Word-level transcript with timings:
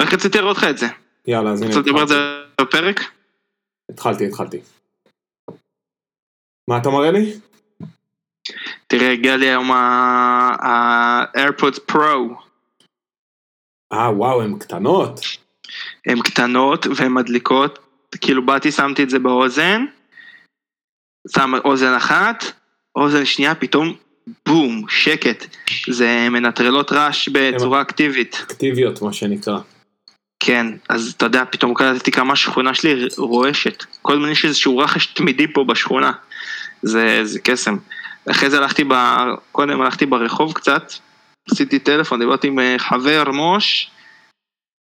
רק 0.00 0.14
רציתי 0.14 0.38
להראות 0.38 0.56
לך 0.56 0.64
את 0.64 0.78
זה. 0.78 0.86
יאללה, 1.26 1.50
אז 1.50 1.62
הנה 1.62 1.76
רוצה 1.76 1.90
לדבר 1.90 2.00
על. 2.00 2.08
זה 2.08 2.42
בפרק? 2.60 3.00
התחלתי, 3.90 4.26
התחלתי. 4.26 4.60
מה 6.68 6.78
אתה 6.78 6.90
מראה 6.90 7.10
לי? 7.10 7.32
תראה, 8.86 9.12
הגיע 9.12 9.36
לי 9.36 9.46
היום 9.46 9.72
ה-AirPods 9.72 11.92
Pro. 11.92 11.96
אה, 13.92 14.10
וואו, 14.16 14.42
הן 14.42 14.58
קטנות. 14.58 15.20
הן 16.06 16.22
קטנות 16.22 16.86
והן 16.96 17.12
מדליקות, 17.12 17.78
כאילו 18.20 18.46
באתי 18.46 18.72
שמתי 18.72 19.02
את 19.02 19.10
זה 19.10 19.18
באוזן, 19.18 19.84
שם 21.28 21.52
אוזן 21.64 21.94
אחת, 21.94 22.44
אוזן 22.96 23.24
שנייה, 23.24 23.54
פתאום 23.54 23.96
בום, 24.48 24.84
שקט. 24.88 25.56
זה 25.90 26.28
מנטרלות 26.30 26.92
רעש 26.92 27.28
בצורה 27.28 27.82
אקטיבית. 27.82 28.38
אקטיביות, 28.42 29.02
מה 29.02 29.12
שנקרא. 29.12 29.58
כן, 30.50 30.66
אז 30.88 31.14
אתה 31.16 31.26
יודע, 31.26 31.44
פתאום 31.50 31.74
קלטתי 31.74 32.10
כמה 32.10 32.32
השכונה 32.32 32.74
שלי 32.74 33.08
רועשת. 33.18 33.84
כל 34.02 34.12
הזמן 34.12 34.28
יש 34.28 34.44
איזשהו 34.44 34.78
רחש 34.78 35.06
תמידי 35.06 35.52
פה 35.52 35.64
בשכונה. 35.64 36.12
זה, 36.82 37.20
זה 37.24 37.38
קסם. 37.40 37.76
אחרי 38.30 38.50
זה 38.50 38.58
הלכתי, 38.58 38.84
ב... 38.84 38.94
קודם 39.52 39.80
הלכתי 39.80 40.06
ברחוב 40.06 40.52
קצת, 40.52 40.92
עשיתי 41.50 41.78
טלפון, 41.78 42.20
דיברתי 42.20 42.46
עם 42.46 42.58
אה, 42.58 42.74
חבר 42.78 43.30
מוש, 43.32 43.90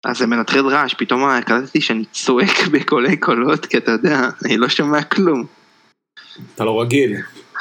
אז 0.05 0.17
זה 0.17 0.27
מנטרל 0.27 0.67
רעש, 0.67 0.93
פתאום 0.93 1.23
אה, 1.23 1.41
קלטתי 1.41 1.81
שאני 1.81 2.05
צועק 2.11 2.67
בקולי 2.71 3.17
קולות, 3.17 3.65
כי 3.65 3.77
אתה 3.77 3.91
יודע, 3.91 4.29
אני 4.45 4.57
לא 4.57 4.69
שומע 4.69 5.03
כלום. 5.03 5.43
אתה 6.55 6.63
לא 6.63 6.81
רגיל. 6.81 7.15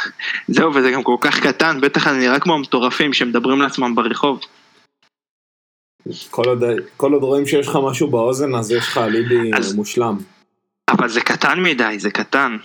זהו, 0.55 0.75
וזה 0.75 0.91
גם 0.91 1.03
כל 1.03 1.17
כך 1.21 1.41
קטן, 1.41 1.81
בטח 1.81 2.07
אני 2.07 2.19
נראה 2.19 2.41
כמו 2.41 2.55
המטורפים 2.55 3.13
שמדברים 3.13 3.61
לעצמם 3.61 3.95
ברחוב. 3.95 4.41
כל 6.31 6.43
עוד, 6.47 6.63
כל 6.97 7.13
עוד 7.13 7.23
רואים 7.23 7.47
שיש 7.47 7.69
לך 7.69 7.79
משהו 7.89 8.11
באוזן, 8.11 8.55
אז 8.55 8.71
יש 8.71 8.89
לך 8.89 8.99
אליבי 8.99 9.51
אז- 9.55 9.75
מושלם. 9.75 10.17
אבל 10.91 11.09
זה 11.09 11.21
קטן 11.21 11.63
מדי, 11.63 11.99
זה 11.99 12.11
קטן. 12.11 12.57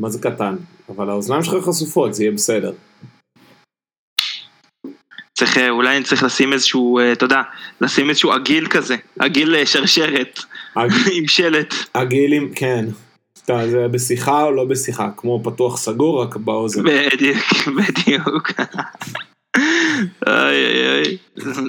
מה 0.00 0.08
זה 0.10 0.18
קטן? 0.22 0.56
אבל 0.88 1.10
האוזניים 1.10 1.42
שלך 1.42 1.54
חשופות, 1.68 2.14
זה 2.14 2.22
יהיה 2.22 2.32
בסדר. 2.32 2.72
צריך, 5.38 5.58
אה, 5.58 5.70
אולי 5.70 5.96
אני 5.96 6.04
צריך 6.04 6.22
לשים 6.22 6.52
איזשהו, 6.52 6.98
אה, 6.98 7.12
אתה 7.12 7.24
יודע, 7.24 7.42
לשים 7.80 8.08
איזשהו 8.10 8.32
עגיל 8.32 8.68
כזה, 8.68 8.96
עגיל 9.18 9.54
אה, 9.54 9.66
שרשרת, 9.66 10.38
הג- 10.76 10.90
עם 11.16 11.28
שלט. 11.28 11.74
הגילים, 11.94 12.52
כן. 12.54 12.84
אתה, 13.44 13.68
זה 13.70 13.88
בשיחה 13.88 14.42
או 14.42 14.52
לא 14.52 14.64
בשיחה, 14.64 15.08
כמו 15.16 15.40
פתוח 15.44 15.76
סגור, 15.76 16.22
רק 16.22 16.36
באוזן. 16.36 16.82
בדיוק, 16.82 17.44
בדיוק. 17.78 18.50
אוי 20.26 20.64
אוי 20.66 20.98
אוי, 20.98 21.16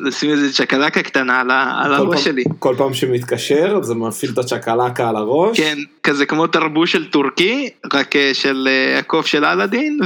לשים 0.05 0.29
איזה 0.29 0.53
צ'קלקה 0.53 1.03
קטנה 1.03 1.41
על 1.83 1.93
הראש 1.93 2.23
שלי. 2.23 2.43
כל 2.59 2.75
פעם 2.77 2.93
שמתקשר, 2.93 3.81
זה 3.81 3.95
מפעיל 3.95 4.31
את 4.31 4.37
הצ'קלקה 4.37 5.09
על 5.09 5.15
הראש. 5.15 5.59
כן, 5.59 5.77
כזה 6.03 6.25
כמו 6.25 6.47
תרבוש 6.47 6.91
של 6.91 7.05
טורקי, 7.05 7.69
רק 7.93 8.15
אה, 8.15 8.31
של 8.33 8.67
אה, 8.71 8.99
הקוף 8.99 9.25
של 9.25 9.45
אלאדין 9.45 9.99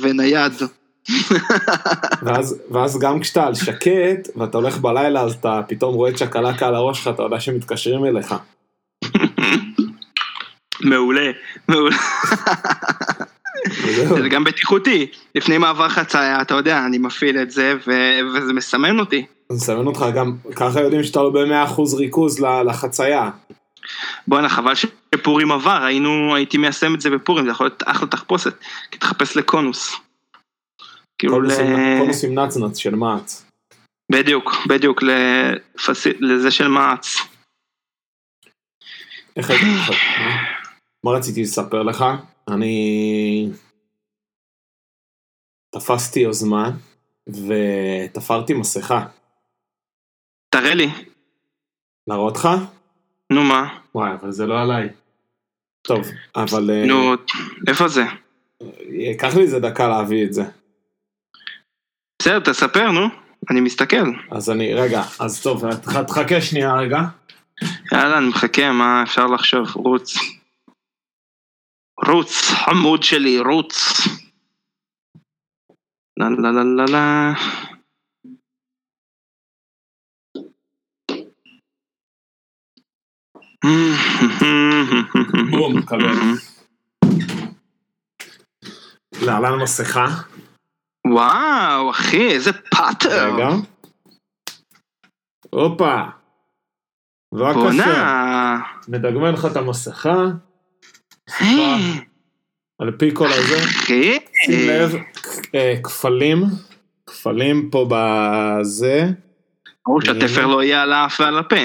ונייד. 0.00 0.52
ואז, 2.22 2.62
ואז 2.70 2.98
גם 2.98 3.20
כשאתה 3.20 3.46
על 3.46 3.54
שקט, 3.54 4.28
ואתה 4.36 4.58
הולך 4.58 4.78
בלילה, 4.78 5.20
אז 5.20 5.32
אתה 5.32 5.60
פתאום 5.68 5.94
רואה 5.94 6.12
צ'קלקה 6.12 6.68
על 6.68 6.74
הראש 6.74 6.98
שלך, 6.98 7.14
אתה 7.14 7.22
יודע 7.22 7.40
שמתקשרים 7.40 8.04
אליך. 8.04 8.34
מעולה, 10.80 11.30
מעולה. 11.68 11.96
זה 14.22 14.28
גם 14.30 14.44
בטיחותי, 14.44 15.06
לפני 15.34 15.58
מעבר 15.58 15.88
חצייה, 15.88 16.42
אתה 16.42 16.54
יודע, 16.54 16.86
אני 16.86 16.98
מפעיל 16.98 17.38
את 17.38 17.50
זה 17.50 17.74
ו- 17.86 18.18
וזה 18.34 18.52
מסמן 18.52 18.98
אותי. 19.00 19.16
אני 19.50 19.56
מסמן 19.58 19.86
אותך 19.86 20.04
גם, 20.14 20.36
ככה 20.56 20.80
יודעים 20.80 21.02
שאתה 21.02 21.22
לא 21.22 21.30
ב-100% 21.30 21.80
ריכוז 21.96 22.40
ל- 22.40 22.62
לחצייה. 22.62 23.30
בואנה, 24.28 24.48
חבל 24.48 24.72
שפורים 24.74 25.52
עבר, 25.52 25.82
היינו, 25.84 26.34
הייתי 26.34 26.58
מיישם 26.58 26.94
את 26.94 27.00
זה 27.00 27.10
בפורים, 27.10 27.44
זה 27.44 27.50
יכול 27.50 27.66
להיות 27.66 27.82
אחלה 27.86 28.08
תחפושת, 28.08 28.54
כי 28.90 28.98
תחפש 28.98 29.36
לקונוס. 29.36 29.92
כאילו, 31.18 31.34
קונוס 31.34 31.58
עם- 31.58 31.72
ל- 31.76 31.98
קונוס 32.00 32.24
עם 32.24 32.38
נצנץ 32.38 32.76
של 32.78 32.94
מעץ. 32.94 33.44
בדיוק, 34.12 34.56
בדיוק, 34.68 35.02
לפס... 35.02 36.06
לזה 36.20 36.50
של 36.50 36.68
מעץ. 36.68 37.16
איך 39.36 39.50
הייתי... 39.50 39.66
מה 41.04 41.10
רציתי 41.10 41.42
לספר 41.42 41.82
לך? 41.82 42.04
אני... 42.48 43.48
תפסתי 45.70 46.20
יוזמה 46.20 46.70
ותפרתי 47.28 48.54
מסכה. 48.54 49.06
תראה 50.50 50.74
לי, 50.74 50.88
להראות 52.06 52.36
לך? 52.36 52.48
נו 53.32 53.44
מה, 53.44 53.78
וואי, 53.94 54.10
אבל 54.20 54.32
זה 54.32 54.46
לא 54.46 54.62
עליי. 54.62 54.88
טוב, 55.82 56.00
אבל... 56.36 56.70
אה, 56.70 56.86
נו, 56.86 57.14
איפה 57.68 57.88
זה? 57.88 58.02
ייקח 58.88 59.34
לי 59.36 59.42
איזה 59.42 59.60
דקה 59.60 59.88
להביא 59.88 60.24
את 60.24 60.32
זה. 60.32 60.42
בסדר, 62.22 62.40
תספר, 62.40 62.90
נו, 62.90 63.06
אני 63.50 63.60
מסתכל. 63.60 64.10
אז 64.30 64.50
אני, 64.50 64.74
רגע, 64.74 65.02
אז 65.20 65.42
טוב, 65.42 65.74
תח- 65.74 66.02
תחכה 66.02 66.40
שנייה 66.40 66.74
רגע. 66.74 66.98
יאללה, 67.92 68.18
אני 68.18 68.28
מחכה, 68.28 68.72
מה 68.72 69.02
אפשר 69.02 69.26
לחשוב, 69.26 69.76
רוץ. 69.76 70.14
רוץ, 72.02 72.50
חמוד 72.50 73.02
שלי, 73.02 73.38
רוץ. 73.38 73.74
לה 76.16 76.28
לה 76.30 76.50
לה 76.50 76.64
לה 76.64 76.84
לה. 76.92 77.32
בום, 85.50 85.82
קבל. 85.82 86.14
להלן 89.22 89.62
מסכה. 89.62 90.06
וואו, 91.06 91.90
אחי, 91.90 92.30
איזה 92.30 92.52
פאטר. 92.52 93.34
רגע. 93.34 93.48
הופה. 95.50 95.96
בבקשה. 97.34 97.54
בואנה. 97.54 98.60
מדגמן 98.88 99.32
לך 99.32 99.46
את 99.50 99.56
המסכה. 99.56 100.14
על 102.78 102.90
פי 102.98 103.14
כל 103.14 103.26
הזה. 103.26 103.64
אחי. 103.64 104.18
שים 104.46 104.68
לב, 104.68 104.94
אה, 105.54 105.74
כפלים. 105.82 106.44
כפלים 107.06 107.70
פה 107.70 107.88
בזה. 107.90 109.04
ברור 109.86 110.00
שהתפר 110.00 110.46
לא 110.46 110.62
יהיה 110.62 110.82
על 110.82 110.92
האף 110.92 111.20
ועל 111.20 111.38
הפה. 111.38 111.56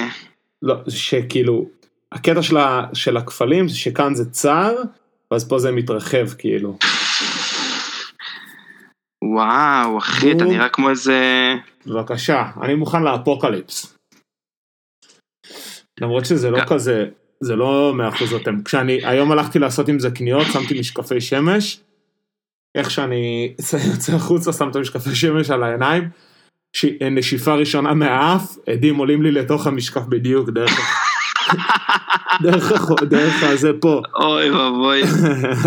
לא, 0.62 0.74
שכאילו, 0.88 1.66
הקטע 2.12 2.42
של, 2.42 2.56
ה, 2.56 2.82
של 2.92 3.16
הכפלים 3.16 3.68
זה 3.68 3.76
שכאן 3.76 4.14
זה 4.14 4.30
צר, 4.30 4.76
ואז 5.30 5.48
פה 5.48 5.58
זה 5.58 5.72
מתרחב 5.72 6.28
כאילו. 6.38 6.78
וואו, 9.24 9.98
אחי, 9.98 10.32
אתה. 10.32 10.44
נראה 10.44 10.68
כמו 10.68 10.90
איזה... 10.90 11.52
בבקשה, 11.86 12.50
אני 12.62 12.74
מוכן 12.74 13.02
לאפוקליפס. 13.02 13.96
למרות 16.00 16.24
שזה 16.24 16.50
לא 16.50 16.60
כזה, 16.68 17.08
זה 17.42 17.56
לא 17.56 17.92
מאה 17.94 18.08
אחוז 18.08 18.32
אותם. 18.32 18.62
כשאני, 18.62 19.06
היום 19.06 19.32
הלכתי 19.32 19.58
לעשות 19.58 19.88
עם 19.88 19.98
זה 19.98 20.10
קניות, 20.10 20.46
שמתי 20.52 20.80
משקפי 20.80 21.20
שמש, 21.20 21.80
איך 22.74 22.90
שאני 22.90 23.54
יוצא 23.92 24.12
החוצה, 24.14 24.52
שם 24.52 24.68
את 24.68 24.76
המשקפי 24.76 25.14
שמש 25.14 25.50
על 25.50 25.62
העיניים, 25.62 26.08
ש... 26.72 26.84
נשיפה 27.10 27.54
ראשונה 27.54 27.94
מהאף, 27.94 28.56
עדים 28.66 28.96
עולים 28.96 29.22
לי 29.22 29.32
לתוך 29.32 29.66
המשקף 29.66 30.02
בדיוק, 30.08 30.50
דרך, 30.50 30.78
ה- 30.78 31.52
דרך, 32.42 32.72
דרך 33.08 33.42
הזה 33.42 33.70
פה. 33.80 34.02
אוי 34.14 34.50
ואבוי. 34.50 35.02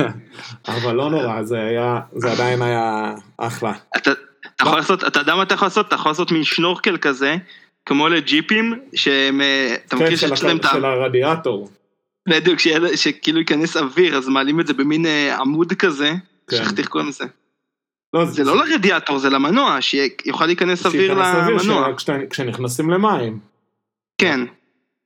אבל 0.68 0.96
לא 0.96 1.10
נורא, 1.10 1.44
זה 1.44 1.60
היה, 1.60 2.00
זה 2.16 2.32
עדיין 2.32 2.62
היה 2.62 3.14
אחלה. 3.38 3.74
אתה 3.98 4.12
אתה 4.56 4.64
יכול 4.64 4.78
לעשות, 4.78 5.04
אתה 5.08 5.20
יודע 5.20 5.36
מה 5.36 5.44
אתה 5.44 5.54
יכול 5.54 5.66
לעשות? 5.66 5.88
אתה 5.88 5.96
יכול 5.96 6.10
לעשות 6.12 6.32
מין 6.32 6.44
שנורקל 6.44 6.98
כזה, 6.98 7.36
כמו 7.86 8.10
לג'יפים, 8.10 8.74
שהם, 8.96 9.42
אה, 9.42 9.76
אתה 9.88 9.96
מכיר 9.96 10.10
כן, 10.10 10.16
של, 10.16 10.28
שיש 10.28 10.44
להם 10.44 10.58
את 10.58 10.66
ה... 10.66 10.70
של 10.74 10.86
הרדיאטור. 10.86 11.70
בדיוק, 12.30 12.60
שכאילו 12.96 13.40
ייכנס 13.40 13.78
אוויר, 13.78 14.18
אז 14.18 14.28
מעלים 14.28 14.60
את 14.60 14.68
זה 14.68 14.74
במין 14.74 15.06
אה, 15.06 15.38
עמוד 15.40 15.74
כזה, 15.74 16.12
כן. 16.48 16.58
שכחתי 16.58 16.82
איך 16.82 16.90
קוראים 16.90 17.10
לזה. 17.10 17.26
לא, 18.14 18.26
זה 18.26 18.44
לא 18.44 18.66
לרדיאטור, 18.66 19.18
זה 19.18 19.30
למנוע, 19.30 19.78
שיוכל 19.82 20.46
להיכנס 20.46 20.86
אוויר 20.86 21.14
למנוע. 21.14 21.88
כשנכנסים 22.30 22.90
למים. 22.90 23.40
כן, 24.18 24.40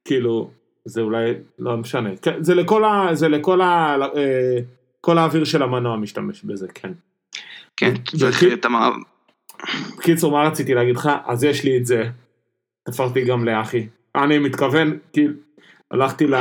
כאילו, 0.06 0.52
זה 0.86 1.02
אולי, 1.02 1.34
לא 1.60 1.78
משנה. 1.78 2.10
כן, 2.22 2.44
זה 2.44 2.56
לכל 2.56 2.84
ה... 2.84 3.10
זה 3.14 3.28
לכל 3.28 3.62
ה... 3.62 3.98
אה, 4.16 4.58
כל 5.02 5.18
האוויר 5.18 5.44
של 5.44 5.64
המנוע 5.64 5.98
משתמש 5.98 6.44
בזה, 6.44 6.68
כן. 6.74 6.92
כן, 7.78 7.94
צריך 8.20 8.44
את 8.54 8.66
המערב. 8.66 8.96
בקיצור, 9.98 10.32
מה 10.32 10.44
רציתי 10.48 10.74
להגיד 10.74 10.96
לך? 10.96 11.10
אז 11.26 11.44
יש 11.44 11.64
לי 11.64 11.78
את 11.78 11.86
זה. 11.86 12.10
תפרתי 12.92 13.26
גם 13.26 13.46
לאחי. 13.46 13.88
אני 14.16 14.40
מתכוון, 14.40 14.98
כאילו, 15.14 15.34
הלכתי 15.92 16.28
ל... 16.28 16.36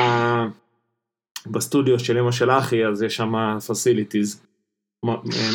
בסטודיו 1.50 1.98
של 1.98 2.18
אמא 2.18 2.32
של 2.32 2.50
אחי, 2.50 2.86
אז 2.86 3.02
יש 3.02 3.16
שם 3.16 3.32
facilities. 3.66 4.42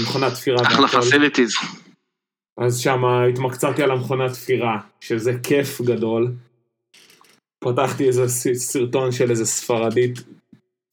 מכונת 0.04 0.34
תפירה 0.34 0.62
אחלה. 0.62 0.88
facilities. 0.88 1.54
אז 2.58 2.80
שם 2.80 3.06
התמקצעתי 3.06 3.84
על 3.84 3.92
המכונת 3.92 4.32
תפירה, 4.32 4.80
שזה 5.00 5.32
כיף 5.44 5.82
גדול. 5.82 6.32
פתחתי 7.64 8.08
איזה 8.08 8.28
סרטון 8.54 9.12
של 9.12 9.30
איזה 9.30 9.46
ספרדית, 9.46 10.20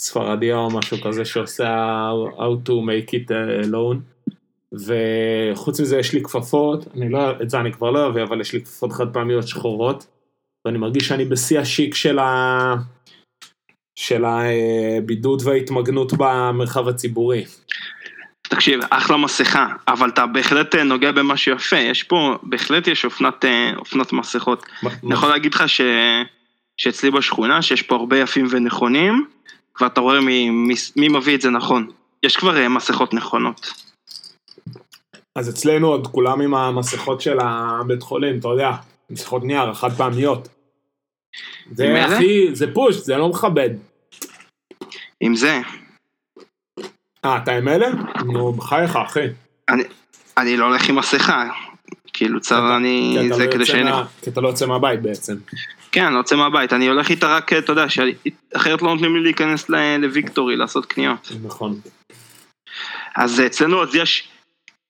ספרדיה 0.00 0.56
או 0.56 0.71
משהו 0.71 0.97
כזה 1.00 1.25
שעושה 1.25 2.11
how 2.37 2.69
to 2.69 2.73
make 2.73 3.11
it 3.11 3.31
alone. 3.65 4.18
וחוץ 4.75 5.81
מזה 5.81 5.99
יש 5.99 6.12
לי 6.12 6.23
כפפות, 6.23 6.87
אני 6.97 7.09
לא, 7.09 7.31
את 7.43 7.50
זה 7.50 7.61
אני 7.61 7.73
כבר 7.73 7.91
לא 7.91 8.05
אוהב, 8.05 8.17
אבל 8.17 8.41
יש 8.41 8.53
לי 8.53 8.61
כפפות 8.62 8.93
חד 8.93 9.12
פעמיות 9.12 9.49
שחורות, 9.49 10.06
ואני 10.65 10.79
מרגיש 10.79 11.09
שאני 11.09 11.25
בשיא 11.25 11.61
השיק 11.61 11.94
של, 11.94 12.19
ה... 12.19 12.75
של 13.99 14.25
הבידוד 14.25 15.43
וההתמגנות 15.44 16.12
במרחב 16.12 16.88
הציבורי. 16.88 17.44
תקשיב, 18.43 18.81
אחלה 18.91 19.17
מסכה, 19.17 19.67
אבל 19.88 20.09
אתה 20.09 20.26
בהחלט 20.26 20.75
אה, 20.75 20.82
נוגע 20.82 21.12
במשהו 21.12 21.56
יפה, 21.56 21.76
יש 21.76 22.03
פה, 22.03 22.38
בהחלט 22.43 22.87
יש 22.87 23.05
אופנת, 23.05 23.44
אה, 23.44 23.73
אופנת 23.76 24.12
מסכות. 24.12 24.67
אני 24.82 25.14
יכול 25.14 25.29
להגיד 25.29 25.55
לך 25.55 25.69
ש... 25.69 25.81
שאצלי 26.76 27.11
בשכונה, 27.11 27.62
שיש 27.62 27.82
פה 27.82 27.94
הרבה 27.94 28.19
יפים 28.19 28.47
ונכונים, 28.50 29.25
ואתה 29.81 30.00
רואה 30.00 30.21
מי, 30.21 30.50
מי, 30.50 30.75
מי 30.97 31.09
מביא 31.09 31.35
את 31.35 31.41
זה 31.41 31.50
נכון. 31.50 31.91
יש 32.23 32.37
כבר 32.37 32.56
אה, 32.56 32.69
מסכות 32.69 33.14
נכונות. 33.14 33.88
אז 35.36 35.48
אצלנו 35.50 35.88
עוד 35.88 36.06
כולם 36.06 36.40
עם 36.40 36.54
המסכות 36.54 37.20
של 37.20 37.38
הבית 37.40 38.02
חולים, 38.02 38.38
אתה 38.38 38.48
יודע, 38.48 38.70
מסכות 39.10 39.44
נייר, 39.44 39.75
חד 39.75 39.92
פעמיות. 39.92 40.48
זה 41.72 42.04
הכי, 42.04 42.54
זה 42.54 42.75
פוש, 42.75 42.96
זה 42.96 43.16
לא 43.16 43.28
מכבד. 43.28 43.70
עם 45.20 45.34
זה. 45.34 45.60
אה, 47.25 47.36
אתה 47.42 47.52
עם 47.52 47.69
אלה? 47.69 47.88
נו, 48.25 48.52
בחייך, 48.52 48.96
אחי. 48.96 49.26
אני, 49.69 49.82
אני 50.38 50.56
לא 50.56 50.64
הולך 50.64 50.88
עם 50.88 50.98
מסכה. 50.98 51.48
כאילו 52.12 52.40
צר 52.40 52.76
אני, 52.76 53.19
זה 53.32 53.46
לא 53.46 53.52
כדי 53.52 53.66
שאין... 53.66 53.86
כי 54.22 54.30
אתה 54.30 54.40
לא 54.40 54.48
יוצא 54.48 54.66
מהבית 54.66 55.02
בעצם. 55.02 55.36
כן, 55.92 56.04
אני 56.04 56.14
לא 56.14 56.19
יוצא 56.19 56.36
מהבית, 56.36 56.72
אני 56.72 56.88
הולך 56.88 57.10
איתה 57.10 57.36
רק, 57.36 57.52
אתה 57.52 57.72
יודע, 57.72 57.86
אחרת 58.56 58.82
לא 58.82 58.94
נותנים 58.94 59.16
לי 59.16 59.22
להיכנס 59.22 59.70
לוויקטורי 59.98 60.56
לעשות 60.56 60.86
קניות. 60.86 61.32
נכון. 61.42 61.80
אז 63.16 63.42
אצלנו 63.46 63.82
אז 63.82 63.94
יש, 63.94 64.28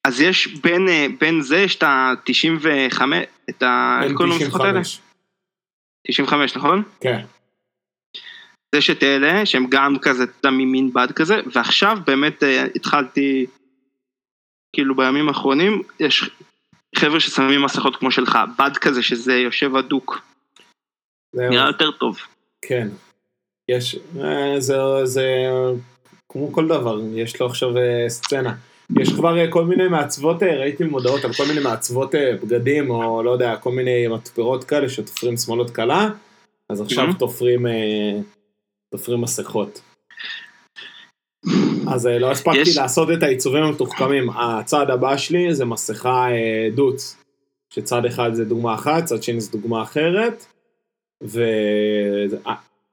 אז 0.08 0.20
יש 0.20 0.46
בין, 0.46 0.88
אה, 0.88 1.06
בין 1.20 1.40
זה, 1.40 1.56
יש 1.56 1.76
את 1.76 1.82
ה-95, 1.82 3.02
את 3.50 3.62
ה... 3.62 4.00
איך 4.02 4.12
קוראים 4.16 4.32
למשחקות 4.32 4.60
האלה? 4.60 4.80
95, 6.06 6.56
נכון? 6.56 6.82
כן. 7.00 7.24
יש 8.74 8.90
את 8.90 9.02
אלה 9.02 9.46
שהם 9.46 9.66
גם 9.68 9.96
כזה, 10.02 10.24
אתה 10.24 10.32
יודע, 10.38 10.50
ממין 10.50 10.92
בד 10.92 11.12
כזה, 11.12 11.40
ועכשיו 11.52 11.98
באמת 12.06 12.42
אה, 12.42 12.64
התחלתי, 12.74 13.46
כאילו 14.72 14.96
בימים 14.96 15.28
האחרונים, 15.28 15.82
יש 16.00 16.30
חבר'ה 16.96 17.20
ששמים 17.20 17.62
מסכות 17.62 17.96
כמו 17.96 18.10
שלך, 18.10 18.38
בד 18.58 18.76
כזה 18.76 19.02
שזה 19.02 19.34
יושב 19.34 19.76
הדוק. 19.76 20.20
נראה 21.34 21.66
יותר 21.66 21.90
טוב. 21.90 22.18
כן. 22.62 22.88
יש, 23.68 23.96
אה, 24.20 24.60
זה, 24.60 24.74
זה 25.04 25.26
כמו 26.28 26.52
כל 26.52 26.68
דבר, 26.68 27.00
יש 27.14 27.40
לו 27.40 27.46
עכשיו 27.46 27.68
סצנה. 28.08 28.54
יש 28.96 29.12
כבר 29.12 29.38
אה, 29.38 29.50
כל 29.50 29.64
מיני 29.64 29.88
מעצבות, 29.88 30.42
אה, 30.42 30.56
ראיתי 30.56 30.84
מודעות 30.84 31.24
על 31.24 31.32
כל 31.32 31.44
מיני 31.48 31.60
מעצבות 31.60 32.14
אה, 32.14 32.32
בגדים, 32.42 32.90
או 32.90 33.22
לא 33.22 33.30
יודע, 33.30 33.56
כל 33.56 33.72
מיני 33.72 34.08
מתפרות 34.08 34.64
כאלה 34.64 34.88
שתופרים 34.88 35.36
שמאלות 35.36 35.70
קלה, 35.70 36.08
אז 36.70 36.80
עכשיו 36.80 37.06
תופרים, 37.18 37.66
תופרים 38.90 39.20
מסכות. 39.20 39.80
אז 41.92 42.06
לא 42.06 42.30
הספקתי 42.30 42.60
יש... 42.60 42.76
לעשות 42.76 43.08
את 43.10 43.22
העיצובים 43.22 43.62
המתוחכמים. 43.62 44.30
הצעד 44.30 44.90
הבא 44.90 45.16
שלי 45.16 45.54
זה 45.54 45.64
מסכה 45.64 46.26
דוץ, 46.74 47.16
שצד 47.70 48.04
אחד 48.04 48.34
זה 48.34 48.44
דוגמה 48.44 48.74
אחת, 48.74 49.04
צד 49.04 49.22
שני 49.22 49.40
זה 49.40 49.50
דוגמה 49.52 49.82
אחרת, 49.82 50.46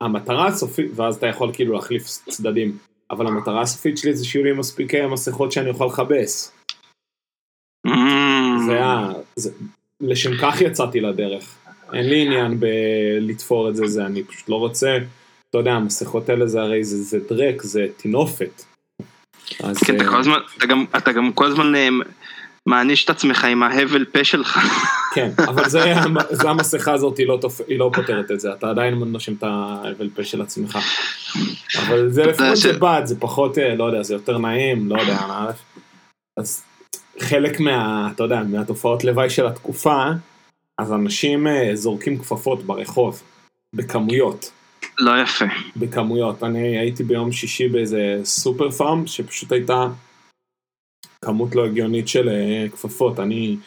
והמטרה 0.01 0.47
הסופית, 0.47 0.91
ואז 0.95 1.15
אתה 1.15 1.27
יכול 1.27 1.51
כאילו 1.53 1.73
להחליף 1.73 2.03
צדדים. 2.29 2.77
אבל 3.15 3.27
המטרה 3.27 3.61
הסופית 3.61 3.97
שלי 3.97 4.13
זה 4.13 4.25
שיהיו 4.25 4.43
לי 4.43 4.53
מספיק 4.53 4.95
מסכות 4.95 5.51
שאני 5.51 5.69
אוכל 5.69 5.85
לכבס. 5.85 6.51
Mm. 7.87 7.91
זה 8.65 8.73
היה, 8.73 9.09
זה, 9.35 9.51
לשם 10.01 10.37
כך 10.41 10.61
יצאתי 10.61 10.99
לדרך. 10.99 11.55
אין 11.93 12.09
לי 12.09 12.25
עניין 12.25 12.59
בלתפור 12.59 13.69
את 13.69 13.75
זה, 13.75 13.87
זה 13.87 14.05
אני 14.05 14.23
פשוט 14.23 14.49
לא 14.49 14.55
רוצה, 14.55 14.97
אתה 15.49 15.57
יודע, 15.57 15.71
המסכות 15.71 16.29
האלה 16.29 16.47
זה 16.47 16.61
הרי 16.61 16.83
זה, 16.83 16.97
זה 16.97 17.19
דרק, 17.29 17.61
זה 17.61 17.87
טינופת. 17.97 18.63
אז... 19.63 19.77
כן, 19.77 19.95
אתה 19.95 20.03
אה, 20.03 20.09
כל 20.09 20.19
הזמן, 20.19 20.37
אתה 20.57 20.65
גם, 20.65 20.85
אתה 20.97 21.11
גם 21.11 21.33
כל 21.33 21.45
הזמן 21.45 21.75
אה, 21.75 21.87
מעניש 22.65 23.05
את 23.05 23.09
עצמך 23.09 23.43
עם 23.43 23.63
ההבל 23.63 24.05
פה 24.05 24.23
שלך. 24.23 24.59
כן, 25.13 25.29
אבל 25.37 25.69
זה, 25.69 25.93
זה 26.31 26.49
המסכה 26.49 26.93
הזאת, 26.93 27.17
היא 27.17 27.27
לא, 27.27 27.37
תופ... 27.41 27.61
היא 27.67 27.79
לא 27.79 27.91
פותרת 27.93 28.31
את 28.31 28.39
זה, 28.39 28.53
אתה 28.53 28.69
עדיין 28.69 28.93
נושם 28.93 29.33
את 29.33 29.43
ההבל 29.43 30.09
פה 30.15 30.23
של 30.23 30.41
עצמך. 30.41 30.79
אבל 31.79 32.09
זה 32.09 32.23
לפחות 32.23 32.57
ש... 32.57 32.65
בד, 32.65 33.01
זה 33.05 33.19
פחות, 33.19 33.57
אה, 33.57 33.75
לא 33.75 33.83
יודע, 33.83 34.03
זה 34.03 34.13
יותר 34.13 34.37
נעים, 34.37 34.89
לא 34.89 35.01
יודע, 35.01 35.19
אז 36.37 36.63
חלק 37.19 37.59
מה, 37.59 38.09
אתה 38.15 38.23
יודע, 38.23 38.41
מהתופעות 38.43 39.03
לוואי 39.03 39.29
של 39.29 39.47
התקופה, 39.47 40.03
אז 40.77 40.93
אנשים 40.93 41.47
אה, 41.47 41.71
זורקים 41.73 42.19
כפפות 42.19 42.63
ברחוב, 42.63 43.21
בכמויות. 43.73 44.51
לא 44.99 45.21
יפה. 45.21 45.45
בכמויות. 45.77 46.43
אני 46.43 46.77
הייתי 46.77 47.03
ביום 47.03 47.31
שישי 47.31 47.67
באיזה 47.67 48.19
סופר 48.23 48.71
פארם, 48.71 49.07
שפשוט 49.07 49.51
הייתה 49.51 49.87
כמות 51.21 51.55
לא 51.55 51.65
הגיונית 51.65 52.07
של 52.07 52.29
אה, 52.29 52.69
כפפות. 52.71 53.19
אני 53.19 53.57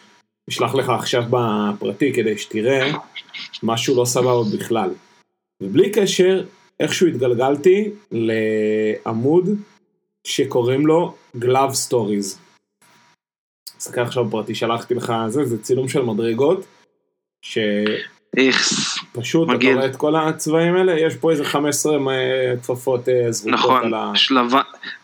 אשלח 0.48 0.74
לך 0.74 0.88
עכשיו 0.88 1.22
בפרטי 1.30 2.12
כדי 2.12 2.38
שתראה 2.38 2.92
משהו 3.62 3.96
לא 3.96 4.04
סבבה 4.04 4.42
בכלל. 4.56 4.90
ובלי 5.62 5.92
קשר, 5.92 6.44
איכשהו 6.80 7.06
התגלגלתי 7.06 7.90
לעמוד 8.10 9.48
שקוראים 10.26 10.86
לו 10.86 11.14
Glove 11.36 11.88
Stories. 11.88 12.38
תסתכל 13.78 14.00
עכשיו 14.00 14.24
בפרטי, 14.24 14.54
שלחתי 14.54 14.94
לך 14.94 15.12
זה, 15.28 15.44
זה 15.44 15.62
צילום 15.62 15.88
של 15.88 16.02
מדרגות. 16.02 16.66
ש... 17.42 17.58
איכס. 18.36 18.97
פשוט, 19.20 19.48
מגיע. 19.48 19.70
אתה 19.70 19.78
רואה 19.78 19.90
את 19.90 19.96
כל 19.96 20.16
הצבעים 20.16 20.76
האלה, 20.76 21.00
יש 21.00 21.16
פה 21.16 21.30
איזה 21.30 21.44
15 21.44 21.98
כפפות 22.62 23.08
אה, 23.08 23.32
זרוקות 23.32 23.60
נכון, 23.60 23.84
על 23.84 23.94
ה... 23.94 24.02
נכון, 24.02 24.16
שלבה, 24.16 24.60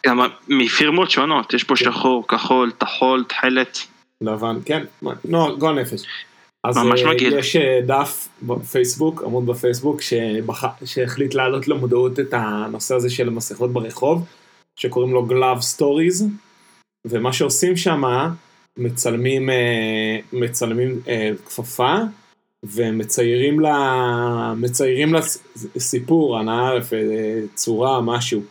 גם 0.06 0.20
מפירמות 0.48 1.10
שונות, 1.10 1.54
יש 1.54 1.64
פה 1.64 1.74
כן. 1.76 1.84
שחור, 1.84 2.28
כחול, 2.28 2.70
טחול, 2.78 3.24
תכלת. 3.28 3.78
לבן, 4.20 4.56
כן, 4.64 4.84
נו, 5.24 5.58
גול 5.58 5.80
נפש. 5.80 6.06
אז 6.64 6.76
ממש 6.76 7.02
uh, 7.02 7.08
מגעיל. 7.08 7.38
יש 7.38 7.56
uh, 7.56 7.60
דף 7.86 8.28
בפייסבוק, 8.42 9.22
עמוד 9.22 9.46
בפייסבוק, 9.46 10.02
שבח... 10.02 10.64
שהחליט 10.84 11.34
להעלות 11.34 11.68
למודעות 11.68 12.20
את 12.20 12.28
הנושא 12.32 12.94
הזה 12.94 13.10
של 13.10 13.30
מסכות 13.30 13.72
ברחוב, 13.72 14.24
שקוראים 14.76 15.12
לו 15.12 15.26
Glove 15.30 15.78
Stories, 15.78 16.24
ומה 17.04 17.32
שעושים 17.32 17.76
שם, 17.76 18.02
מצלמים, 18.78 19.48
uh, 19.48 19.52
מצלמים 20.32 21.00
כפפה, 21.46 21.94
ומציירים 22.72 23.60
לה, 23.60 24.54
מציירים 24.56 25.14
לה 25.14 25.20
סיפור, 25.78 26.38
הנאה, 26.38 26.70
צורה, 27.54 28.00
משהו. 28.00 28.42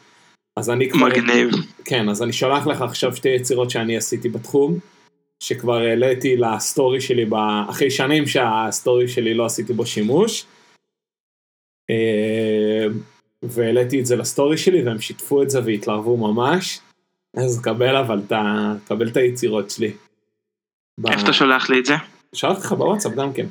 אז 0.57 0.69
אני 0.69 0.89
כבר... 0.89 1.07
מגניב. 1.07 1.49
כן, 1.85 2.09
אז 2.09 2.23
אני 2.23 2.33
שולח 2.33 2.67
לך 2.67 2.81
עכשיו 2.81 3.15
שתי 3.15 3.29
יצירות 3.29 3.69
שאני 3.69 3.97
עשיתי 3.97 4.29
בתחום. 4.29 4.79
שכבר 5.39 5.77
העליתי 5.77 6.37
לסטורי 6.37 7.01
שלי, 7.01 7.25
אחרי 7.69 7.91
שנים 7.91 8.27
שהסטורי 8.27 9.07
שלי 9.07 9.33
לא 9.33 9.45
עשיתי 9.45 9.73
בו 9.73 9.85
שימוש. 9.85 10.45
אה, 11.89 12.85
והעליתי 13.43 13.99
את 13.99 14.05
זה 14.05 14.15
לסטורי 14.15 14.57
שלי 14.57 14.83
והם 14.83 14.99
שיתפו 14.99 15.43
את 15.43 15.49
זה 15.49 15.59
והתלהבו 15.65 16.17
ממש. 16.17 16.79
אז 17.37 17.61
קבל 17.61 17.95
אבל 17.95 18.21
את, 18.27 18.33
קבל 18.87 19.07
את 19.07 19.17
היצירות 19.17 19.69
שלי. 19.69 19.91
איפה 21.07 21.21
אתה 21.21 21.33
שולח 21.33 21.69
לי 21.69 21.79
את 21.79 21.85
זה? 21.85 21.93
שלחתי 22.33 22.61
לך 22.61 22.73
בוואטסאפ 22.73 23.13
גם 23.13 23.33
כן. 23.33 23.45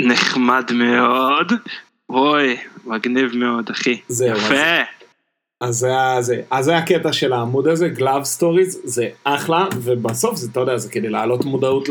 נחמד 0.00 0.72
מאוד. 0.72 1.52
אוי, 2.10 2.56
מגניב 2.84 3.36
מאוד 3.36 3.70
אחי. 3.70 4.00
זהו. 4.08 4.36
יפה. 4.36 4.82
אז 5.60 5.74
זה, 5.74 5.88
זה, 6.20 6.42
אז 6.50 6.64
זה 6.64 6.76
הקטע 6.76 7.12
של 7.12 7.32
העמוד 7.32 7.68
הזה, 7.68 7.88
Glove 7.96 8.38
Stories, 8.38 8.78
זה 8.84 9.08
אחלה, 9.24 9.66
ובסוף 9.76 10.36
זה, 10.36 10.48
אתה 10.52 10.60
יודע, 10.60 10.76
זה 10.76 10.90
כדי 10.90 11.08
להעלות 11.08 11.44
מודעות 11.44 11.88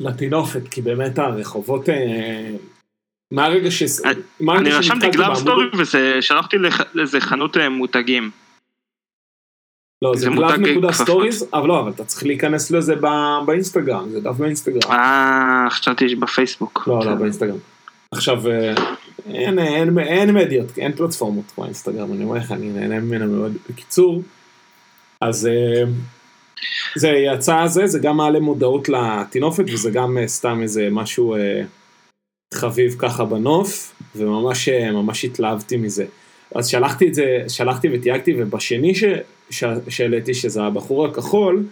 לטינופת, 0.00 0.68
כי 0.68 0.82
באמת 0.82 1.18
הרחובות, 1.18 1.88
אה, 1.88 2.50
מהרגע 3.30 3.70
ש... 3.70 3.82
אני 4.58 4.72
רשמתי 4.72 5.06
Glove 5.06 5.36
Stories 5.44 5.76
ושלחתי 5.78 6.56
לאיזה 6.94 7.20
חנות 7.20 7.56
אה, 7.56 7.68
מותגים. 7.68 8.30
לא, 10.02 10.16
זה 10.16 10.30
glove 10.30 10.60
נקודה 10.60 10.92
stories, 10.92 11.46
אבל 11.52 11.68
לא, 11.68 11.80
אבל 11.80 11.90
אתה 11.90 12.04
צריך 12.04 12.26
להיכנס 12.26 12.70
לזה 12.70 12.94
באינסטגרם, 13.46 14.10
זה 14.10 14.20
דף 14.20 14.36
באינסטגרם. 14.36 14.90
אה, 14.90 15.66
חשבתי 15.70 16.14
בפייסבוק. 16.14 16.84
לא, 16.86 17.00
לא, 17.04 17.14
באינסטגרם. 17.14 17.56
עכשיו, 18.12 18.50
אה, 18.50 18.74
אין, 19.26 19.58
אין, 19.58 19.98
אין 19.98 20.34
מדיות, 20.34 20.78
אין 20.78 20.92
פלטפורמות 20.92 21.44
כמו 21.54 21.64
אינסטגרם, 21.64 22.12
אני 22.12 22.24
אומר 22.24 22.36
לך, 22.36 22.52
אני 22.52 22.68
נהנה 22.68 23.00
ממנה 23.00 23.26
מאוד. 23.26 23.52
בקיצור, 23.70 24.22
אז, 25.20 25.46
אה, 25.46 25.82
זה 26.96 27.08
יצא 27.08 27.66
זה, 27.66 27.86
זה 27.86 27.98
גם 27.98 28.16
מעלה 28.16 28.40
מודעות 28.40 28.88
לטינופת 28.88 29.64
וזה 29.72 29.90
גם 29.90 30.18
אה, 30.18 30.28
סתם 30.28 30.62
איזה 30.62 30.88
משהו 30.90 31.36
חביב 32.54 32.96
ככה 32.98 33.24
בנוף, 33.24 33.94
וממש 34.16 34.68
ממש 34.68 35.24
התלהבתי 35.24 35.76
מזה. 35.76 36.04
אז 36.54 36.66
שלחתי 36.68 37.08
את 37.08 37.14
זה, 37.14 37.44
שלחתי 37.48 37.88
ותייגתי, 37.92 38.34
ובשני 38.38 38.94
ש- 38.94 39.04
שהעליתי, 39.88 40.34
שזה 40.34 40.62
הבחור 40.62 41.06
הכחול, 41.06 41.66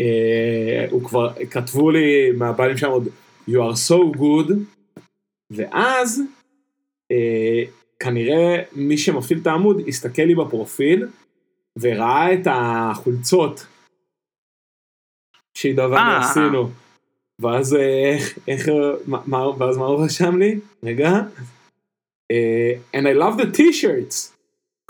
אה, 0.00 0.86
הוא 0.90 1.04
כבר, 1.04 1.32
כתבו 1.50 1.90
לי 1.90 2.32
מהבעלים 2.32 2.76
שם 2.76 2.90
עוד, 2.90 3.08
you 3.50 3.52
are 3.52 3.90
so 3.90 4.18
good, 4.18 4.52
ואז 5.50 6.22
אה, 7.12 7.62
כנראה 8.00 8.62
מי 8.72 8.98
שמפעיל 8.98 9.38
את 9.42 9.46
העמוד 9.46 9.80
הסתכל 9.88 10.22
לי 10.22 10.34
בפרופיל, 10.34 11.06
וראה 11.80 12.34
את 12.34 12.46
החולצות 12.50 13.66
שעידו 15.54 15.82
ואני 15.82 15.96
אה. 15.96 16.30
עשינו. 16.30 16.70
ואז 17.40 17.74
אה, 17.74 18.14
איך, 18.14 18.38
איך, 18.48 18.68
מה, 19.06 19.48
ואז 19.48 19.76
מה 19.76 19.84
הוא 19.84 20.04
רשם 20.04 20.38
לי? 20.38 20.60
רגע. 20.82 21.10
אה, 22.30 22.72
and 22.96 23.04
I 23.04 23.14
love 23.22 23.40
the 23.40 23.56
t-shirts. 23.56 24.32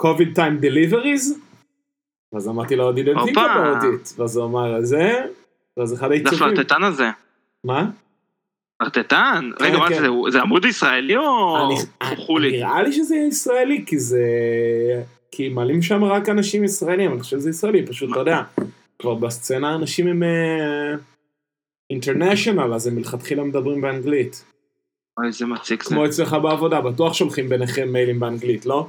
COVID 0.00 0.34
time 0.34 0.60
deliveries. 0.60 1.49
ואז 2.32 2.48
אמרתי 2.48 2.76
לו, 2.76 2.92
didn't 2.92 3.18
think 3.18 3.36
about 3.36 3.82
it. 3.82 4.14
ואז 4.18 4.36
הוא 4.36 4.44
אמר, 4.46 4.80
זה, 4.80 5.12
ואז 5.76 5.94
אחד 5.94 6.08
זה 6.08 6.14
העיצובים. 6.14 6.48
הפלרטטן 6.48 6.84
הזה. 6.84 7.10
מה? 7.64 7.90
פלרטטן? 8.78 9.50
רגע, 9.60 9.78
מה 9.78 9.88
כן. 9.88 10.00
זה, 10.00 10.08
זה 10.28 10.40
עמוד 10.40 10.64
ישראלי 10.64 11.16
או 11.16 11.56
חולי? 12.16 12.50
נראה 12.50 12.82
לי 12.82 12.92
שזה 12.92 13.16
ישראלי, 13.16 13.84
כי 13.86 13.98
זה... 13.98 14.22
כי 15.32 15.48
מעלים 15.48 15.82
שם 15.82 16.04
רק 16.04 16.28
אנשים 16.28 16.64
ישראלים, 16.64 17.12
אני 17.12 17.20
חושב 17.20 17.38
שזה 17.38 17.50
ישראלי, 17.50 17.86
פשוט, 17.86 18.10
אתה 18.10 18.20
יודע, 18.20 18.42
כבר 18.98 19.14
בסצנה 19.14 19.74
אנשים 19.74 20.06
הם 20.06 20.22
אינטרנשיונל, 21.90 22.74
אז 22.74 22.86
הם 22.86 22.94
מלכתחילה 22.94 23.44
מדברים 23.44 23.80
באנגלית. 23.80 24.44
אוי, 25.18 25.26
איזה 25.26 25.46
מציק 25.46 25.82
זה. 25.82 25.88
כמו 25.88 26.06
אצלך 26.06 26.36
בעבודה, 26.42 26.80
בטוח 26.80 27.14
שולחים 27.14 27.48
ביניכם 27.48 27.92
מיילים 27.92 28.20
באנגלית, 28.20 28.66
לא? 28.66 28.86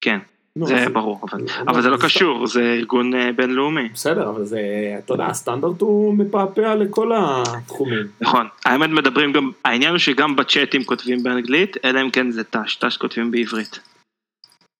כן, 0.00 0.18
זה 0.64 0.88
ברור, 0.92 1.20
אבל- 1.68 1.82
זה 1.82 1.88
לא 1.88 1.96
קשור, 1.96 2.46
זה 2.46 2.60
ארגון 2.60 3.14
אה, 3.14 3.32
בינלאומי. 3.32 3.88
בסדר, 3.94 4.30
אבל 4.30 4.44
זה, 4.44 4.60
אתה 4.98 5.14
יודע, 5.14 5.26
הסטנדרט 5.26 5.80
הוא 5.80 6.14
מפעפע 6.14 6.74
לכל 6.74 7.12
התחומים. 7.16 8.06
נכון, 8.20 8.46
האמת 8.64 8.90
מדברים 8.90 9.32
גם, 9.32 9.50
העניין 9.64 9.90
הוא 9.90 9.98
שגם 9.98 10.36
בצ'אטים 10.36 10.84
כותבים 10.84 11.22
באנגלית, 11.22 11.76
אלא 11.84 12.00
אם 12.00 12.10
כן 12.10 12.30
זה 12.30 12.44
ת"ש, 12.44 12.76
ת"ש 12.76 12.96
כותבים 12.96 13.30
בעברית. 13.30 13.78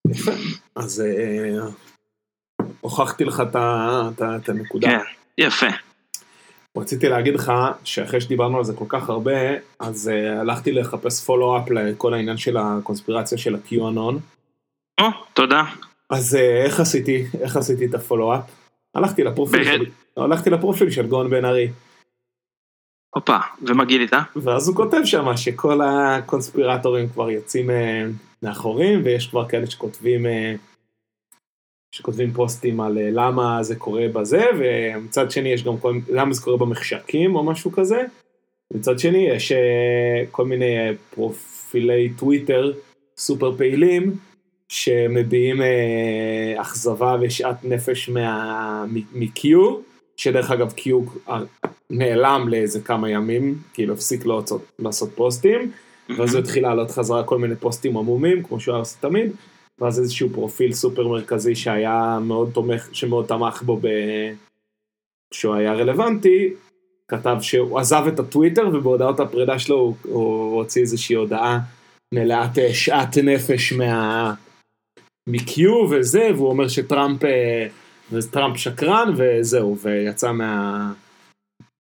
יפה. 0.09 0.33
אז 0.77 1.01
אה, 1.01 1.67
הוכחתי 2.81 3.25
לך 3.25 3.43
את 4.21 4.49
הנקודה. 4.49 4.89
כן, 4.89 4.99
יפה. 5.39 5.67
רציתי 6.79 7.09
להגיד 7.09 7.35
לך 7.35 7.53
שאחרי 7.85 8.21
שדיברנו 8.21 8.59
על 8.59 8.65
זה 8.65 8.73
כל 8.73 8.85
כך 8.89 9.09
הרבה, 9.09 9.33
אז 9.79 10.11
uh, 10.13 10.41
הלכתי 10.41 10.73
לחפש 10.73 11.25
פולו-אפ 11.25 11.71
לכל 11.71 12.15
העניין 12.15 12.37
של 12.37 12.57
הקונספירציה 12.57 13.39
של 13.39 13.55
ה-QAnon. 13.55 14.15
או, 15.01 15.07
תודה. 15.35 15.63
אז 16.11 16.35
uh, 16.35 16.39
איך 16.39 16.81
עשיתי, 16.81 17.25
איך 17.41 17.57
עשיתי 17.57 17.87
את 17.87 17.95
הפולו-אפ? 17.95 18.43
הלכתי 18.95 19.25
לפרופיל? 19.25 19.65
של, 19.65 19.85
הלכתי 20.17 20.51
לפרופיל 20.51 20.91
של 20.91 21.07
גאון 21.07 21.31
בן 21.31 21.45
ארי, 21.45 21.69
הופה, 23.15 23.39
ומה 23.63 23.85
גילית? 23.85 24.11
ואז 24.37 24.69
הוא 24.69 24.77
כותב 24.77 25.01
שם 25.05 25.37
שכל 25.37 25.81
הקונספירטורים 25.83 27.09
כבר 27.09 27.31
יוצאים 27.31 27.71
uh, 27.71 27.73
מאחורים, 28.43 29.03
ויש 29.05 29.27
כבר 29.27 29.49
כאלה 29.49 29.67
שכותבים, 29.67 30.27
שכותבים 31.93 32.33
פוסטים 32.33 32.81
על 32.81 32.99
למה 32.99 33.63
זה 33.63 33.77
קורה 33.77 34.07
בזה, 34.13 34.45
ומצד 34.59 35.31
שני 35.31 35.49
יש 35.49 35.65
גם 35.65 35.79
כל, 35.79 35.99
למה 36.09 36.33
זה 36.33 36.43
קורה 36.43 36.57
במחשקים 36.57 37.37
או 37.37 37.45
משהו 37.45 37.73
כזה. 37.73 38.05
מצד 38.75 38.99
שני 38.99 39.29
יש 39.29 39.53
אה, 39.53 40.25
כל 40.31 40.45
מיני 40.45 40.79
אה, 40.79 40.91
פרופילי 41.11 42.11
טוויטר 42.19 42.73
סופר 43.17 43.57
פעילים 43.57 44.13
שמביעים 44.69 45.63
אה, 45.63 46.61
אכזבה 46.61 47.17
ושאט 47.21 47.57
נפש 47.65 48.09
מה- 48.09 48.85
מ-Q, 49.15 49.47
שדרך 50.17 50.51
אגב 50.51 50.73
Q 50.73 50.91
נעלם 51.91 52.49
לאיזה 52.49 52.81
כמה 52.81 53.11
ימים, 53.11 53.59
כאילו 53.75 53.95
הפסיק 53.95 54.27
לעשות, 54.27 54.63
לעשות 54.79 55.11
פוסטים, 55.15 55.73
ואז 56.19 56.35
הוא 56.35 56.43
התחיל 56.43 56.63
לעלות 56.63 56.91
חזרה 56.91 57.25
כל 57.25 57.39
מיני 57.39 57.57
פוסטים 57.57 57.97
עמומים, 57.97 58.43
כמו 58.43 58.61
שהוא 58.61 58.73
היה 58.73 58.81
עושה 58.81 58.99
תמיד, 59.01 59.33
ואז 59.79 60.01
איזשהו 60.01 60.29
פרופיל 60.33 60.73
סופר 60.73 61.09
מרכזי 61.09 61.55
שהיה 61.55 62.19
מאוד 62.23 62.51
תומך, 62.55 62.89
שמאוד 62.93 63.27
תמך 63.27 63.63
בו 63.63 63.79
ב... 63.83 63.89
כשהוא 65.31 65.55
היה 65.55 65.73
רלוונטי, 65.73 66.53
כתב 67.09 67.37
שהוא 67.41 67.79
עזב 67.79 68.05
את 68.09 68.21
הטוויטר 68.21 68.69
ובהודעות 68.73 69.21
הפרידה 69.21 69.59
שלו 69.59 69.77
הוא, 69.77 69.95
הוא 70.03 70.57
הוציא 70.57 70.83
איזושהי 70.83 71.17
הודעה 71.17 71.59
מלאת 72.15 72.59
אה, 72.59 72.75
שאט 72.75 73.19
נפש 73.19 73.73
מה... 73.73 74.35
מ-Q 75.29 75.61
וזה, 75.91 76.29
והוא 76.35 76.49
אומר 76.49 76.69
שטראמפ 76.69 77.25
אה, 77.25 77.67
טראמפ 78.31 78.57
שקרן 78.57 79.15
וזהו, 79.17 79.79
ויצא 79.79 80.33
מה... 80.33 80.93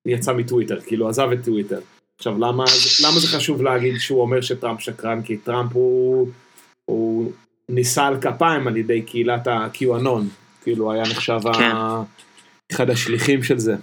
יצא 0.06 0.32
מטוויטר, 0.32 0.80
כאילו 0.80 1.08
עזב 1.08 1.28
את 1.32 1.44
טוויטר. 1.44 1.80
עכשיו 2.18 2.38
למה, 2.38 2.64
למה 3.04 3.18
זה 3.18 3.28
חשוב 3.36 3.62
להגיד 3.62 3.94
שהוא 3.98 4.20
אומר 4.20 4.40
שטראמפ 4.40 4.80
שקרן? 4.80 5.22
כי 5.22 5.36
טראמפ 5.36 5.72
הוא, 5.72 6.28
הוא 6.84 7.32
נישא 7.68 8.02
על 8.02 8.20
כפיים 8.20 8.68
על 8.68 8.76
ידי 8.76 9.02
קהילת 9.02 9.46
ה-QAnon, 9.46 10.22
כאילו 10.62 10.92
היה 10.92 11.02
נחשב 11.02 11.38
כן. 11.58 11.72
אחד 12.72 12.90
השליחים 12.90 13.42
של 13.42 13.58
זה. 13.58 13.76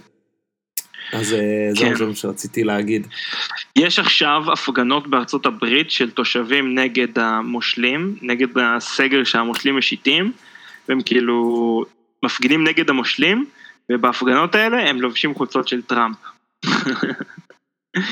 אז 1.12 1.32
אה, 1.32 1.70
כן. 1.78 1.88
זהו, 1.88 1.96
זה 1.96 2.06
מה 2.06 2.14
שרציתי 2.14 2.64
להגיד. 2.64 3.06
יש 3.78 3.98
עכשיו 3.98 4.52
הפגנות 4.52 5.06
בארצות 5.06 5.46
הברית 5.46 5.90
של 5.90 6.10
תושבים 6.10 6.78
נגד 6.78 7.18
המושלים, 7.18 8.16
נגד 8.22 8.58
הסגר 8.58 9.24
שהמושלים 9.24 9.78
משיתים, 9.78 10.32
והם 10.88 11.02
כאילו 11.02 11.84
מפגינים 12.24 12.66
נגד 12.66 12.90
המושלים, 12.90 13.44
ובהפגנות 13.92 14.54
האלה 14.54 14.90
הם 14.90 15.00
לובשים 15.00 15.34
חולצות 15.34 15.68
של 15.68 15.82
טראמפ. 15.82 16.16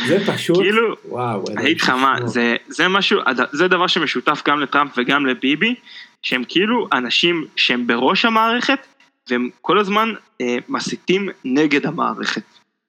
זה 0.06 0.18
פשוט, 0.26 0.56
כאילו, 0.56 0.96
וואו, 1.04 1.44
אני 1.48 1.62
אגיד 1.62 1.80
לך 1.80 1.88
מה. 1.90 2.26
זה, 2.26 2.56
זה 2.68 2.88
משהו, 2.88 3.20
זה 3.52 3.68
דבר 3.68 3.86
שמשותף 3.86 4.42
גם 4.48 4.60
לטראמפ 4.60 4.90
וגם 4.96 5.26
לביבי, 5.26 5.74
שהם 6.22 6.44
כאילו 6.48 6.88
אנשים 6.92 7.44
שהם 7.56 7.86
בראש 7.86 8.24
המערכת, 8.24 8.86
והם 9.30 9.50
כל 9.60 9.78
הזמן 9.78 10.12
אה, 10.40 10.56
מסיתים 10.68 11.28
נגד 11.44 11.86
המערכת. 11.86 12.42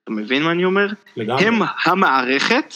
אתה 0.03 0.12
מבין 0.12 0.43
מה 0.43 0.51
אני 0.51 0.65
אומר? 0.65 0.88
לגמרי. 1.17 1.45
הם 1.45 1.53
המערכת, 1.86 2.74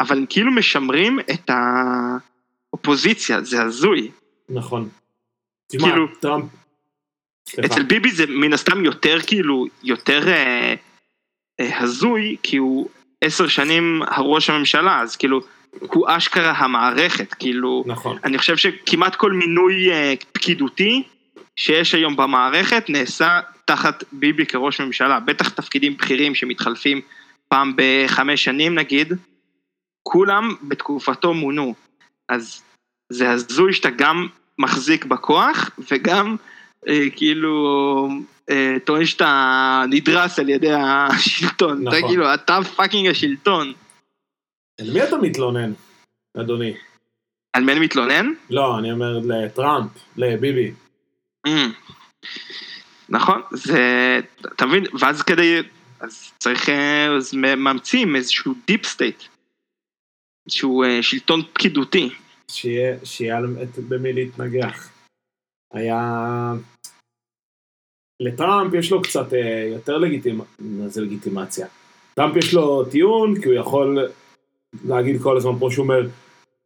אבל 0.00 0.18
הם 0.18 0.26
כאילו 0.28 0.52
משמרים 0.52 1.20
את 1.20 1.50
האופוזיציה, 2.72 3.42
זה 3.42 3.62
הזוי. 3.62 4.10
נכון. 4.48 4.88
תשמע, 5.72 5.88
כאילו- 5.88 6.08
טראמפ. 6.20 6.44
אצל 7.64 7.82
ביבי 7.82 8.10
זה 8.10 8.24
מן 8.28 8.52
הסתם 8.52 8.84
יותר 8.84 9.18
כאילו, 9.26 9.66
יותר 9.82 10.28
אה, 10.28 10.74
אה, 11.60 11.78
הזוי, 11.80 12.36
כי 12.42 12.56
הוא 12.56 12.88
עשר 13.24 13.48
שנים 13.48 14.02
הראש 14.06 14.50
הממשלה, 14.50 15.00
אז 15.00 15.16
כאילו, 15.16 15.40
הוא 15.80 16.06
אשכרה 16.08 16.50
המערכת, 16.50 17.34
כאילו, 17.34 17.84
נכון, 17.86 18.18
אני 18.24 18.38
חושב 18.38 18.56
שכמעט 18.56 19.14
כל 19.14 19.32
מינוי 19.32 19.92
אה, 19.92 20.14
פקידותי 20.32 21.02
שיש 21.56 21.94
היום 21.94 22.16
במערכת 22.16 22.84
נעשה 22.88 23.40
תחת 23.66 24.04
ביבי 24.12 24.46
כראש 24.46 24.80
ממשלה, 24.80 25.20
בטח 25.20 25.48
תפקידים 25.48 25.96
בכירים 25.96 26.34
שמתחלפים 26.34 27.00
פעם 27.48 27.72
בחמש 27.76 28.44
שנים 28.44 28.74
נגיד, 28.74 29.12
כולם 30.02 30.54
בתקופתו 30.68 31.34
מונו, 31.34 31.74
אז 32.28 32.62
זה 33.12 33.30
הזוי 33.30 33.72
שאתה 33.72 33.90
גם 33.90 34.26
מחזיק 34.58 35.04
בכוח 35.04 35.70
וגם 35.90 36.36
אה, 36.88 37.10
כאילו 37.16 38.08
אה, 38.50 38.76
טוען 38.84 39.06
שאתה 39.06 39.82
נדרס 39.90 40.38
על 40.38 40.48
ידי 40.48 40.72
השלטון, 40.72 41.82
נכון. 41.84 41.98
אתה 41.98 42.06
כאילו 42.06 42.34
אתה 42.34 42.58
fucking 42.76 43.08
השלטון, 43.08 43.72
על 44.80 44.92
מי 44.92 45.04
אתה 45.04 45.16
מתלונן, 45.16 45.72
אדוני? 46.40 46.74
על 47.52 47.64
מי 47.64 47.72
אני 47.72 47.80
מתלונן? 47.80 48.26
לא, 48.50 48.78
אני 48.78 48.92
אומר 48.92 49.18
לטראמפ, 49.18 49.90
לביבי. 50.16 50.72
Mm. 51.46 51.50
נכון, 53.08 53.42
זה, 53.52 53.80
אתה 54.54 54.66
מבין, 54.66 54.84
ואז 55.00 55.22
כדי, 55.22 55.62
אז 56.00 56.32
צריך, 56.38 56.68
אה, 56.68 57.16
אז 57.16 57.34
מאמצים 57.34 58.16
איזשהו 58.16 58.54
deep 58.66 58.86
state, 58.86 59.22
איזשהו 60.46 60.82
אה, 60.82 61.02
שלטון 61.02 61.42
פקידותי. 61.52 62.10
שיהיה, 62.50 62.96
שיהיה 63.04 63.40
במי 63.88 64.12
להתנגח. 64.12 64.90
היה... 65.72 66.52
לטראמפ 68.20 68.74
יש 68.74 68.92
לו 68.92 69.02
קצת 69.02 69.32
אה, 69.32 69.68
יותר 69.72 69.98
לגיטימ... 69.98 70.40
זה 70.86 71.00
לגיטימציה. 71.00 71.66
טראמפ 72.14 72.36
יש 72.36 72.54
לו 72.54 72.84
טיעון, 72.84 73.40
כי 73.40 73.48
הוא 73.48 73.54
יכול 73.54 73.98
להגיד 74.84 75.22
כל 75.22 75.36
הזמן, 75.36 75.58
כמו 75.58 75.70
שהוא 75.70 75.82
אומר, 75.82 76.00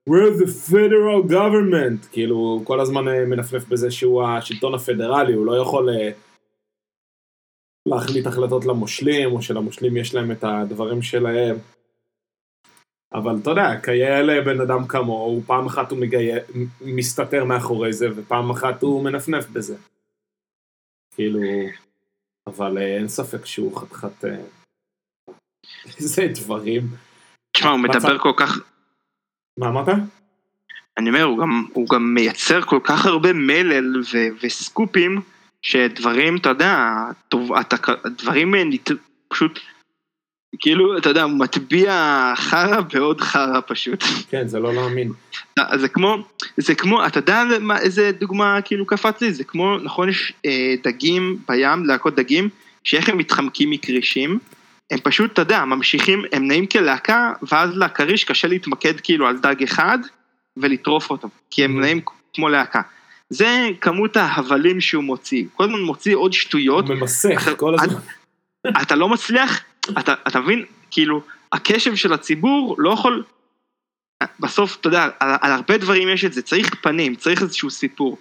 We're 0.09 0.42
the 0.42 0.70
federal 0.70 1.30
government, 1.30 2.12
כאילו, 2.12 2.37
הוא 2.37 2.64
כל 2.64 2.80
הזמן 2.80 3.04
מנפנף 3.04 3.68
בזה 3.68 3.90
שהוא 3.90 4.23
השלטון 4.23 4.75
הפדרלי, 4.75 5.32
הוא 5.32 5.47
לא 5.47 5.56
יכול... 5.56 5.88
להחליט 7.87 8.26
החלטות 8.26 8.64
למושלים, 8.64 9.32
או 9.32 9.42
שלמושלים 9.42 9.96
יש 9.96 10.14
להם 10.14 10.32
את 10.32 10.44
הדברים 10.44 11.02
שלהם. 11.02 11.56
אבל 13.14 13.37
אתה 13.42 13.50
יודע, 13.50 13.80
כיאה 13.82 14.44
בן 14.44 14.60
אדם 14.60 14.87
כמוהו, 14.87 15.42
פעם 15.46 15.66
אחת 15.66 15.90
הוא 15.90 15.99
מגי... 15.99 16.30
מסתתר 16.80 17.44
מאחורי 17.44 17.92
זה, 17.92 18.08
ופעם 18.16 18.50
אחת 18.50 18.82
הוא 18.82 19.04
מנפנף 19.04 19.49
בזה. 19.49 19.76
כאילו, 21.14 21.40
אבל 22.46 22.78
אה, 22.78 22.96
אין 22.96 23.08
ספק 23.08 23.46
שהוא 23.46 23.76
חתיכת... 23.76 24.25
אה, 24.25 24.37
איזה 25.99 26.26
דברים. 26.34 26.82
תשמע, 27.52 27.70
הוא 27.70 27.80
מדבר 27.80 28.18
כל 28.18 28.32
כך... 28.37 28.58
מה 29.58 29.68
אמרת? 29.68 29.88
אני 30.99 31.08
אומר, 31.08 31.22
הוא 31.22 31.38
גם, 31.38 31.66
הוא 31.72 31.88
גם 31.88 32.14
מייצר 32.14 32.62
כל 32.62 32.80
כך 32.84 33.06
הרבה 33.06 33.32
מלל 33.32 34.00
ו- 34.00 34.34
וסקופים, 34.42 35.20
שדברים, 35.62 36.36
אתה 36.36 36.48
יודע, 36.48 36.94
טוב, 37.28 37.52
אתה, 37.52 37.76
דברים 38.06 38.54
נת, 38.54 38.90
פשוט, 39.28 39.60
כאילו, 40.58 40.98
אתה 40.98 41.08
יודע, 41.08 41.26
מטביע 41.26 41.92
חרא 42.36 42.80
בעוד 42.80 43.20
חרא 43.20 43.60
פשוט. 43.66 44.04
כן, 44.30 44.48
זה 44.48 44.60
לא 44.60 44.74
להאמין. 44.74 45.12
זה 45.74 45.88
כמו, 45.88 46.16
זה 46.56 46.74
כמו, 46.74 47.06
אתה 47.06 47.18
יודע 47.18 47.42
איזה 47.80 48.10
דוגמה 48.20 48.62
כאילו 48.62 48.86
קפץ 48.86 49.20
לי? 49.20 49.32
זה 49.32 49.44
כמו, 49.44 49.78
נכון, 49.78 50.08
יש 50.08 50.32
אה, 50.46 50.74
דגים 50.82 51.38
בים, 51.48 51.86
להקות 51.86 52.14
דגים, 52.14 52.48
שאיך 52.84 53.08
הם 53.08 53.18
מתחמקים 53.18 53.70
מכרישים, 53.70 54.38
הם 54.90 54.98
פשוט, 55.02 55.32
אתה 55.32 55.42
יודע, 55.42 55.64
ממשיכים, 55.64 56.22
הם 56.32 56.48
נעים 56.48 56.66
כלהקה, 56.66 57.32
ואז 57.50 57.76
לכריש 57.76 58.24
קשה 58.24 58.48
להתמקד 58.48 59.00
כאילו 59.00 59.26
על 59.26 59.38
דג 59.38 59.62
אחד, 59.62 59.98
ולטרוף 60.56 61.10
אותו, 61.10 61.28
כי 61.50 61.64
הם 61.64 61.76
mm. 61.76 61.80
נעים 61.80 62.00
כמו 62.34 62.48
להקה. 62.48 62.80
זה 63.30 63.68
כמות 63.80 64.16
ההבלים 64.16 64.80
שהוא 64.80 65.04
מוציא, 65.04 65.44
כל 65.54 65.64
הזמן 65.64 65.80
מוציא 65.80 66.16
עוד 66.16 66.32
שטויות. 66.32 66.88
הוא 66.88 66.96
ממסך 66.96 67.50
כל 67.56 67.75
הזמן. 67.75 67.99
אתה, 68.66 68.80
אתה 68.82 68.96
לא 68.96 69.08
מצליח, 69.08 69.60
אתה, 69.99 70.14
אתה 70.28 70.40
מבין, 70.40 70.64
כאילו, 70.90 71.22
הקשב 71.52 71.94
של 71.94 72.12
הציבור 72.12 72.76
לא 72.78 72.90
יכול, 72.90 73.25
בסוף, 74.40 74.76
אתה 74.80 74.88
יודע, 74.88 75.08
על, 75.20 75.30
על 75.40 75.52
הרבה 75.52 75.78
דברים 75.78 76.08
יש 76.08 76.25
את 76.25 76.32
זה, 76.32 76.42
צריך 76.42 76.75
פנים, 76.75 77.14
צריך 77.14 77.42
איזשהו 77.42 77.70
סיפור. 77.70 78.18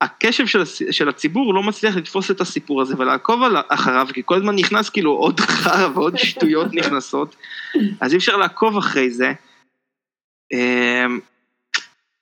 הקשב 0.00 0.46
של, 0.46 0.64
של 0.90 1.08
הציבור 1.08 1.54
לא 1.54 1.62
מצליח 1.62 1.96
לתפוס 1.96 2.30
את 2.30 2.40
הסיפור 2.40 2.82
הזה 2.82 2.94
ולעקוב 2.98 3.40
אחריו, 3.68 4.08
כי 4.14 4.22
כל 4.24 4.36
הזמן 4.36 4.54
נכנס 4.54 4.90
כאילו 4.90 5.12
עוד 5.12 5.40
חרא 5.62 5.88
ועוד 5.94 6.16
שטויות 6.16 6.74
נכנסות, 6.74 7.36
אז 8.00 8.12
אי 8.12 8.18
אפשר 8.18 8.36
לעקוב 8.36 8.76
אחרי 8.76 9.10
זה. 9.10 9.32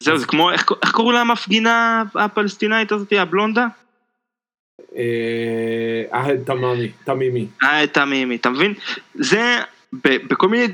זהו, 0.02 0.18
זה 0.18 0.26
כמו, 0.26 0.50
איך, 0.50 0.72
קראו 0.80 1.12
לה 1.12 1.20
המפגינה 1.20 2.02
הפלסטינאית 2.14 2.92
הזאת, 2.92 3.12
הבלונדה? 3.12 3.66
אה, 4.96 6.28
תמימי, 6.44 6.92
תמימי. 7.04 7.46
אה, 7.62 7.86
תמימי, 7.86 8.36
אתה 8.36 8.50
מבין? 8.50 8.74
זה, 9.14 9.58
בכל 10.02 10.48
מיני 10.48 10.66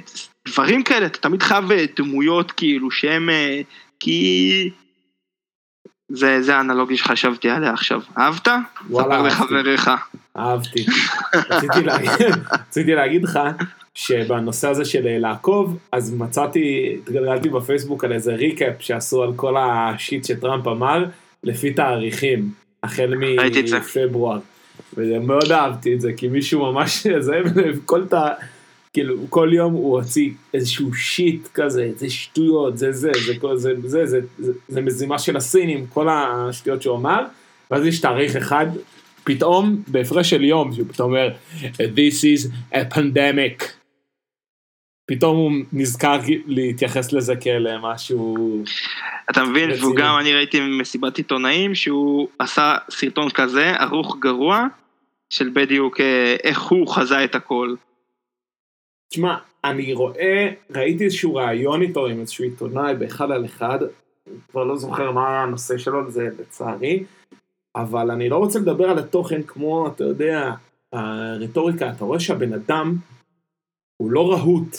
דברים 0.48 0.82
כאלה, 0.82 1.06
אתה 1.06 1.18
תמיד 1.18 1.42
חייב 1.42 1.72
אה, 1.72 1.84
דמויות 1.96 2.52
כאילו 2.52 2.90
שהם, 2.90 3.30
אה, 3.30 3.60
כי... 4.00 4.70
זה, 6.08 6.42
זה 6.42 6.56
האנלוגיה 6.56 6.96
שחשבתי 6.96 7.50
עליה 7.50 7.72
עכשיו. 7.72 8.00
אהבת? 8.18 8.48
ספר 8.90 9.22
לחבריך. 9.22 9.90
אהבתי. 10.36 10.86
רציתי 12.52 12.94
להגיד 12.98 13.24
לך 13.24 13.38
שבנושא 13.94 14.68
הזה 14.68 14.84
של 14.84 15.06
אה, 15.06 15.18
לעקוב, 15.18 15.78
אז 15.92 16.14
מצאתי, 16.14 16.96
התגלגלתי 16.98 17.48
בפייסבוק 17.48 18.04
על 18.04 18.12
איזה 18.12 18.34
ריקאפ 18.34 18.74
שעשו 18.78 19.22
על 19.22 19.32
כל 19.36 19.56
השיט 19.58 20.24
שטראמפ 20.24 20.66
אמר, 20.66 21.04
לפי 21.42 21.72
תאריכים, 21.72 22.50
החל 22.82 23.14
מפברואר. 23.76 24.38
ומאוד 24.96 25.52
אהבתי 25.52 25.94
את 25.94 26.00
זה, 26.00 26.12
כי 26.12 26.28
מישהו 26.28 26.72
ממש, 26.72 27.06
זה, 27.20 27.32
כל 27.84 28.06
תא, 28.06 28.28
כאילו, 28.92 29.16
כל 29.28 29.50
יום 29.52 29.72
הוא 29.72 30.00
הוציא 30.00 30.30
איזשהו 30.54 30.94
שיט 30.94 31.48
כזה, 31.54 31.90
זה 31.96 32.10
שטויות, 32.10 32.78
זה 32.78 32.92
זה, 32.92 33.10
זה 33.26 33.32
זה, 33.56 33.56
זה, 33.56 33.74
זה, 33.88 34.06
זה, 34.06 34.20
זה, 34.38 34.52
זה 34.68 34.80
מזימה 34.80 35.18
של 35.18 35.36
הסינים, 35.36 35.86
כל 35.86 36.08
השטויות 36.10 36.82
שהוא 36.82 36.96
אמר, 36.96 37.24
ואז 37.70 37.86
יש 37.86 38.00
תאריך 38.00 38.36
אחד, 38.36 38.66
פתאום, 39.24 39.82
בהפרש 39.88 40.30
של 40.30 40.44
יום, 40.44 40.72
שהוא 40.72 40.86
פתאום 40.88 41.10
אומר, 41.10 41.30
This 41.78 42.20
is 42.22 42.48
a 42.74 42.94
pandemic. 42.94 43.83
פתאום 45.06 45.36
הוא 45.36 45.52
נזכר 45.72 46.18
להתייחס 46.46 47.12
לזה 47.12 47.36
כאל 47.36 47.78
משהו... 47.82 48.62
אתה 49.30 49.44
מבין, 49.44 49.70
והוא 49.70 49.96
גם, 49.96 50.18
אני 50.20 50.32
ראיתי 50.32 50.60
מסיבת 50.60 51.16
עיתונאים 51.16 51.74
שהוא 51.74 52.28
עשה 52.38 52.76
סרטון 52.90 53.30
כזה, 53.30 53.70
ערוך 53.70 54.16
גרוע, 54.20 54.66
של 55.30 55.50
בדיוק 55.52 56.00
אה, 56.00 56.36
איך 56.44 56.62
הוא 56.62 56.88
חזה 56.88 57.24
את 57.24 57.34
הכל. 57.34 57.74
תשמע, 59.10 59.36
אני 59.64 59.92
רואה, 59.92 60.50
ראיתי 60.70 61.04
איזשהו 61.04 61.34
ראיון 61.34 61.82
איתו 61.82 62.06
עם 62.06 62.20
איזשהו 62.20 62.44
עיתונאי 62.44 62.94
באחד 62.94 63.30
על 63.30 63.44
אחד, 63.44 63.78
כבר 64.50 64.64
לא 64.64 64.76
זוכר 64.76 65.10
מה 65.10 65.42
הנושא 65.42 65.78
שלו, 65.78 66.10
זה 66.10 66.28
לצערי, 66.38 67.04
אבל 67.76 68.10
אני 68.10 68.28
לא 68.28 68.36
רוצה 68.36 68.58
לדבר 68.58 68.90
על 68.90 68.98
התוכן 68.98 69.42
כמו, 69.42 69.88
אתה 69.88 70.04
יודע, 70.04 70.54
הרטוריקה, 70.92 71.90
אתה 71.90 72.04
רואה 72.04 72.20
שהבן 72.20 72.52
אדם 72.52 72.96
הוא 73.96 74.10
לא 74.10 74.32
רהוט, 74.32 74.76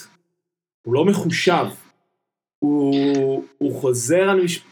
הוא 0.85 0.93
לא 0.93 1.05
מחושב, 1.05 1.65
הוא, 2.59 3.43
הוא 3.57 3.81
חוזר 3.81 4.29
על 4.29 4.43
מש... 4.43 4.63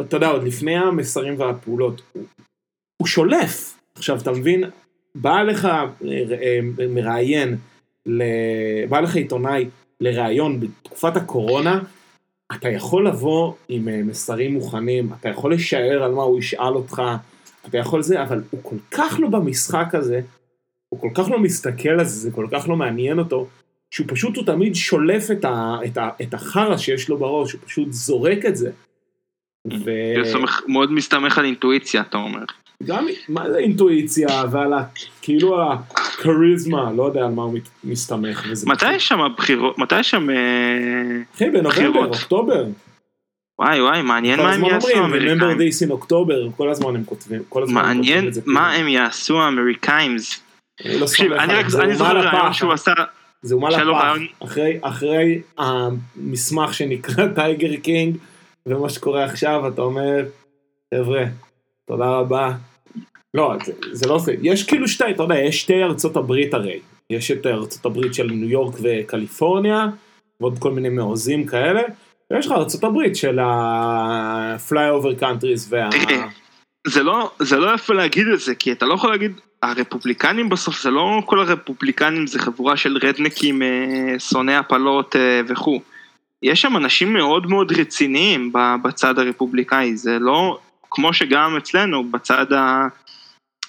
אתה 0.00 0.16
יודע, 0.16 0.28
עוד 0.28 0.42
לפני 0.42 0.76
המסרים 0.76 1.40
והפעולות, 1.40 2.02
הוא, 2.12 2.22
הוא 2.96 3.06
שולף. 3.06 3.78
עכשיו, 3.94 4.18
אתה 4.18 4.30
מבין, 4.30 4.64
בא 5.14 5.42
לך 5.42 5.64
אה, 5.64 5.88
אה, 6.42 6.58
מראיין, 6.88 7.56
בא 8.88 9.00
לך 9.00 9.16
עיתונאי 9.16 9.68
לראיון 10.00 10.60
בתקופת 10.60 11.16
הקורונה, 11.16 11.80
אתה 12.52 12.68
יכול 12.68 13.08
לבוא 13.08 13.54
עם 13.68 13.88
אה, 13.88 14.02
מסרים 14.02 14.54
מוכנים, 14.54 15.12
אתה 15.20 15.28
יכול 15.28 15.54
לשער 15.54 16.02
על 16.02 16.12
מה 16.12 16.22
הוא 16.22 16.38
ישאל 16.38 16.74
אותך, 16.74 17.02
אתה 17.68 17.78
יכול 17.78 18.02
זה, 18.02 18.22
אבל 18.22 18.42
הוא 18.50 18.60
כל 18.62 18.76
כך 18.90 19.16
לא 19.20 19.28
במשחק 19.28 19.94
הזה, 19.94 20.20
הוא 20.88 21.00
כל 21.00 21.10
כך 21.14 21.28
לא 21.30 21.38
מסתכל 21.38 21.88
על 21.88 22.04
זה, 22.04 22.20
זה 22.20 22.30
כל 22.30 22.46
כך 22.52 22.68
לא 22.68 22.76
מעניין 22.76 23.18
אותו, 23.18 23.46
שהוא 23.90 24.06
פשוט, 24.10 24.36
הוא 24.36 24.46
תמיד 24.46 24.74
שולף 24.74 25.30
את, 25.30 25.44
ה, 25.44 25.76
את, 25.84 25.98
ה, 25.98 26.08
את 26.22 26.34
החרא 26.34 26.76
שיש 26.76 27.08
לו 27.08 27.18
בראש, 27.18 27.52
הוא 27.52 27.60
פשוט 27.64 27.92
זורק 27.92 28.44
את 28.46 28.56
זה. 28.56 28.70
ו... 29.84 29.90
מאוד 30.68 30.92
מסתמך 30.92 31.38
על 31.38 31.44
אינטואיציה, 31.44 32.00
אתה 32.00 32.18
אומר. 32.18 32.44
גם, 32.84 33.06
מה 33.28 33.50
זה 33.50 33.58
אינטואיציה 33.58 34.28
ועל 34.50 34.72
ה... 34.72 34.82
כאילו 35.22 35.72
הכריזמה, 35.72 36.92
לא 36.92 37.02
יודע 37.02 37.20
על 37.20 37.32
מה 37.32 37.42
הוא 37.42 37.58
מסתמך. 37.84 38.46
מתי 38.66 38.92
יש 38.92 39.08
שם 39.08 39.20
בחירות? 39.36 39.78
מתי 39.78 40.00
יש 40.00 40.10
שם 40.10 40.30
אה, 40.30 40.36
אחי, 41.34 41.50
בנובמבר, 41.50 42.06
אוקטובר. 42.06 42.64
וואי 43.58 43.82
וואי, 43.82 44.02
מעניין 44.02 44.40
מה 44.40 44.52
הם 44.52 44.64
יעשו 44.64 44.88
האמריקאים. 44.88 45.40
Remember 45.40 45.54
this 45.54 45.88
in 45.88 45.92
October, 46.02 46.56
כל 46.56 46.70
הזמן 46.70 46.96
הם 46.96 47.04
כותבים, 47.04 47.42
כל 47.48 47.62
הזמן 47.62 47.84
הם 47.84 47.96
כותבים 47.96 48.28
את 48.28 48.34
זה. 48.34 48.40
מעניין 48.46 48.56
מה 48.56 48.72
הם 48.72 48.88
יעשו 48.88 49.40
האמריקאים. 49.40 50.16
לא 50.84 51.06
אני 51.80 51.94
זוכר 51.94 52.18
ריאיון 52.18 52.52
שהוא 52.52 52.72
עשה... 52.72 52.92
זה 53.46 53.54
אומה 53.54 53.70
לפח, 53.70 54.16
אחרי, 54.44 54.78
אחרי 54.82 55.40
המסמך 55.58 56.74
שנקרא 56.74 57.26
Tiger 57.34 57.76
King 57.76 58.16
ומה 58.66 58.88
שקורה 58.88 59.24
עכשיו 59.24 59.68
אתה 59.68 59.82
אומר 59.82 60.24
חבר'ה 60.94 61.24
תודה 61.86 62.10
רבה. 62.10 62.52
לא 63.34 63.54
זה, 63.64 63.72
זה 63.92 64.08
לא 64.08 64.18
זה, 64.18 64.34
יש 64.42 64.66
כאילו 64.66 64.88
שתי, 64.88 65.10
אתה 65.10 65.22
יודע, 65.22 65.38
יש 65.38 65.60
שתי 65.60 65.82
ארצות 65.82 66.16
הברית 66.16 66.54
הרי, 66.54 66.80
יש 67.10 67.30
את 67.30 67.46
ארצות 67.46 67.86
הברית 67.86 68.14
של 68.14 68.26
ניו 68.26 68.48
יורק 68.48 68.74
וקליפורניה 68.82 69.86
ועוד 70.40 70.58
כל 70.58 70.70
מיני 70.70 70.88
מעוזים 70.88 71.46
כאלה 71.46 71.82
ויש 72.30 72.46
לך 72.46 72.52
ארצות 72.52 72.84
הברית 72.84 73.16
של 73.16 73.38
ה-fly 73.38 75.02
over 75.02 75.20
countries 75.22 75.66
וה... 75.68 75.88
זה 76.88 77.02
לא, 77.02 77.30
זה 77.38 77.56
לא 77.56 77.74
יפה 77.74 77.94
להגיד 77.94 78.26
את 78.34 78.40
זה, 78.40 78.54
כי 78.54 78.72
אתה 78.72 78.86
לא 78.86 78.94
יכול 78.94 79.10
להגיד, 79.10 79.40
הרפובליקנים 79.70 80.48
בסוף 80.48 80.82
זה 80.82 80.90
לא 80.90 81.22
כל 81.24 81.40
הרפובליקנים 81.40 82.26
זה 82.26 82.38
חבורה 82.38 82.76
של 82.76 82.98
רדנקים 83.02 83.62
אה, 83.62 84.18
שונאי 84.18 84.54
הפלות 84.54 85.16
אה, 85.16 85.40
וכו'. 85.48 85.80
יש 86.42 86.60
שם 86.60 86.76
אנשים 86.76 87.12
מאוד 87.12 87.46
מאוד 87.46 87.72
רציניים 87.72 88.52
בצד 88.82 89.18
הרפובליקאי, 89.18 89.96
זה 89.96 90.18
לא 90.18 90.58
כמו 90.90 91.12
שגם 91.12 91.56
אצלנו 91.56 92.10
בצד 92.10 92.52
ה... 92.52 92.88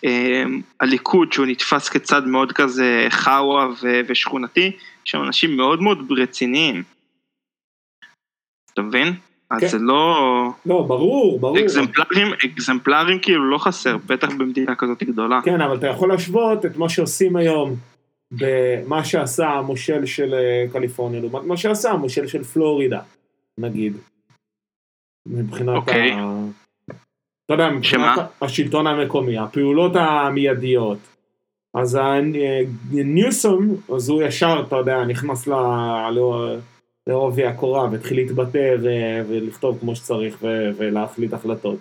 אה, 0.06 0.44
הליכוד 0.80 1.34
שהוא 1.34 1.46
נתפס 1.46 1.90
כצד 1.90 2.28
מאוד 2.28 2.52
כזה 2.52 3.08
חאווה 3.10 3.68
ושכונתי, 4.08 4.72
יש 5.06 5.12
שם 5.12 5.24
אנשים 5.24 5.58
מאוד 5.58 5.82
מאוד 5.82 6.12
רציניים. 6.18 6.84
אתה 8.74 8.82
מבין? 8.82 9.14
אז 9.50 9.62
כן. 9.62 9.68
זה 9.68 9.78
לא... 9.80 10.16
לא, 10.66 10.82
ברור, 10.88 11.40
ברור. 11.40 11.60
אקזמפלרים, 11.60 12.28
אקזמפלרים 12.46 13.20
כאילו 13.22 13.50
לא 13.50 13.58
חסר, 13.58 13.98
בטח 13.98 14.30
במדינה 14.38 14.76
כזאת 14.76 15.04
גדולה. 15.04 15.40
כן, 15.44 15.62
אבל 15.62 15.78
אתה 15.78 15.88
יכול 15.88 16.10
להשוות 16.10 16.66
את 16.66 16.78
מה 16.78 16.90
שעושים 16.90 17.36
היום 17.36 17.76
במה 18.32 19.04
שעשה 19.04 19.48
המושל 19.48 20.06
של 20.06 20.34
אה, 20.34 20.66
קליפורניה, 20.72 21.22
לעומת 21.22 21.44
מה 21.44 21.58
שעשה 21.58 21.92
המושל 21.92 22.28
של 22.28 22.44
פלורידה, 22.44 23.00
נגיד. 23.60 23.98
מבחינת 25.28 25.76
אוקיי. 25.76 26.12
ה... 26.12 26.32
אתה 27.46 27.54
יודע, 27.54 27.70
מבחינת 27.70 28.16
שמה? 28.16 28.26
השלטון 28.42 28.88
המקומי, 28.88 29.38
הפעולות 29.38 29.92
המיידיות, 29.96 30.98
אז 31.74 32.00
ניוסום, 32.92 33.76
אז 33.96 34.10
הוא 34.10 34.24
ישר, 34.24 34.64
אתה 34.68 34.76
יודע, 34.76 35.06
נכנס 35.06 35.48
ל- 35.48 35.54
ל- 36.12 36.60
לעובי 37.08 37.46
הקורה 37.46 37.90
והתחיל 37.92 38.18
להתבטא 38.18 38.76
ולכתוב 39.30 39.80
כמו 39.80 39.96
שצריך 39.96 40.38
ולהחליט 40.78 41.34
החלטות. 41.34 41.78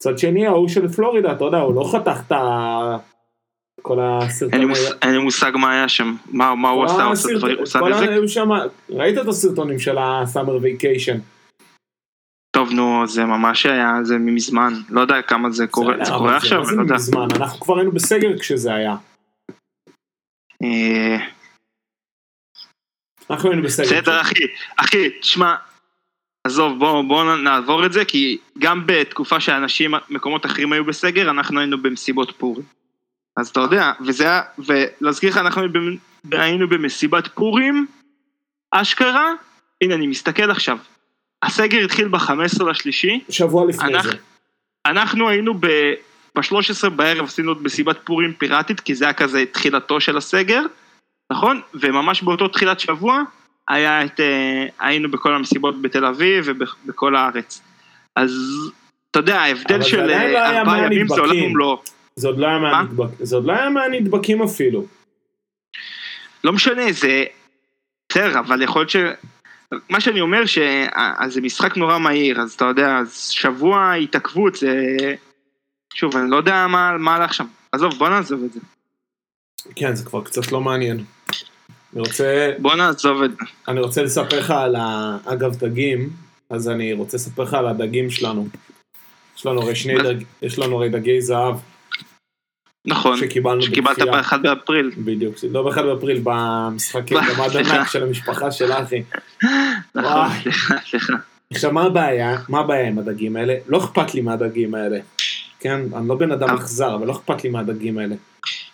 מצד 0.00 0.18
שני, 0.18 0.46
ההוא 0.46 0.68
של 0.68 0.88
פלורידה, 0.88 1.32
אתה 1.32 1.44
יודע, 1.44 1.58
הוא 1.58 1.74
לא 1.74 1.90
חתך 1.92 2.20
את 2.26 2.32
ה... 2.32 2.96
כל 3.82 3.98
הסרטונים. 4.00 4.70
אין 5.02 5.10
לי 5.12 5.18
מושג 5.18 5.52
מה 5.54 5.72
היה 5.72 5.88
שם, 5.88 6.14
מה 6.32 6.70
הוא 6.70 6.84
עשה, 6.84 7.04
הוא 7.04 7.12
עשה 7.62 7.80
נזק? 7.80 8.42
ראית 8.90 9.18
את 9.18 9.28
הסרטונים 9.28 9.78
של 9.78 9.96
הסאמר 9.98 10.58
וייקיישן? 10.62 11.18
טוב 12.50 12.72
נו, 12.72 13.06
זה 13.06 13.24
ממש 13.24 13.66
היה, 13.66 13.92
זה 14.02 14.18
מזמן, 14.18 14.72
לא 14.90 15.00
יודע 15.00 15.22
כמה 15.22 15.50
זה 15.50 15.66
קורה, 15.66 16.04
זה 16.04 16.12
קורה 16.18 16.36
עכשיו, 16.36 16.62
לא 16.70 16.82
יודע. 16.82 16.96
אנחנו 17.36 17.60
כבר 17.60 17.78
היינו 17.78 17.92
בסגר 17.92 18.38
כשזה 18.38 18.74
היה. 18.74 18.96
אנחנו 23.30 23.50
היינו 23.50 23.62
בסגר. 23.62 23.84
בסדר 23.86 24.20
אחי, 24.20 24.34
אחי, 24.76 25.10
תשמע, 25.20 25.54
עזוב 26.44 26.78
בוא 26.78 27.02
בוא 27.02 27.36
נעבור 27.36 27.86
את 27.86 27.92
זה 27.92 28.04
כי 28.04 28.38
גם 28.58 28.82
בתקופה 28.86 29.40
שאנשים, 29.40 29.94
מקומות 30.10 30.46
אחרים 30.46 30.72
היו 30.72 30.84
בסגר, 30.84 31.30
אנחנו 31.30 31.60
היינו 31.60 31.82
במסיבות 31.82 32.34
פורים. 32.38 32.64
אז 33.36 33.48
אתה 33.48 33.60
יודע, 33.60 33.92
וזה 34.06 34.24
היה, 34.24 34.42
ולהזכיר 34.58 35.30
לך, 35.30 35.36
אנחנו 35.36 35.60
היינו 35.62 35.72
במ- 35.74 35.98
היינו 36.32 36.68
במסיבת 36.68 37.28
פורים, 37.34 37.86
אשכרה, 38.70 39.32
הנה 39.82 39.94
אני 39.94 40.06
מסתכל 40.06 40.50
עכשיו, 40.50 40.78
הסגר 41.42 41.84
התחיל 41.84 42.08
ב-15 42.08 42.64
לשלישי, 42.70 43.20
שבוע 43.30 43.66
לפני 43.68 43.94
אנחנו- 43.94 44.10
זה. 44.10 44.16
אנחנו 44.86 45.28
היינו 45.28 45.54
ב... 45.60 45.66
ב-13 46.36 46.88
בערב 46.88 47.24
עשינו 47.24 47.50
עוד 47.50 47.62
מסיבת 47.62 47.98
פורים 48.04 48.32
פיראטית, 48.32 48.80
כי 48.80 48.94
זה 48.94 49.04
היה 49.04 49.14
כזה 49.14 49.44
תחילתו 49.52 50.00
של 50.00 50.16
הסגר, 50.16 50.60
נכון? 51.32 51.60
וממש 51.74 52.22
באותו 52.22 52.48
תחילת 52.48 52.80
שבוע 52.80 53.22
היה 53.68 54.04
את... 54.04 54.20
אה, 54.20 54.66
היינו 54.78 55.10
בכל 55.10 55.34
המסיבות 55.34 55.82
בתל 55.82 56.04
אביב 56.04 56.44
ובכל 56.48 57.16
הארץ. 57.16 57.62
אז 58.16 58.32
אתה 59.10 59.18
יודע, 59.18 59.40
ההבדל 59.40 59.82
של 59.82 60.06
לא 60.06 60.12
אה, 60.12 60.20
היה 60.20 60.58
ארבעה 60.60 60.76
מאה 60.76 60.86
ימים 60.86 61.08
זה 61.08 61.20
עולם. 61.20 61.42
ומלואו. 61.42 61.82
זה 62.16 62.28
עוד 62.28 62.38
לא 62.38 62.46
היה 62.46 62.58
מה? 62.58 62.70
מהנדבק- 62.82 63.24
זה 63.24 63.36
עוד 63.36 63.44
לא 63.44 63.52
היה 63.52 63.70
מהנדבקים 63.70 64.42
אפילו. 64.42 64.86
לא 66.44 66.52
משנה, 66.52 66.92
זה... 66.92 67.24
בסדר, 68.08 68.38
אבל 68.38 68.62
יכול 68.62 68.80
להיות 68.80 68.90
ש... 68.90 68.96
מה 69.90 70.00
שאני 70.00 70.20
אומר 70.20 70.46
שזה 70.46 71.40
משחק 71.40 71.76
נורא 71.76 71.98
מהיר, 71.98 72.40
אז 72.40 72.52
אתה 72.52 72.64
יודע, 72.64 72.98
אז 72.98 73.28
שבוע 73.28 73.92
התעכבות 73.92 74.54
זה... 74.54 74.74
שוב, 75.94 76.16
אני 76.16 76.30
לא 76.30 76.36
יודע 76.36 76.66
מה 76.66 76.98
מה 76.98 77.14
הלך 77.14 77.34
שם. 77.34 77.46
עזוב, 77.72 77.94
בוא 77.98 78.08
נעזוב 78.08 78.44
את 78.44 78.52
זה. 78.52 78.60
כן, 79.76 79.94
זה 79.94 80.04
כבר 80.04 80.24
קצת 80.24 80.52
לא 80.52 80.60
מעניין. 80.60 80.96
אני 81.92 82.00
רוצה, 82.00 82.52
בוא 82.58 82.74
נעזוב 82.74 83.22
את 83.22 83.30
זה. 83.30 83.36
אני 83.68 83.80
רוצה 83.80 84.02
לספר 84.02 84.38
לך 84.38 84.50
על 84.50 84.76
ה... 84.76 85.16
אגב 85.24 85.56
דגים, 85.56 86.10
אז 86.50 86.68
אני 86.68 86.92
רוצה 86.92 87.16
לספר 87.16 87.42
לך 87.42 87.54
על 87.54 87.66
הדגים 87.68 88.10
שלנו. 88.10 88.48
יש 89.36 89.46
לנו 89.46 89.62
הרי 89.62 89.74
שני? 89.74 89.94
דג... 90.02 90.14
יש 90.42 90.58
לנו 90.58 90.76
הרי 90.76 90.88
דגי 90.88 91.20
זהב 91.20 91.56
נכון, 92.86 93.16
שקיבלנו 93.16 93.62
שקיבלת 93.62 93.98
בכפייה. 93.98 94.22
ב-1 94.22 94.36
באפריל. 94.36 94.90
בדיוק, 94.98 95.34
לא 95.50 95.62
ב-1 95.70 95.82
באפריל, 95.82 96.20
במשחק 96.24 97.12
ב- 97.12 97.14
גמד 97.36 97.48
סליחה. 97.48 97.76
ענק 97.76 97.88
של 97.88 98.02
המשפחה 98.02 98.50
של 98.52 98.72
אחי. 98.72 99.02
נכון. 99.94 100.28
סליחה, 100.42 100.74
סליחה. 100.90 101.12
עכשיו 101.52 101.72
מה 101.72 101.82
הבעיה? 101.82 102.36
מה 102.48 102.60
הבעיה 102.60 102.88
עם 102.88 102.98
הדגים 102.98 103.36
האלה? 103.36 103.54
לא 103.68 103.78
אכפת 103.78 104.14
לי 104.14 104.20
מהדגים 104.20 104.74
האלה. 104.74 104.98
כן, 105.60 105.80
אני 105.96 106.08
לא 106.08 106.14
בן 106.14 106.32
אדם 106.32 106.48
אבל- 106.48 106.58
אכזר, 106.58 106.94
אבל 106.94 107.06
לא 107.06 107.12
אכפת 107.12 107.44
לי 107.44 107.50
מהדגים 107.50 107.98
האלה. 107.98 108.14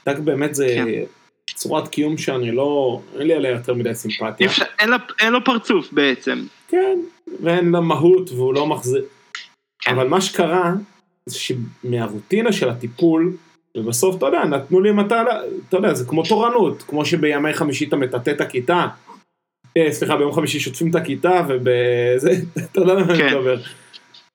דג 0.08 0.20
באמת 0.20 0.54
זה 0.54 0.66
כן. 0.76 0.86
צורת 1.54 1.88
קיום 1.88 2.18
שאני 2.18 2.52
לא, 2.52 3.00
אין 3.18 3.26
לי 3.26 3.34
עליה 3.34 3.50
יותר 3.50 3.74
מדי 3.74 3.88
אי 3.88 3.94
סימפתיה. 3.94 4.46
אפשר- 4.46 4.64
אין 4.78 4.88
לה- 4.88 4.96
אין 5.20 5.32
לו 5.32 5.44
פרצוף 5.44 5.92
בעצם. 5.92 6.44
כן, 6.68 6.98
ואין 7.42 7.70
לה 7.72 7.80
מהות 7.80 8.30
והוא 8.30 8.54
לא 8.54 8.66
מחזיר. 8.66 9.04
כן. 9.82 9.94
אבל 9.94 10.08
מה 10.08 10.20
שקרה, 10.20 10.72
זה 11.26 11.36
שמהרוטינה 11.38 12.52
של 12.52 12.68
הטיפול, 12.70 13.32
ובסוף, 13.76 14.16
אתה 14.16 14.26
יודע, 14.26 14.44
נתנו 14.44 14.80
לי 14.80 14.92
מטלה, 14.92 15.40
אתה 15.68 15.76
יודע, 15.76 15.94
זה 15.94 16.04
כמו 16.04 16.22
תורנות, 16.28 16.82
כמו 16.82 17.04
שבימי 17.04 17.54
חמישי 17.54 17.84
אתה 17.84 17.96
מטאטא 17.96 18.30
את 18.30 18.40
הכיתה. 18.40 18.86
אה, 19.76 19.92
סליחה, 19.92 20.16
ביום 20.16 20.32
חמישי 20.32 20.60
שוטפים 20.60 20.90
את 20.90 20.94
הכיתה, 20.94 21.46
ובזה, 21.48 22.30
אתה 22.72 22.80
יודע 22.80 22.94
מה 22.94 23.00
אני 23.00 23.18
כן. 23.18 23.26
מדבר. 23.26 23.56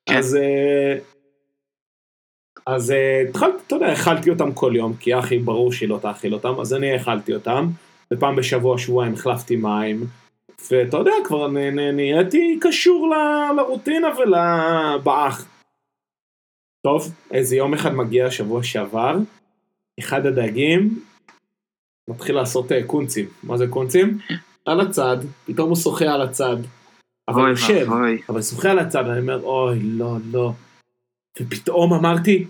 כן. 0.09 0.17
אז... 0.17 0.37
אז 2.67 2.91
אה, 2.91 3.23
התחלתי, 3.29 3.57
אתה 3.67 3.75
יודע, 3.75 3.93
אכלתי 3.93 4.29
אותם 4.29 4.53
כל 4.53 4.73
יום, 4.75 4.93
כי 4.95 5.19
אחי, 5.19 5.39
ברור 5.39 5.71
שהיא 5.71 5.89
לא 5.89 5.99
תאכיל 6.01 6.33
אותם, 6.33 6.59
אז 6.59 6.73
אני 6.73 6.95
אכלתי 6.95 7.33
אותם, 7.33 7.67
ופעם 8.13 8.35
בשבוע, 8.35 8.77
שבועיים 8.77 9.13
החלפתי 9.13 9.55
מים, 9.55 10.05
ואתה 10.71 10.97
יודע, 10.97 11.11
כבר 11.23 11.47
נהייתי 11.93 12.57
קשור 12.61 13.09
ל- 13.09 13.55
לרוטינה 13.57 14.07
ולבאח. 14.17 15.47
טוב, 16.85 17.11
איזה 17.31 17.55
יום 17.55 17.73
אחד 17.73 17.93
מגיע 17.93 18.25
השבוע 18.25 18.63
שעבר, 18.63 19.17
אחד 19.99 20.25
הדגים 20.25 21.03
מתחיל 22.09 22.35
לעשות 22.35 22.71
אה, 22.71 22.83
קונצים. 22.83 23.25
מה 23.43 23.57
זה 23.57 23.67
קונצים? 23.67 24.17
על 24.65 24.81
הצד, 24.81 25.17
פתאום 25.45 25.69
הוא 25.69 25.77
שוחה 25.77 26.05
על 26.05 26.21
הצד. 26.21 26.57
אבל 27.27 27.41
אוי 27.41 27.49
יושב. 27.49 27.87
אבל 28.29 28.41
שוחה 28.41 28.71
על 28.71 28.79
הצד, 28.79 29.07
אני 29.09 29.19
אומר, 29.19 29.43
אוי, 29.43 29.79
לא, 29.83 30.17
לא. 30.31 30.51
ופתאום 31.41 31.93
אמרתי, 31.93 32.45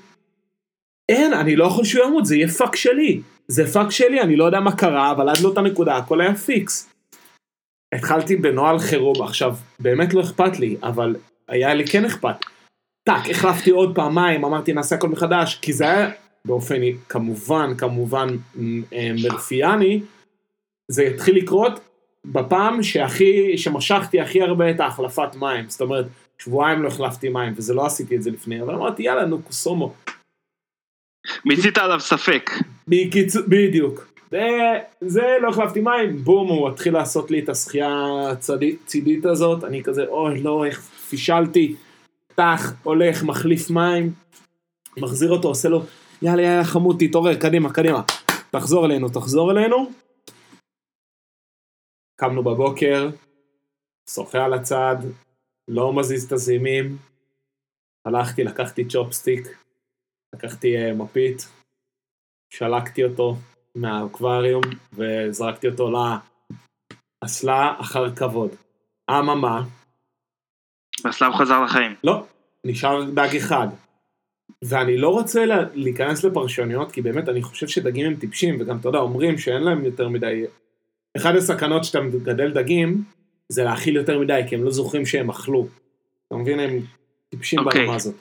אין, 1.09 1.33
אני 1.33 1.55
לא 1.55 1.65
יכול 1.65 1.85
שהוא 1.85 2.05
ימות, 2.05 2.25
זה 2.25 2.35
יהיה 2.35 2.47
פאק 2.47 2.75
שלי. 2.75 3.21
זה 3.47 3.67
פאק 3.67 3.91
שלי, 3.91 4.21
אני 4.21 4.35
לא 4.35 4.43
יודע 4.43 4.59
מה 4.59 4.75
קרה, 4.75 5.11
אבל 5.11 5.29
עד 5.29 5.37
לאותה 5.39 5.61
נקודה 5.61 5.97
הכל 5.97 6.21
היה 6.21 6.35
פיקס. 6.35 6.89
התחלתי 7.95 8.35
בנוהל 8.35 8.79
חירום, 8.79 9.21
עכשיו, 9.21 9.55
באמת 9.79 10.13
לא 10.13 10.21
אכפת 10.21 10.59
לי, 10.59 10.77
אבל 10.83 11.15
היה 11.47 11.73
לי 11.73 11.87
כן 11.87 12.05
אכפת. 12.05 12.35
טאק, 13.03 13.29
החלפתי 13.29 13.71
עוד 13.71 13.95
פעמיים, 13.95 14.45
אמרתי 14.45 14.73
נעשה 14.73 14.95
הכל 14.95 15.09
מחדש, 15.09 15.59
כי 15.61 15.73
זה 15.73 15.83
היה 15.83 16.11
באופן 16.45 16.81
כמובן, 17.09 17.77
כמובן 17.77 18.27
אה, 18.93 19.11
מרפיאני, 19.23 20.01
זה 20.91 21.03
התחיל 21.03 21.37
לקרות 21.37 21.79
בפעם 22.25 22.83
שהכי, 22.83 23.57
שמשכתי 23.57 24.21
הכי 24.21 24.41
הרבה 24.41 24.71
את 24.71 24.79
ההחלפת 24.79 25.35
מים, 25.35 25.69
זאת 25.69 25.81
אומרת, 25.81 26.05
שבועיים 26.37 26.83
לא 26.83 26.87
החלפתי 26.87 27.29
מים, 27.29 27.53
וזה 27.55 27.73
לא 27.73 27.85
עשיתי 27.85 28.15
את 28.15 28.23
זה 28.23 28.31
לפני, 28.31 28.61
אבל 28.61 28.75
אמרתי 28.75 29.03
יאללה 29.03 29.25
נו 29.25 29.41
קוסומו, 29.41 29.93
מיצית 31.45 31.77
עליו 31.77 31.99
ספק. 31.99 32.49
בקיצור, 32.87 33.41
בדיוק. 33.47 34.07
זה, 34.31 34.47
זה 35.01 35.37
לא 35.41 35.49
החלפתי 35.49 35.81
מים, 35.81 36.17
בום, 36.17 36.47
הוא 36.47 36.69
התחיל 36.69 36.93
לעשות 36.93 37.31
לי 37.31 37.39
את 37.39 37.49
השחייה 37.49 37.89
הצידית 38.31 39.25
הזאת, 39.25 39.63
אני 39.63 39.83
כזה, 39.83 40.05
אוי, 40.07 40.41
לא, 40.41 40.65
איך 40.65 40.79
פישלתי, 41.09 41.75
טח, 42.35 42.73
הולך, 42.83 43.23
מחליף 43.23 43.69
מים, 43.69 44.13
מחזיר 44.97 45.31
אותו, 45.31 45.47
עושה 45.47 45.69
לו, 45.69 45.83
יאללה, 46.21 46.41
יאללה, 46.41 46.63
חמוד, 46.63 46.95
תתעורר, 46.99 47.35
קדימה, 47.35 47.73
קדימה, 47.73 48.01
תחזור 48.51 48.85
אלינו, 48.85 49.09
תחזור 49.09 49.51
אלינו. 49.51 49.91
קמנו 52.19 52.43
בבוקר, 52.43 53.09
שוחה 54.09 54.45
על 54.45 54.53
הצד, 54.53 54.95
לא 55.67 55.93
מזיז 55.93 56.25
את 56.25 56.31
הזימים, 56.31 56.97
הלכתי, 58.05 58.43
לקחתי 58.43 58.85
צ'ופסטיק, 58.85 59.47
לקחתי 60.35 60.75
uh, 60.77 60.93
מפית, 60.93 61.47
שלקתי 62.49 63.03
אותו 63.03 63.35
מהאקווריום 63.75 64.63
וזרקתי 64.93 65.67
אותו 65.67 65.91
לאסלה 67.23 67.75
אחר 67.79 68.15
כבוד. 68.15 68.51
אממה, 69.11 69.63
והסלאב 71.03 71.33
חזר 71.33 71.63
לחיים. 71.63 71.95
לא, 72.03 72.25
נשאר 72.63 73.03
דג 73.11 73.35
אחד. 73.37 73.67
ואני 74.63 74.97
לא 74.97 75.09
רוצה 75.09 75.45
לה, 75.45 75.63
להיכנס 75.73 76.23
לפרשנויות, 76.23 76.91
כי 76.91 77.01
באמת 77.01 77.29
אני 77.29 77.43
חושב 77.43 77.67
שדגים 77.67 78.05
הם 78.05 78.15
טיפשים, 78.15 78.61
וגם 78.61 78.77
אתה 78.77 78.89
יודע, 78.89 78.99
אומרים 78.99 79.37
שאין 79.37 79.63
להם 79.63 79.85
יותר 79.85 80.09
מדי... 80.09 80.45
אחד 81.17 81.35
הסכנות 81.35 81.83
שאתה 81.83 82.01
מגדל 82.01 82.51
דגים, 82.53 83.03
זה 83.49 83.63
להאכיל 83.63 83.95
יותר 83.95 84.19
מדי, 84.19 84.41
כי 84.49 84.55
הם 84.55 84.63
לא 84.63 84.71
זוכרים 84.71 85.05
שהם 85.05 85.29
אכלו. 85.29 85.67
אתה 86.27 86.35
מבין? 86.35 86.59
הם 86.59 86.79
טיפשים 87.29 87.59
אוקיי. 87.59 87.81
ברמה 87.81 87.95
הזאת. 87.95 88.15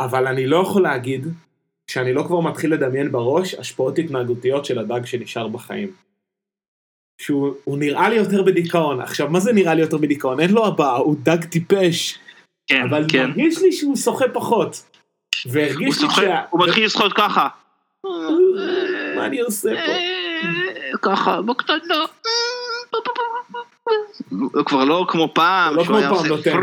אבל 0.00 0.26
אני 0.26 0.46
לא 0.46 0.56
יכול 0.56 0.82
להגיד 0.82 1.26
שאני 1.90 2.12
לא 2.12 2.22
כבר 2.22 2.40
מתחיל 2.40 2.74
לדמיין 2.74 3.12
בראש 3.12 3.54
השפעות 3.54 3.98
התנהגותיות 3.98 4.64
של 4.64 4.78
הדג 4.78 5.04
שנשאר 5.04 5.48
בחיים. 5.48 5.92
שהוא 7.20 7.54
הוא 7.64 7.78
נראה 7.78 8.08
לי 8.08 8.16
יותר 8.16 8.42
בדיכאון. 8.42 9.00
עכשיו, 9.00 9.28
מה 9.28 9.40
זה 9.40 9.52
נראה 9.52 9.74
לי 9.74 9.80
יותר 9.80 9.96
בדיכאון? 9.96 10.40
אין 10.40 10.50
לו 10.50 10.66
הבעה, 10.66 10.96
הוא 10.96 11.16
דג 11.22 11.44
טיפש. 11.44 12.18
כן, 12.66 12.82
אבל 12.82 13.04
כן. 13.08 13.26
מרגיש 13.26 13.58
לי 13.62 13.72
שהוא 13.72 13.96
שוחה 13.96 14.24
פחות. 14.32 14.82
והרגיש 15.46 16.02
לי 16.02 16.08
שה... 16.10 16.42
הוא 16.50 16.66
מתחיל 16.66 16.84
לשחות 16.84 17.12
ככה. 17.12 17.48
מה 19.16 19.26
אני 19.26 19.40
עושה 19.40 19.70
פה? 19.86 19.92
ככה, 21.02 21.42
בקטנה. 21.42 22.04
הוא 24.30 24.64
כבר 24.66 24.84
לא 24.84 25.06
כמו 25.08 25.28
פעם. 25.34 25.74
לא 25.74 25.84
שהוא 25.84 25.96
כמו 25.96 25.98
היה 25.98 26.08
פעם 26.08 26.18
עושה 26.18 26.28
נותן. 26.28 26.58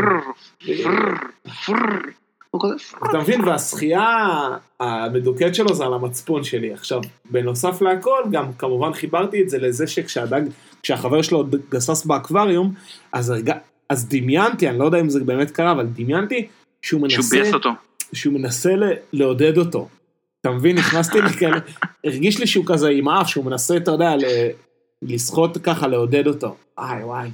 אתה 3.10 3.18
מבין, 3.18 3.44
והשחייה 3.44 4.38
המדוכאת 4.80 5.54
שלו 5.54 5.74
זה 5.74 5.84
על 5.84 5.94
המצפון 5.94 6.44
שלי. 6.44 6.72
עכשיו, 6.72 7.00
בנוסף 7.30 7.82
להכל, 7.82 8.22
גם 8.30 8.52
כמובן 8.52 8.92
חיברתי 8.92 9.42
את 9.42 9.48
זה 9.48 9.58
לזה 9.58 9.86
שכשהדג, 9.86 10.42
כשהחבר 10.82 11.22
שלו 11.22 11.44
גסס 11.70 12.04
באקווריום, 12.04 12.74
אז, 13.12 13.30
הרג... 13.30 13.50
אז 13.88 14.08
דמיינתי, 14.08 14.68
אני 14.68 14.78
לא 14.78 14.84
יודע 14.84 15.00
אם 15.00 15.08
זה 15.08 15.24
באמת 15.24 15.50
קרה, 15.50 15.72
אבל 15.72 15.86
דמיינתי 15.86 16.48
שהוא 16.82 17.00
מנסה... 17.02 17.22
שהוא 17.22 17.30
ביאס 17.30 17.54
אותו. 17.54 17.70
שהוא 18.12 18.34
מנסה 18.34 18.76
ל- 18.76 18.92
לעודד 19.12 19.58
אותו. 19.58 19.88
אתה 20.40 20.50
מבין, 20.50 20.78
נכנסתי 20.78 21.20
לכאלה, 21.20 21.58
הרגיש 22.04 22.40
לי 22.40 22.46
שהוא 22.46 22.64
כזה 22.66 22.88
עם 22.88 23.08
האף, 23.08 23.28
שהוא 23.28 23.44
מנסה, 23.44 23.76
אתה 23.76 23.90
יודע, 23.90 24.14
ל- 25.02 25.14
לשחות 25.14 25.58
ככה, 25.58 25.86
לעודד 25.86 26.26
אותו. 26.26 26.56
וואי 26.78 27.04
וואי. 27.04 27.28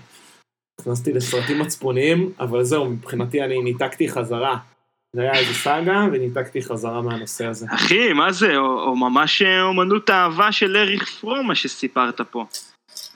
נכנסתי 0.81 1.13
לסרטים 1.13 1.59
מצפוניים, 1.59 2.33
אבל 2.41 2.65
זהו, 2.65 2.91
מבחינתי 2.91 3.43
אני 3.43 3.63
ניתקתי 3.63 4.09
חזרה. 4.09 4.59
זה 5.13 5.23
היה 5.23 5.35
איזה 5.35 5.55
סאגה, 5.55 6.07
וניתקתי 6.13 6.63
חזרה 6.63 7.03
מהנושא 7.03 7.47
הזה. 7.47 7.67
אחי, 7.71 8.13
מה 8.13 8.33
זה? 8.33 8.57
או, 8.57 8.81
או 8.81 8.97
ממש 8.97 9.43
אה, 9.43 9.63
אומנות 9.63 10.11
האהבה 10.11 10.53
של 10.53 10.77
אריך 10.77 11.09
פרום, 11.21 11.47
מה 11.47 11.55
שסיפרת 11.55 12.21
פה. 12.21 12.45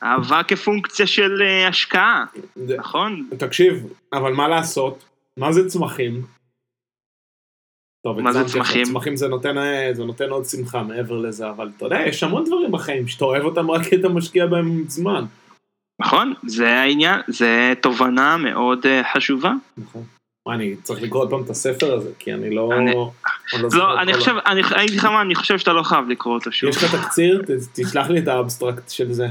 אהבה 0.03 0.43
כפונקציה 0.43 1.07
של 1.07 1.43
אה, 1.43 1.69
השקעה, 1.69 2.25
נכון? 2.57 3.29
תקשיב, 3.39 3.87
אבל 4.13 4.33
מה 4.33 4.49
לעשות? 4.49 5.05
מה 5.37 5.53
זה 5.53 5.69
צמחים? 5.69 6.23
טוב, 8.05 8.21
מה 8.21 8.33
זה. 8.33 8.45
צמחים? 8.45 8.85
צמחים 8.85 9.17
זה 9.17 9.29
נותן, 9.29 9.59
אה, 9.59 9.91
זה 9.93 10.05
נותן 10.05 10.31
עוד 10.31 10.45
שמחה 10.45 10.83
מעבר 10.83 11.17
לזה, 11.19 11.51
אבל 11.51 11.71
אתה 11.77 11.87
יודע, 11.87 12.01
יש 12.07 12.23
המון 12.23 12.45
דברים 12.45 12.73
בחיים 12.73 13.09
שאתה 13.09 13.25
אוהב 13.25 13.45
אותם 13.45 13.71
רק 13.71 13.83
כי 13.83 13.97
אתה 13.97 14.09
משקיע 14.09 14.47
בהם 14.47 14.85
זמן. 14.89 15.25
נכון, 16.01 16.35
זה 16.47 16.69
העניין, 16.69 17.21
זה 17.29 17.73
תובנה 17.81 18.37
מאוד 18.37 18.87
אה, 18.87 19.03
חשובה. 19.15 19.53
נכון. 19.79 20.03
מה, 20.47 20.55
אני 20.55 20.77
צריך 20.83 21.03
לקרוא 21.03 21.23
עוד 21.23 21.31
פעם 21.31 21.43
את 21.43 21.51
הספר 21.51 21.95
הזה, 21.95 22.11
כי 22.19 22.35
אני 22.35 22.55
לא... 22.55 22.71
אני- 22.79 22.95
לא, 22.95 23.11
את 23.95 23.99
אני 23.99 24.15
חושב, 24.15 24.35
אני 24.47 24.63
אני 24.75 24.85
אגיד 24.85 24.99
לך 24.99 25.05
מה, 25.05 25.21
אני 25.21 25.35
חושב 25.35 25.59
שאתה 25.59 25.73
לא 25.73 25.83
חייב 25.83 26.09
לקרוא 26.09 26.35
אותו 26.35 26.53
שוב. 26.53 26.71
יש 26.71 26.77
לך 26.77 26.95
תקציר? 26.95 27.43
תשלח 27.73 28.11
לי 28.11 28.19
את 28.19 28.29
האבסטרקט 28.29 28.91
של 28.91 29.13
זה. 29.13 29.27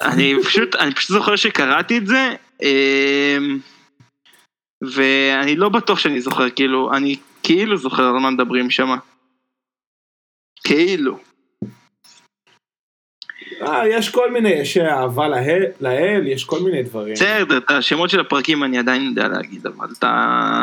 אני 0.00 0.34
פשוט, 0.44 0.74
אני 0.76 0.94
פשוט 0.94 1.10
זוכר 1.10 1.36
שקראתי 1.36 1.98
את 1.98 2.06
זה, 2.06 2.34
אמ, 2.62 3.58
ואני 4.82 5.56
לא 5.56 5.68
בטוח 5.68 5.98
שאני 5.98 6.20
זוכר, 6.20 6.50
כאילו, 6.50 6.92
אני 6.94 7.16
כאילו 7.42 7.76
זוכר 7.76 8.02
על 8.02 8.18
מה 8.18 8.30
מדברים 8.30 8.70
שם. 8.70 8.88
כאילו. 10.64 11.18
אה, 13.62 13.88
יש 13.88 14.10
כל 14.10 14.30
מיני, 14.30 14.48
יש 14.48 14.76
אהבה 14.76 15.28
לאל, 15.28 15.64
לאל, 15.80 16.26
יש 16.26 16.44
כל 16.44 16.60
מיני 16.60 16.82
דברים. 16.82 17.14
בסדר, 17.14 17.58
את 17.58 17.70
השמות 17.70 18.10
של 18.10 18.20
הפרקים 18.20 18.64
אני 18.64 18.78
עדיין 18.78 19.02
יודע 19.02 19.28
להגיד, 19.28 19.66
אבל 19.66 19.88
את 19.98 20.04
ה... 20.04 20.62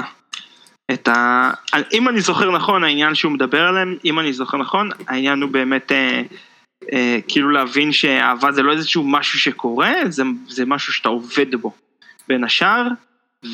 את 0.92 1.08
ה... 1.08 1.52
אם 1.94 2.10
אני 2.10 2.22
זוכר 2.22 2.52
נכון, 2.52 2.84
העניין 2.84 3.16
שהוא 3.16 3.32
מדבר 3.32 3.62
עליהם, 3.62 3.98
אם 4.06 4.20
אני 4.20 4.34
זוכר 4.34 4.58
נכון, 4.58 4.90
העניין 5.08 5.42
הוא 5.42 5.52
באמת 5.52 5.92
אה, 5.92 6.22
אה, 6.94 7.20
כאילו 7.28 7.50
להבין 7.50 7.92
שאהבה 7.92 8.52
זה 8.52 8.64
לא 8.64 8.72
איזשהו 8.72 9.04
משהו 9.04 9.40
שקורה, 9.40 9.94
זה, 10.10 10.24
זה 10.48 10.66
משהו 10.66 10.94
שאתה 10.94 11.10
עובד 11.10 11.56
בו. 11.56 11.74
בין 12.28 12.44
השאר, 12.44 12.88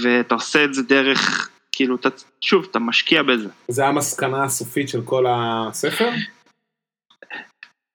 ואתה 0.01 0.35
עושה 0.35 0.63
את 0.63 0.73
זה 0.73 0.83
דרך, 0.83 1.49
כאילו, 1.71 1.95
אתה, 1.95 2.09
שוב, 2.41 2.67
אתה 2.71 2.79
משקיע 2.79 3.23
בזה. 3.23 3.49
זה 3.67 3.87
המסקנה 3.87 4.43
הסופית 4.43 4.89
של 4.89 5.01
כל 5.05 5.25
הספר? 5.29 6.09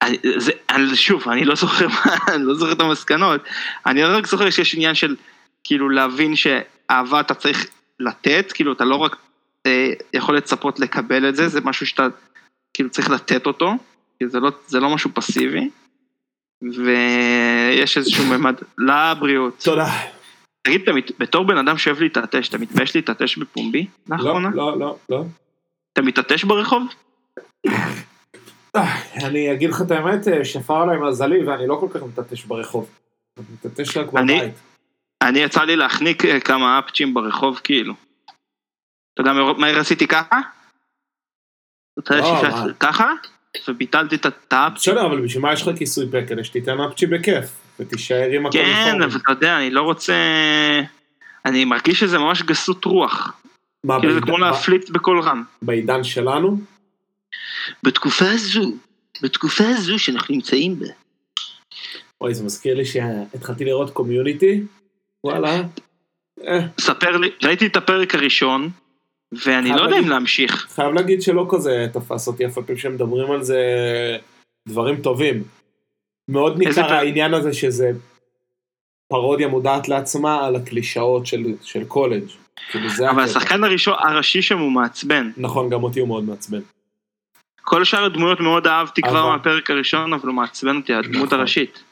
אני, 0.03 0.19
זה, 0.37 0.53
אני, 0.71 0.97
שוב, 0.97 1.29
אני 1.29 1.45
לא 1.45 1.55
זוכר, 1.55 1.87
אני 2.35 2.45
לא 2.45 2.55
זוכר 2.55 2.73
את 2.73 2.81
המסקנות, 2.81 3.41
אני 3.87 4.05
רק 4.05 4.27
זוכר 4.27 4.51
שיש 4.51 4.75
עניין 4.75 4.95
של 4.95 5.17
כאילו 5.65 5.89
להבין 5.89 6.35
שאהבה 6.37 7.21
אתה 7.21 7.35
צריך 7.35 7.67
לתת, 8.01 8.53
כאילו 8.53 8.73
אתה 8.73 8.85
לא 8.85 8.97
רק 8.97 9.17
אה, 9.67 9.93
יכול 10.13 10.37
לצפות 10.37 10.81
לקבל 10.81 11.29
את 11.29 11.37
זה, 11.37 11.49
זה 11.49 11.61
משהו 11.61 11.87
שאתה 11.87 12.07
כאילו 12.75 12.91
צריך 12.91 13.11
לתת 13.11 13.47
אותו, 13.47 13.73
כי 14.19 14.29
זה 14.29 14.41
לא, 14.41 14.51
זה 14.67 14.81
לא 14.81 14.91
משהו 14.95 15.11
פסיבי, 15.15 15.71
ויש 16.63 17.99
איזשהו 17.99 18.25
ממד 18.25 18.55
לבריאות. 18.79 19.61
תודה. 19.65 20.16
תגיד, 20.67 20.83
בתור 21.19 21.47
בן 21.47 21.59
אדם 21.59 21.79
שאוהב 21.79 22.01
להתעטש, 22.01 22.49
אתה 22.49 22.59
מתבייש 22.59 22.97
להתעטש 22.97 23.39
בפומבי 23.39 23.87
לא, 24.09 24.17
לאחרונה? 24.17 24.51
לא, 24.55 24.79
לא, 24.79 24.97
לא. 25.09 25.25
אתה 25.93 26.03
מתעטש 26.03 26.45
ברחוב? 26.45 26.83
אה, 28.77 29.03
אני 29.27 29.53
אגיד 29.53 29.71
לך 29.71 29.83
את 29.87 29.91
האמת, 29.91 30.29
אה, 30.29 30.45
שפר 30.45 30.83
עליי 30.83 30.99
מזלי 30.99 31.45
ואני 31.45 31.67
לא 31.67 31.77
כל 31.81 31.89
כך 31.95 32.03
מטטש 32.03 32.45
ברחוב. 32.45 32.91
אני 33.39 33.47
מטטש 33.55 33.97
רק 33.97 34.13
בבית. 34.13 34.55
אני 35.23 35.39
יצא 35.39 35.63
לי 35.63 35.77
להחניק 35.77 36.25
אה, 36.25 36.41
כמה 36.41 36.79
אפצ'ים 36.79 37.15
ברחוב 37.15 37.61
כאילו. 37.65 37.95
אתה 39.15 39.21
יודע 39.21 39.33
מה- 39.33 39.53
מה 39.53 39.67
עשיתי 39.69 40.07
ככה? 40.07 40.41
לא? 42.11 42.73
ככה? 42.81 43.13
וביטלתי 43.69 44.17
את 44.17 44.53
האפצ'ים. 44.53 44.95
בסדר, 44.95 45.07
אבל 45.07 45.21
בשביל 45.25 45.43
מה 45.43 45.53
יש 45.53 45.63
לך 45.69 45.79
כיסוי? 45.79 46.07
כדי 46.29 46.45
שתיתן 46.45 46.81
אפצ'י 46.81 47.07
בכיף, 47.07 47.45
ותישאר 47.81 48.31
עם 48.31 48.51
כן, 48.51 48.87
נכון. 48.89 49.03
אבל 49.03 49.21
אתה 49.25 49.33
יודע, 49.33 49.59
אני 49.59 49.71
לא 49.71 49.83
רוצה... 49.83 50.15
אני 51.45 51.65
מרגיש 51.65 52.01
שזה 52.01 52.19
ממש 52.19 52.43
גסות 52.43 52.85
רוח. 52.85 53.33
מה, 53.85 54.01
כאילו 54.01 54.15
זה 54.15 54.21
בעידן- 54.21 54.27
כמו 54.27 54.39
להפליץ 54.39 54.91
בקול 54.91 55.21
רם. 55.21 55.43
בעידן 55.63 56.05
שלנו? 56.05 56.61
בתקופה 57.83 58.25
הזו, 58.31 58.73
בתקופה 59.23 59.65
הזו 59.69 59.99
שאנחנו 59.99 60.35
נמצאים 60.35 60.79
בה. 60.79 60.87
אוי, 62.21 62.35
זה 62.35 62.45
מזכיר 62.45 62.75
לי 62.75 62.85
שהתחלתי 62.85 63.65
לראות 63.65 63.91
קומיוניטי. 63.91 64.63
וואלה. 65.25 65.63
אה, 66.47 66.61
ספר 66.81 67.17
לי, 67.17 67.31
ראיתי 67.43 67.67
את 67.67 67.77
הפרק 67.77 68.15
הראשון, 68.15 68.71
ואני 69.33 69.71
לא 69.71 69.83
יודע 69.83 69.99
אם 69.99 70.09
להמשיך. 70.09 70.67
חייב 70.75 70.93
להגיד 70.93 71.23
שלא 71.23 71.47
כזה 71.51 71.87
תפס 71.93 72.27
אותי, 72.29 72.47
אף 72.47 72.59
על 72.59 72.65
פי 72.65 72.77
שמדברים 72.77 73.31
על 73.31 73.43
זה 73.43 73.61
דברים 74.69 74.97
טובים. 75.03 75.43
מאוד 76.29 76.59
ניכר? 76.59 76.93
העניין 76.93 77.35
הזה 77.35 77.53
שזה 77.53 77.91
פרודיה 79.09 79.49
מודעת 79.49 79.89
לעצמה 79.89 80.47
על 80.47 80.57
הקלישאות 80.57 81.27
של, 81.27 81.45
של 81.63 81.85
קולג'. 81.85 82.25
כאילו 82.71 82.89
אבל. 83.11 83.23
השחקן 83.23 83.65
הראשון, 83.65 83.95
הראשי 83.99 84.43
שם 84.43 84.59
הוא 84.59 84.73
מעצבן. 84.73 85.31
נכון, 85.37 85.71
גם 85.71 85.83
אותי 85.83 86.01
הוא 86.01 86.09
מאוד 86.09 86.25
מעצבן. 86.25 86.61
כל 87.63 87.85
שאר 87.85 88.05
הדמויות 88.05 88.41
מאוד 88.41 88.67
אהבתי 88.67 89.03
כבר 89.03 89.21
אבל- 89.21 89.31
מהפרק 89.37 89.71
הראשון, 89.71 90.13
אבל 90.13 90.27
הוא 90.29 90.35
מעצבן 90.35 90.77
אותי, 90.77 90.95
הדמות 90.95 91.27
נכון. 91.27 91.39
הראשית. 91.39 91.83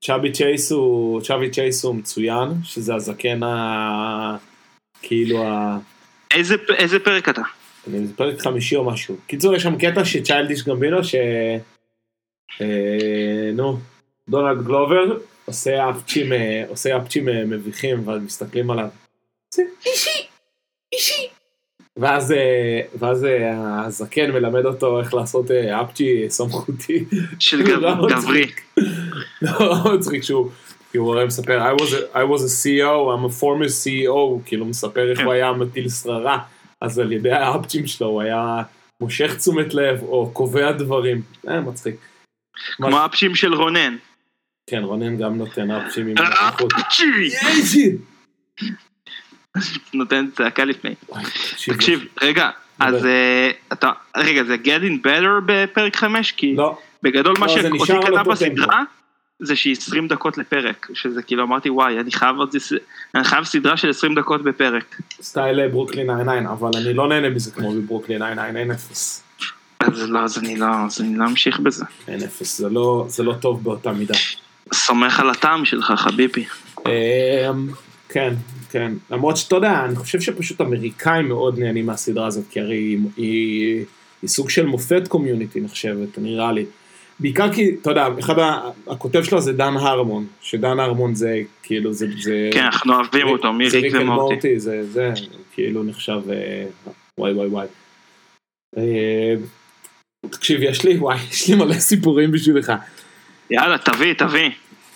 צ'אבי 0.00 0.32
צ'ייס 0.32 0.72
הוא, 0.72 1.20
צ'אבי 1.20 1.50
צ'ייס 1.50 1.84
הוא 1.84 1.94
מצוין, 1.94 2.48
שזה 2.64 2.94
הזקן 2.94 3.42
ה... 3.42 4.36
כאילו 5.02 5.44
ה... 5.44 5.78
איזה, 6.34 6.54
איזה 6.76 6.98
פרק 6.98 7.28
אתה? 7.28 7.42
אני- 7.88 8.06
זה 8.06 8.16
פרק 8.16 8.40
חמישי 8.40 8.76
או 8.76 8.84
משהו. 8.90 9.16
קיצור, 9.26 9.54
יש 9.54 9.62
שם 9.62 9.76
קטע 9.78 10.04
שצ'יילדיש 10.04 10.62
גמבינו, 10.64 11.04
ש... 11.04 11.14
אה, 12.60 13.50
נו, 13.54 13.78
דונלד 14.28 14.64
גלובר 14.64 15.16
עושה 15.44 15.90
אפצ'ים, 15.90 16.32
אה, 16.32 16.64
עושה 16.68 16.96
אפצ'ים 16.96 17.28
אה, 17.28 17.44
מביכים, 17.44 18.08
ואז 18.08 18.22
מסתכלים 18.22 18.70
עליו. 18.70 18.88
זה 19.54 19.62
אישי, 19.86 20.26
אישי. 20.92 21.28
ואז, 21.96 22.34
ואז 22.98 23.26
הזקן 23.54 24.30
מלמד 24.30 24.64
אותו 24.64 25.00
איך 25.00 25.14
לעשות 25.14 25.50
אפצ'י 25.50 26.24
סמכותי. 26.28 27.04
של 27.38 27.62
לא. 27.80 28.08
גברי. 28.08 28.46
לא 29.42 29.94
מצחיק 29.94 30.22
שהוא, 30.22 30.50
כי 30.92 30.98
הוא 30.98 31.14
הרי 31.14 31.24
מספר, 31.24 31.74
I 31.74 31.80
was, 31.80 31.84
a, 31.84 32.16
I 32.16 32.24
was 32.24 32.42
a 32.42 32.48
CEO, 32.48 33.12
I'm 33.12 33.24
a 33.24 33.40
former 33.40 33.68
CEO, 33.68 34.46
כאילו 34.46 34.66
מספר 34.66 35.10
איך 35.10 35.18
כן. 35.18 35.24
הוא 35.24 35.32
היה 35.32 35.52
מטיל 35.52 35.88
שררה, 35.88 36.38
אז 36.80 36.98
על 36.98 37.12
ידי 37.12 37.32
האפצ'ים 37.32 37.86
שלו 37.86 38.06
הוא 38.06 38.22
היה 38.22 38.62
מושך 39.00 39.36
תשומת 39.36 39.74
לב, 39.74 40.02
או 40.02 40.30
קובע 40.32 40.72
דברים, 40.72 41.22
אה, 41.48 41.60
מצחיק. 41.60 41.96
כמו 42.76 42.98
האפצ'ים 42.98 43.34
של 43.34 43.54
רונן. 43.54 43.96
כן, 44.66 44.82
רונן 44.82 45.16
גם 45.16 45.36
נותן 45.36 45.70
אפצ'ים 45.70 46.06
עם 46.06 46.18
אה, 46.18 46.24
נוכחות. 46.24 46.72
אפצ'י! 46.72 47.04
יאיג'י! 47.42 47.96
נותן 49.94 50.26
צעקה 50.36 50.64
לפני. 50.64 50.94
תקשיב, 51.66 52.04
רגע, 52.22 52.50
אז 52.78 53.06
אה, 53.06 53.50
אתה, 53.72 53.90
רגע, 54.16 54.44
זה 54.44 54.56
Getting 54.64 55.06
Better 55.06 55.40
בפרק 55.46 55.96
5? 55.96 56.32
כי 56.32 56.54
לא, 56.56 56.78
בגדול 57.02 57.34
מה 57.38 57.46
לא, 57.46 57.52
שאותי 57.52 57.92
אותו 57.92 58.30
בסדרה, 58.30 58.82
זה 59.38 59.56
שהיא 59.56 59.76
20 59.76 60.08
דקות 60.08 60.38
לפרק, 60.38 60.88
שזה 60.94 61.22
כאילו 61.22 61.42
אמרתי 61.42 61.70
וואי, 61.70 62.00
אני 62.00 62.12
חייב 62.12 62.36
עוד, 62.36 62.54
אני 63.14 63.24
חייב 63.24 63.44
סדרה 63.44 63.76
של 63.76 63.90
20 63.90 64.14
דקות 64.14 64.42
בפרק. 64.42 64.96
סטייל 65.22 65.60
אה, 65.60 65.68
ברוקלין 65.68 66.06
99, 66.06 66.52
אבל 66.52 66.70
אני 66.76 66.94
לא 66.94 67.08
נהנה 67.08 67.30
מזה 67.30 67.50
כמו 67.50 67.72
בברוקלין 67.72 68.18
99, 68.18 68.58
אין 68.58 68.70
אפס. 68.70 69.22
אז 69.86 70.10
לא, 70.10 70.18
אז 70.18 70.38
אני 70.38 70.56
לא, 70.56 70.66
אז 70.86 71.00
אני 71.00 71.16
לא 71.16 71.24
אמשיך 71.24 71.60
בזה. 71.60 71.84
אין 72.08 72.22
אפס, 72.22 72.58
זה 72.58 72.68
לא, 72.68 73.04
זה 73.08 73.22
לא 73.22 73.32
טוב 73.32 73.64
באותה 73.64 73.92
מידה. 73.92 74.14
סומך 74.72 75.20
על 75.20 75.30
הטעם 75.30 75.64
שלך, 75.64 75.92
חביבי. 75.96 76.44
אמ, 76.86 77.68
כן, 78.08 78.34
כן. 78.70 78.92
למרות 79.10 79.36
שאתה 79.36 79.56
יודע, 79.56 79.84
אני 79.84 79.96
חושב 79.96 80.20
שפשוט 80.20 80.60
אמריקאים 80.60 81.28
מאוד 81.28 81.58
נהנים 81.58 81.86
מהסדרה 81.86 82.26
הזאת, 82.26 82.44
כי 82.50 82.60
הרי 82.60 82.76
היא, 82.76 82.98
היא, 83.16 83.84
היא 84.22 84.28
סוג 84.28 84.50
של 84.50 84.66
מופת 84.66 85.08
Community 85.08 85.60
נחשבת, 85.60 86.18
נראה 86.18 86.52
לי. 86.52 86.64
בעיקר 87.20 87.52
כי, 87.52 87.76
אתה 87.82 87.90
יודע, 87.90 88.08
אחד. 88.20 88.34
הכותב 88.86 89.22
שלו 89.22 89.40
זה 89.40 89.52
דן 89.52 89.76
הרמון, 89.76 90.26
שדן 90.40 90.80
הרמון 90.80 91.14
זה 91.14 91.40
כאילו, 91.62 91.92
זה... 91.92 92.06
זה 92.20 92.50
כן, 92.52 92.64
אנחנו 92.64 92.94
אוהבים 92.94 93.28
אותו, 93.28 93.42
זה 93.42 93.50
מ 93.52 93.56
Rick 93.56 93.74
Rick 93.74 93.94
and 93.94 94.02
ו 94.02 94.07
Morty. 94.07 94.34
Morty, 94.34 94.60
זה, 94.60 94.92
זה 94.92 95.12
כאילו 95.54 95.82
נחשב 95.82 96.20
אה, 96.30 96.64
וואי 97.18 97.32
וואי 97.32 97.46
וואי. 97.46 97.66
תקשיב, 100.30 100.62
יש 100.62 100.84
לי, 100.84 100.98
וואי, 100.98 101.16
יש 101.30 101.48
לי 101.48 101.54
מלא 101.54 101.74
סיפורים 101.74 102.32
בשבילך. 102.32 102.72
יאללה, 103.50 103.78
תביא, 103.78 104.12
תביא. 104.12 104.50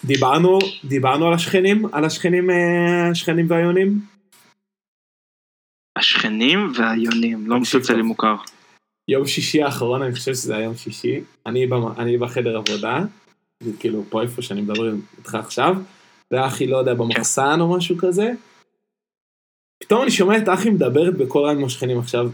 דיברנו, 0.04 0.58
דיברנו 0.84 1.26
על 1.26 1.34
השכנים, 1.34 1.86
על 1.92 2.04
השכנים, 2.04 2.50
אה, 2.50 3.10
השכנים 3.10 3.46
והיונים? 3.50 4.00
השכנים 5.96 6.72
והיונים, 6.74 7.46
לא 7.46 7.60
מצוצה 7.60 7.94
לי. 7.94 8.02
מוכר. 8.02 8.34
יום 9.08 9.26
שישי 9.26 9.62
האחרון, 9.62 10.02
אני 10.02 10.12
חושב 10.12 10.34
שזה 10.34 10.56
היה 10.56 10.64
יום 10.64 10.76
שישי, 10.76 11.20
אני, 11.46 11.66
במ, 11.66 11.86
אני 11.98 12.18
בחדר 12.18 12.56
עבודה, 12.56 12.98
זה 13.60 13.70
כאילו 13.78 14.04
פה 14.08 14.22
איפה 14.22 14.42
שאני 14.42 14.60
מדבר 14.60 14.94
איתך 15.18 15.34
עכשיו, 15.34 15.76
ואחי, 16.30 16.66
לא 16.66 16.76
יודע, 16.76 16.94
במחסן 16.94 17.60
או 17.60 17.76
משהו 17.76 17.96
כזה. 17.98 18.32
פתאום 19.82 20.02
אני 20.02 20.10
שומע 20.10 20.38
את 20.38 20.48
אחי 20.48 20.70
מדברת 20.70 21.16
בקול 21.16 21.48
רם 21.48 21.58
עם 21.58 21.64
השכנים 21.64 21.98
עכשיו. 21.98 22.30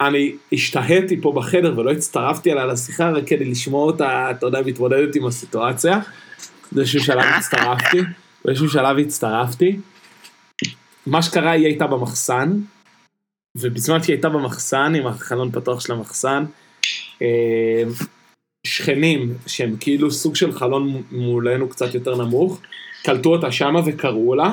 אני 0.00 0.32
השתהיתי 0.52 1.20
פה 1.20 1.32
בחדר 1.36 1.78
ולא 1.78 1.90
הצטרפתי 1.90 2.52
אליה 2.52 2.66
לשיחה 2.66 3.10
רק 3.10 3.24
כדי 3.26 3.44
לשמוע 3.44 3.84
אותה, 3.84 4.30
אתה 4.30 4.46
יודע, 4.46 4.60
מתמודדת 4.60 5.16
עם 5.16 5.26
הסיטואציה. 5.26 6.00
באיזשהו 6.72 7.00
שלב 7.00 7.24
הצטרפתי, 7.36 8.00
באיזשהו 8.44 8.68
שלב 8.68 8.98
הצטרפתי. 8.98 9.76
מה 11.06 11.22
שקרה, 11.22 11.50
היא 11.50 11.66
הייתה 11.66 11.86
במחסן, 11.86 12.52
ובזמן 13.56 14.02
שהיא 14.02 14.14
הייתה 14.14 14.28
במחסן, 14.28 14.92
עם 14.96 15.06
החלון 15.06 15.50
פתוח 15.52 15.80
של 15.80 15.92
המחסן, 15.92 16.44
אה, 17.22 17.82
שכנים, 18.66 19.34
שהם 19.46 19.76
כאילו 19.80 20.10
סוג 20.10 20.36
של 20.36 20.52
חלון 20.52 21.02
מולנו 21.12 21.68
קצת 21.68 21.94
יותר 21.94 22.24
נמוך, 22.24 22.60
קלטו 23.04 23.28
אותה 23.28 23.52
שמה 23.52 23.80
וקראו 23.86 24.34
לה. 24.34 24.48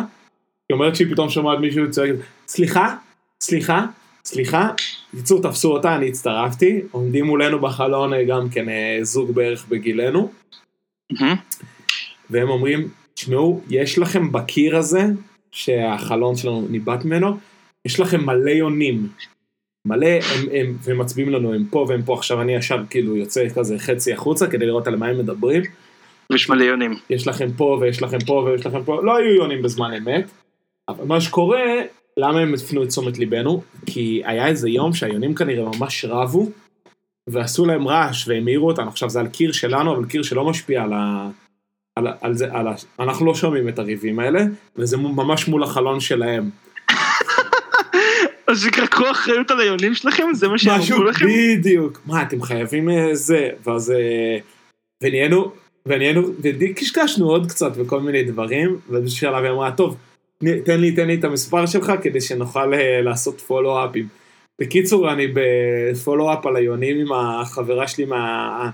היא 0.69 0.73
אומרת 0.73 0.95
שהיא 0.95 1.07
פתאום 1.11 1.29
שומעת 1.29 1.59
מישהו 1.59 1.91
צועק, 1.91 2.15
סליחה, 2.47 2.95
סליחה, 3.41 3.85
סליחה. 4.25 4.69
בקיצור, 5.13 5.41
תפסו 5.41 5.71
אותה, 5.71 5.95
אני 5.95 6.07
הצטרפתי, 6.07 6.81
עומדים 6.91 7.25
מולנו 7.25 7.59
בחלון 7.59 8.13
אה, 8.13 8.23
גם 8.23 8.49
כן 8.49 8.69
אה, 8.69 8.99
זוג 9.01 9.31
בערך 9.31 9.65
בגילנו. 9.69 10.31
והם 12.29 12.49
אומרים, 12.49 12.89
תשמעו, 13.13 13.61
יש 13.69 13.97
לכם 13.97 14.31
בקיר 14.31 14.77
הזה, 14.77 15.05
שהחלון 15.51 16.35
שלנו 16.35 16.67
ניבט 16.69 17.05
ממנו, 17.05 17.37
יש 17.85 17.99
לכם 17.99 18.25
מלא 18.25 18.49
יונים. 18.49 19.07
מלא, 19.87 20.07
הם, 20.07 20.45
הם, 20.51 20.77
והם 20.81 20.97
מצביעים 20.97 21.29
לנו, 21.29 21.53
הם 21.53 21.65
פה 21.69 21.85
והם 21.89 22.01
פה, 22.01 22.13
עכשיו 22.13 22.41
אני 22.41 22.55
ישר 22.55 22.83
כאילו 22.89 23.17
יוצא 23.17 23.49
כזה 23.55 23.79
חצי 23.79 24.13
החוצה 24.13 24.47
כדי 24.47 24.65
לראות 24.65 24.87
על 24.87 24.95
מה 24.95 25.07
הם 25.07 25.17
מדברים. 25.17 25.61
ויש 26.31 26.49
מלא 26.49 26.63
יונים. 26.63 26.95
יש 27.09 27.27
לכם 27.27 27.51
פה 27.57 27.77
ויש 27.81 28.01
לכם 28.01 28.19
פה 28.25 28.33
ויש 28.33 28.65
לכם 28.65 28.83
פה, 28.83 29.03
לא 29.03 29.17
היו 29.17 29.35
יונים 29.35 29.61
בזמן 29.61 29.93
אמת. 29.93 30.25
אבל 30.89 31.05
מה 31.05 31.21
שקורה, 31.21 31.61
למה 32.17 32.39
הם 32.39 32.53
הפנו 32.53 32.83
את 32.83 32.87
תשומת 32.87 33.17
ליבנו? 33.17 33.61
כי 33.85 34.21
היה 34.25 34.47
איזה 34.47 34.69
יום 34.69 34.93
שהיונים 34.93 35.35
כנראה 35.35 35.65
ממש 35.77 36.05
רבו, 36.05 36.49
ועשו 37.27 37.65
להם 37.65 37.87
רעש 37.87 38.27
והם 38.27 38.47
העירו 38.47 38.67
אותנו, 38.67 38.87
עכשיו 38.87 39.09
זה 39.09 39.19
על 39.19 39.27
קיר 39.27 39.51
שלנו, 39.51 39.95
אבל 39.95 40.05
קיר 40.05 40.23
שלא 40.23 40.45
משפיע 40.45 40.83
על 40.83 40.93
ה... 40.93 41.29
על, 41.95 42.07
על 42.21 42.33
זה, 42.33 42.47
על 42.51 42.67
ה... 42.67 42.73
אנחנו 42.99 43.25
לא 43.25 43.35
שומעים 43.35 43.69
את 43.69 43.79
הריבים 43.79 44.19
האלה, 44.19 44.43
וזה 44.75 44.97
ממש 44.97 45.47
מול 45.47 45.63
החלון 45.63 45.99
שלהם. 45.99 46.49
אז 48.47 48.67
קחו 48.89 49.11
אחריות 49.11 49.51
על 49.51 49.59
היונים 49.59 49.95
שלכם? 49.95 50.23
זה 50.33 50.47
מה 50.47 50.53
משהו 50.53 50.83
שאמרו 50.83 51.03
לכם? 51.03 51.25
בדיוק. 51.27 52.01
מה, 52.05 52.21
אתם 52.21 52.41
חייבים 52.41 52.89
אה, 52.89 53.15
זה, 53.15 53.49
ואז... 53.65 53.91
אה, 53.91 54.37
ונהיינו, 55.03 55.51
ונהיינו, 55.85 56.21
וקשקשנו 56.43 57.29
עוד 57.29 57.47
קצת 57.49 57.71
וכל 57.75 57.99
מיני 57.99 58.23
דברים, 58.23 58.77
ובאיזשהו 58.89 59.19
שלב 59.19 59.43
היא 59.43 59.51
אמרה, 59.51 59.71
טוב, 59.71 59.97
תן 60.65 60.81
לי, 60.81 60.91
תן 60.91 61.07
לי 61.07 61.15
את 61.15 61.23
המספר 61.23 61.65
שלך 61.65 61.93
כדי 62.01 62.21
שנוכל 62.21 62.73
אה, 62.73 63.01
לעשות 63.01 63.41
פולו-אפים. 63.41 64.07
בקיצור, 64.61 65.13
אני 65.13 65.27
בפולו-אפ 65.33 66.45
על 66.45 66.55
היונים 66.55 66.99
עם 66.99 67.11
החברה 67.11 67.87
שלי 67.87 68.05
מה, 68.05 68.69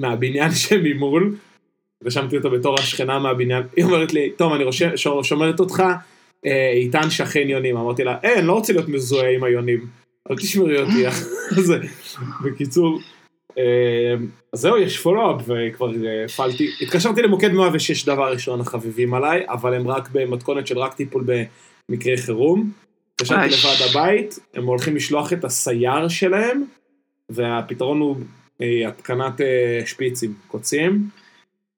מהבניין 0.00 0.50
שממול, 0.62 1.36
רשמתי 2.04 2.36
אותה 2.36 2.48
בתור 2.48 2.78
השכנה 2.78 3.18
מהבניין, 3.18 3.62
היא 3.76 3.84
אומרת 3.84 4.12
לי, 4.12 4.30
טוב, 4.30 4.52
אני 4.52 4.64
רושם, 4.64 4.96
שומרת 5.22 5.60
אותך, 5.60 5.82
אה, 6.46 6.70
איתן 6.72 7.10
שכן 7.10 7.48
יונים, 7.48 7.76
אמרתי 7.76 8.04
לה, 8.04 8.16
אה, 8.24 8.38
אני 8.38 8.46
לא 8.46 8.52
רוצה 8.52 8.72
להיות 8.72 8.88
מזוהה 8.88 9.30
עם 9.30 9.44
היונים, 9.44 9.86
אל 10.30 10.36
תשמרי 10.36 10.80
אותי, 10.80 11.04
בקיצור, 12.44 13.00
אז 14.52 14.60
זהו, 14.60 14.76
יש 14.76 14.98
פולו-אפ 14.98 15.42
וכבר 15.42 15.90
אה, 16.06 16.24
הפעלתי, 16.24 16.70
התקשרתי 16.80 17.22
למוקד 17.22 17.52
106 17.52 18.04
דבר 18.04 18.32
ראשון 18.32 18.60
החביבים 18.60 19.14
עליי, 19.14 19.44
אבל 19.48 19.74
הם 19.74 19.88
רק 19.88 20.08
במתכונת 20.12 20.66
של 20.66 20.78
רק 20.78 20.94
טיפול 20.94 21.24
במקרי 21.88 22.16
חירום. 22.16 22.70
התקשרתי. 23.14 23.48
לוועד 23.50 23.90
הבית, 23.90 24.38
הם 24.54 24.66
הולכים 24.66 24.96
לשלוח 24.96 25.32
את 25.32 25.44
הסייר 25.44 26.08
שלהם, 26.08 26.64
והפתרון 27.30 28.00
הוא 28.00 28.16
אה, 28.60 28.88
התקנת 28.88 29.40
אה, 29.40 29.82
שפיצים, 29.86 30.34
קוצים. 30.48 31.08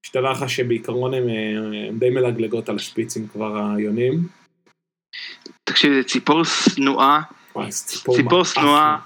שתדע 0.03 0.31
לך 0.31 0.49
שבעיקרון 0.49 1.13
הם, 1.13 1.29
אה, 1.29 1.87
הם 1.87 1.99
די 1.99 2.09
מלגלגות 2.09 2.69
על 2.69 2.75
השפיצים 2.75 3.27
כבר 3.27 3.61
היונים. 3.77 4.27
תקשיב, 5.63 5.93
זה 5.93 6.03
ציפור 6.03 6.43
שנואה, 6.43 7.19
ציפור. 7.69 8.43
שנואה. 8.43 8.97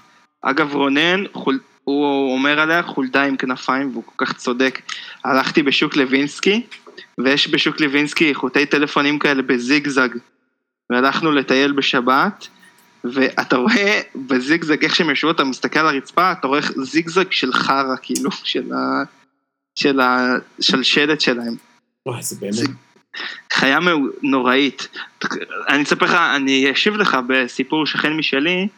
אגב, 0.42 0.74
רונן, 0.74 1.24
חול- 1.32 1.60
הוא 1.90 2.32
אומר 2.34 2.60
עליה 2.60 2.82
חולדה 2.82 3.22
עם 3.22 3.36
כנפיים, 3.36 3.90
והוא 3.92 4.02
כל 4.06 4.24
כך 4.26 4.32
צודק. 4.32 4.80
הלכתי 5.24 5.62
בשוק 5.62 5.96
לוינסקי, 5.96 6.66
ויש 7.20 7.48
בשוק 7.48 7.80
לוינסקי 7.80 8.34
חוטי 8.34 8.66
טלפונים 8.66 9.18
כאלה 9.18 9.42
בזיגזג. 9.42 10.08
והלכנו 10.90 11.32
לטייל 11.32 11.72
בשבת, 11.72 12.48
ואתה 13.04 13.56
רואה 13.56 14.00
בזיגזג 14.16 14.84
איך 14.84 14.94
שהם 14.94 15.10
יושבות, 15.10 15.36
אתה 15.36 15.44
מסתכל 15.44 15.78
על 15.78 15.86
הרצפה, 15.86 16.32
אתה 16.32 16.46
רואה 16.46 16.60
זיגזג 16.82 17.32
של 17.32 17.52
חרא, 17.52 17.96
כאילו, 18.02 18.30
של 18.30 18.72
ה... 18.72 19.02
של 19.74 20.00
השלשלת 20.00 21.20
שלהם. 21.20 21.54
וואי, 22.06 22.22
זה 22.22 22.36
באמת. 22.40 22.52
זה- 22.54 22.66
חיה 23.52 23.78
נוראית. 24.22 24.88
אני 25.68 25.82
אספר 25.82 26.06
לך, 26.06 26.14
אני 26.14 26.72
אשיב 26.72 26.96
לך 26.96 27.16
בסיפור 27.26 27.86
שכן 27.86 28.12
משלי, 28.12 28.68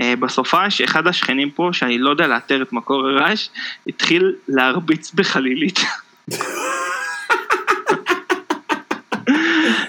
בסופש, 0.00 0.80
אחד 0.80 1.06
השכנים 1.06 1.50
פה, 1.50 1.70
שאני 1.72 1.98
לא 1.98 2.10
יודע 2.10 2.26
לאתר 2.26 2.62
את 2.62 2.72
מקור 2.72 3.08
הרעש, 3.08 3.48
התחיל 3.86 4.34
להרביץ 4.48 5.12
בחלילית. 5.14 5.80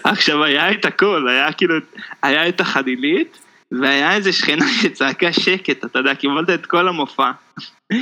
עכשיו 0.03 0.43
היה 0.43 0.71
את 0.71 0.85
הכל, 0.85 1.27
היה 1.29 1.53
כאילו, 1.53 1.75
היה 2.21 2.49
את 2.49 2.61
החלילית, 2.61 3.39
והיה 3.71 4.15
איזה 4.15 4.33
שכנה 4.33 4.65
שצעקה 4.81 5.33
שקט, 5.33 5.85
אתה 5.85 5.99
יודע, 5.99 6.15
קיבלת 6.15 6.49
את 6.49 6.65
כל 6.65 6.87
המופע. 6.87 7.31
פי 7.87 7.95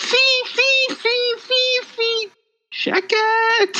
פי 0.00 0.16
פי 0.54 0.94
פי 1.02 1.08
פי 1.46 1.88
פי, 1.96 2.28
שקט. 2.70 3.78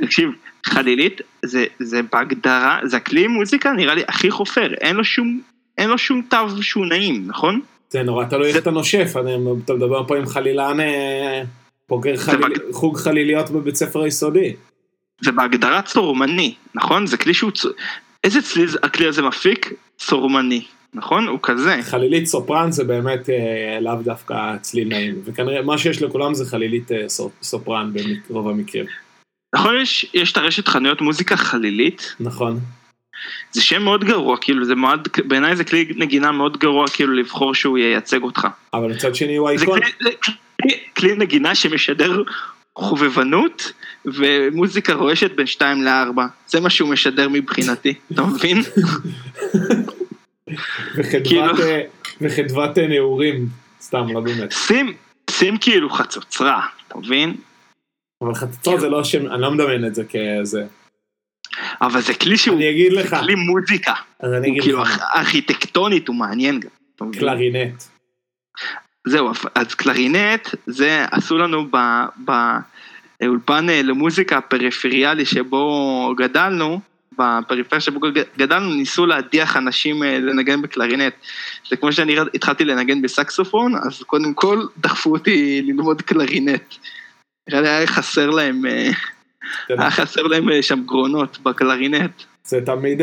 תקשיב, 0.00 0.30
חלילית 0.66 1.20
זה, 1.44 1.64
זה 1.78 2.00
בהגדרה, 2.12 2.78
זה 2.84 2.96
הכלי 2.96 3.26
מוזיקה 3.26 3.72
נראה 3.72 3.94
לי 3.94 4.02
הכי 4.08 4.30
חופר, 4.30 4.74
אין 4.80 4.96
לו 4.96 5.04
שום, 5.04 5.40
אין 5.78 5.90
לו 5.90 5.98
שום 5.98 6.22
תו 6.30 6.36
שהוא 6.62 6.86
נעים, 6.86 7.24
נכון? 7.26 7.60
זה 7.90 8.02
נורא 8.02 8.24
תלוי 8.24 8.48
איך 8.48 8.56
אתה 8.56 8.70
נושף, 8.70 9.12
אני- 9.16 9.36
אתה 9.64 9.74
מדבר 9.74 10.06
פה 10.06 10.16
עם 10.16 10.26
חלילן, 10.26 10.80
אה, 10.80 11.42
בוגר 11.88 12.16
חליל- 12.16 12.42
חוג 12.72 12.96
חליליות 12.96 13.50
בבית 13.50 13.74
ספר 13.76 14.02
היסודי. 14.02 14.52
זה 15.20 15.32
בהגדרה 15.32 15.82
צורמני, 15.82 16.54
נכון? 16.74 17.06
זה 17.06 17.16
כלי 17.16 17.34
שהוא, 17.34 17.50
איזה 18.24 18.42
צליל 18.42 18.68
הכלי 18.82 19.06
הזה 19.06 19.22
מפיק? 19.22 19.72
צורמני, 19.98 20.62
נכון? 20.94 21.26
הוא 21.26 21.38
כזה. 21.42 21.78
חלילית 21.82 22.26
סופרן 22.26 22.72
זה 22.72 22.84
באמת 22.84 23.30
אה, 23.30 23.78
לאו 23.80 23.94
דווקא 24.02 24.34
צליל 24.60 24.88
נעים, 24.88 25.14
וכנראה 25.24 25.62
מה 25.62 25.78
שיש 25.78 26.02
לכולם 26.02 26.34
זה 26.34 26.44
חלילית 26.46 26.92
אה, 26.92 27.06
סופ- 27.08 27.42
סופרן 27.42 27.92
ברוב 28.30 28.48
המקרים. 28.48 28.84
נכון, 29.54 29.76
יש, 29.76 30.06
יש 30.14 30.32
את 30.32 30.36
הרשת 30.36 30.68
חנויות 30.68 31.00
מוזיקה 31.00 31.36
חלילית, 31.36 32.14
נכון. 32.20 32.60
זה 33.52 33.62
שם 33.62 33.82
מאוד 33.82 34.04
גרוע, 34.04 34.36
כאילו 34.40 34.64
זה 34.64 34.74
מאוד, 34.74 35.08
בעיניי 35.24 35.56
זה 35.56 35.64
כלי 35.64 35.88
נגינה 35.96 36.32
מאוד 36.32 36.56
גרוע 36.56 36.88
כאילו 36.88 37.12
לבחור 37.12 37.54
שהוא 37.54 37.78
ייצג 37.78 38.22
אותך. 38.22 38.46
אבל 38.74 38.90
מצד 38.90 39.14
שני 39.14 39.36
הוא 39.36 39.48
זה 39.56 39.64
אייקון. 39.64 39.80
כלי, 39.80 39.90
זה 40.02 40.10
כלי, 40.62 40.78
כלי 40.96 41.14
נגינה 41.16 41.54
שמשדר 41.54 42.22
חובבנות 42.78 43.72
ומוזיקה 44.04 44.92
רועשת 44.94 45.30
בין 45.36 45.46
2 45.46 45.82
ל-4. 45.84 46.20
זה 46.46 46.60
מה 46.60 46.70
שהוא 46.70 46.88
משדר 46.88 47.28
מבחינתי, 47.28 47.94
אתה 48.12 48.22
מבין? 48.34 48.58
וחדוות, 50.96 51.26
כאילו- 51.26 51.58
אה, 51.62 51.82
וחדוות 52.20 52.78
אה, 52.78 52.86
נעורים, 52.86 53.46
סתם, 53.80 54.04
לא 54.14 54.20
באמת. 54.20 54.52
שים, 54.52 54.92
שים 55.30 55.58
כאילו 55.58 55.90
חצוצרה, 55.90 56.60
אתה 56.88 56.98
מבין? 56.98 57.34
אבל 58.22 58.34
חצוצרה 58.34 58.80
זה 58.80 58.88
לא 58.88 59.00
השם, 59.00 59.26
אני 59.32 59.42
לא 59.42 59.50
מדמיין 59.50 59.84
את 59.86 59.94
זה 59.94 60.02
כזה. 60.04 60.66
אבל 61.82 62.00
זה 62.00 62.14
כלי 62.14 62.36
שהוא 62.36 62.56
אני 62.56 62.70
אגיד 62.70 62.92
לך, 62.92 63.16
כלי 63.20 63.34
מוזיקה, 63.34 63.94
אז 64.20 64.32
אני 64.32 64.46
הוא 64.48 64.52
אגיד 64.52 64.62
כאילו 64.62 64.82
לך, 64.82 64.98
ארכ- 64.98 65.16
ארכיטקטונית 65.16 66.08
הוא 66.08 66.16
מעניין 66.16 66.60
גם. 66.60 66.68
קלרינט. 67.12 67.82
זהו, 69.06 69.30
אז 69.54 69.74
קלרינט, 69.74 70.48
זה 70.66 71.04
עשו 71.10 71.38
לנו 71.38 71.66
באולפן 73.20 73.68
אה, 73.70 73.82
למוזיקה 73.82 74.38
הפריפריאלי 74.38 75.24
שבו 75.24 76.14
גדלנו, 76.18 76.80
בפריפריה 77.18 77.80
שבו 77.80 78.00
גדלנו, 78.38 78.74
ניסו 78.74 79.06
להדיח 79.06 79.56
אנשים 79.56 80.02
אה, 80.02 80.18
לנגן 80.18 80.62
בקלרינט. 80.62 81.14
זה 81.70 81.76
כמו 81.76 81.92
שאני 81.92 82.16
התחלתי 82.34 82.64
לנגן 82.64 83.02
בסקסופון, 83.02 83.74
אז 83.76 84.02
קודם 84.02 84.34
כל 84.34 84.66
דחפו 84.78 85.10
אותי 85.12 85.62
ללמוד 85.62 86.02
קלרינט. 86.02 86.62
נראה 87.48 87.60
לי 87.60 87.68
היה 87.68 87.86
חסר 87.86 88.30
להם, 88.30 88.66
אה, 88.66 88.90
היה 89.68 89.90
חסר 89.90 90.22
להם 90.22 90.50
אה, 90.50 90.62
שם 90.62 90.82
גרונות 90.86 91.38
בקלרינט. 91.38 92.22
זה 92.44 92.66
תמיד, 92.66 93.00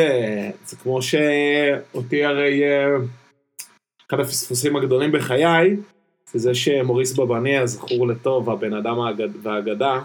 זה 0.66 0.76
כמו 0.76 1.02
שאותי 1.02 2.26
הרי, 2.26 2.62
אחד 4.10 4.20
הפספוסים 4.20 4.76
הגדולים 4.76 5.12
בחיי, 5.12 5.76
זה 6.32 6.40
זה 6.40 6.56
שמוריס 6.56 7.14
בבני 7.14 7.58
הזכור 7.58 8.08
לטוב, 8.08 8.50
הבן 8.50 8.74
אדם 8.74 8.98
והאגדה, 9.42 10.00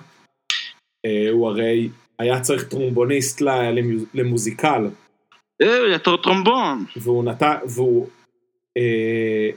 הוא 1.33 1.49
הרי 1.49 1.89
היה 2.19 2.41
צריך 2.41 2.69
טרומבוניסט 2.69 3.43
למוזיקל. 4.15 4.89
אה, 5.63 5.93
יותר 5.93 6.17
טרומבון. 6.17 6.85
והוא 6.97 7.25
נתן, 7.25 7.55
והוא, 7.69 8.09
אה, 8.77 9.51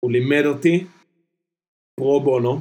הוא 0.00 0.10
לימד 0.10 0.46
אותי 0.46 0.84
פרו 1.96 2.20
בונו 2.20 2.60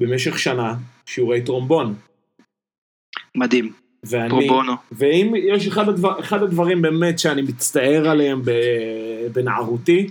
במשך 0.00 0.38
שנה 0.38 0.74
שיעורי 1.06 1.42
טרומבון. 1.42 1.94
מדהים. 3.34 3.72
ואני, 4.04 4.28
פרו 4.28 4.40
בונו. 4.48 4.72
ואם 4.92 5.32
יש 5.36 5.66
אחד, 5.66 5.88
הדבר, 5.88 6.20
אחד 6.20 6.42
הדברים 6.42 6.82
באמת 6.82 7.18
שאני 7.18 7.42
מצטער 7.42 8.08
עליהם 8.08 8.42
בנערותי, 9.32 10.10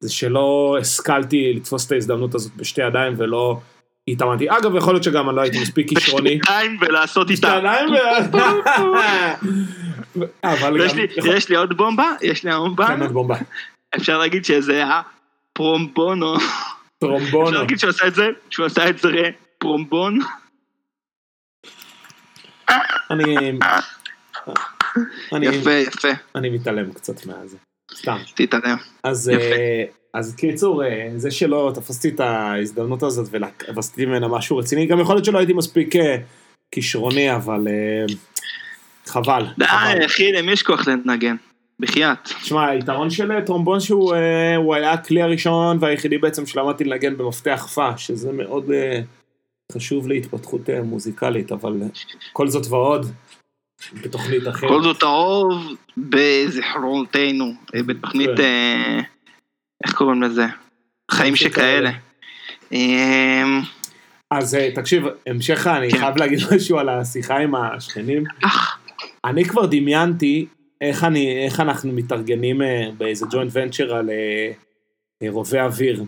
זה 0.00 0.12
שלא 0.12 0.76
השכלתי 0.80 1.52
לתפוס 1.56 1.86
את 1.86 1.92
ההזדמנות 1.92 2.34
הזאת 2.34 2.56
בשתי 2.56 2.82
ידיים 2.86 3.14
ולא 3.16 3.60
התאמנתי. 4.08 4.50
אגב, 4.50 4.76
יכול 4.76 4.94
להיות 4.94 5.04
שגם 5.04 5.28
אני 5.28 5.36
לא 5.36 5.40
הייתי 5.40 5.60
מספיק 5.62 5.88
כישרוני. 5.88 6.38
בשתיים 6.38 6.78
ולעשות 6.80 7.30
איתה. 7.30 7.60
בשתיים 7.60 7.90
ו... 7.90 7.96
יש 11.36 11.48
לי 11.48 11.56
עוד 11.56 11.76
בומבה? 11.76 12.12
יש 12.22 12.44
לי 12.44 12.52
עוד 12.52 12.62
בומבה? 12.62 12.86
כן, 12.86 13.02
עוד 13.02 13.12
בומבה. 13.12 13.36
אפשר 13.96 14.18
להגיד 14.18 14.44
שזה 14.44 14.72
היה 14.72 15.00
פרומבונו. 16.98 17.48
אפשר 17.48 17.60
להגיד 17.60 17.78
שהוא 17.78 17.90
עשה 17.90 18.06
את 18.06 18.14
זה, 18.14 18.26
שהוא 18.50 18.66
עשה 18.66 18.88
את 18.88 18.98
זה 18.98 19.10
פרומבון. 19.58 20.18
אני... 23.10 23.58
יפה, 25.42 25.70
יפה. 25.70 26.08
אני 26.34 26.50
מתעלם 26.50 26.92
קצת 26.92 27.26
מהזה. 27.26 27.56
סתם. 27.94 28.18
תתעלם. 28.34 28.76
אז 29.04 29.30
אז 30.14 30.34
קיצור, 30.34 30.84
אה, 30.84 31.10
זה 31.16 31.30
שלא 31.30 31.72
תפסתי 31.74 32.08
את 32.08 32.20
ההזדמנות 32.20 33.02
הזאת 33.02 33.28
ועשיתי 33.74 34.06
ממנה 34.06 34.28
משהו 34.28 34.56
רציני, 34.56 34.86
גם 34.86 35.00
יכול 35.00 35.14
להיות 35.14 35.24
שלא 35.24 35.38
הייתי 35.38 35.52
מספיק 35.52 35.96
אה, 35.96 36.16
כישרוני, 36.70 37.34
אבל 37.34 37.68
אה, 37.68 38.14
חבל. 39.06 39.46
די, 39.58 39.64
אחי, 40.06 40.32
למי 40.32 40.52
יש 40.52 40.62
כוח 40.62 40.88
לנגן? 40.88 41.36
בחייאת. 41.80 42.18
תשמע, 42.24 42.66
היתרון 42.66 43.10
של 43.10 43.40
טרומבון 43.46 43.80
שהוא 43.80 44.14
היה 44.74 44.92
הכלי 44.92 45.22
הראשון 45.22 45.76
והיחידי 45.80 46.18
בעצם 46.18 46.46
שלמדתי 46.46 46.84
לנגן 46.84 47.16
במפתח 47.16 47.66
פה, 47.74 47.96
שזה 47.96 48.32
מאוד 48.32 48.64
חשוב 49.72 50.08
להתפתחות 50.08 50.60
מוזיקלית, 50.84 51.52
אבל 51.52 51.72
כל 52.32 52.48
זאת 52.48 52.66
ועוד. 52.70 53.06
בתוכנית 54.02 54.48
אחרת. 54.48 54.70
כל 54.70 54.82
זאת 54.82 55.02
האוב 55.02 55.54
בזיכרונותינו, 55.96 57.54
בתוכנית 57.86 58.30
כן. 58.36 59.00
איך 59.84 59.94
קוראים 59.94 60.22
לזה? 60.22 60.46
חיים 61.10 61.36
שכאלה. 61.36 61.90
אמ, 62.72 63.60
אז 64.30 64.54
אה, 64.54 64.70
תקשיב, 64.74 65.04
המשך 65.26 65.66
אני 65.66 65.90
כן. 65.90 65.98
חייב 65.98 66.16
להגיד 66.16 66.38
משהו 66.56 66.78
על 66.78 66.88
השיחה 66.88 67.38
עם 67.38 67.54
השכנים. 67.54 68.24
אני 69.24 69.44
כבר 69.44 69.66
דמיינתי 69.66 70.46
איך, 70.80 71.04
אני, 71.04 71.44
איך 71.44 71.60
אנחנו 71.60 71.92
מתארגנים 71.92 72.62
אה, 72.62 72.88
באיזה 72.98 73.26
ג'וינט 73.30 73.50
ונצ'ר 73.54 73.94
על 73.94 74.10
אה, 74.10 75.28
רובה 75.28 75.64
אוויר. 75.64 76.04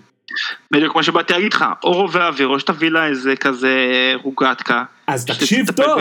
בדיוק 0.71 0.93
כמו 0.93 1.03
שבאתי 1.03 1.33
להגיד 1.33 1.53
לך, 1.53 1.65
או 1.85 1.93
רובה 1.93 2.29
אוויר, 2.29 2.49
או 2.49 2.61
שתביא 2.61 2.91
לה 2.91 3.07
איזה 3.07 3.37
כזה 3.37 3.77
רוגטקה. 4.23 4.85
אז 5.07 5.25
תקשיב 5.25 5.71
טוב, 5.71 6.01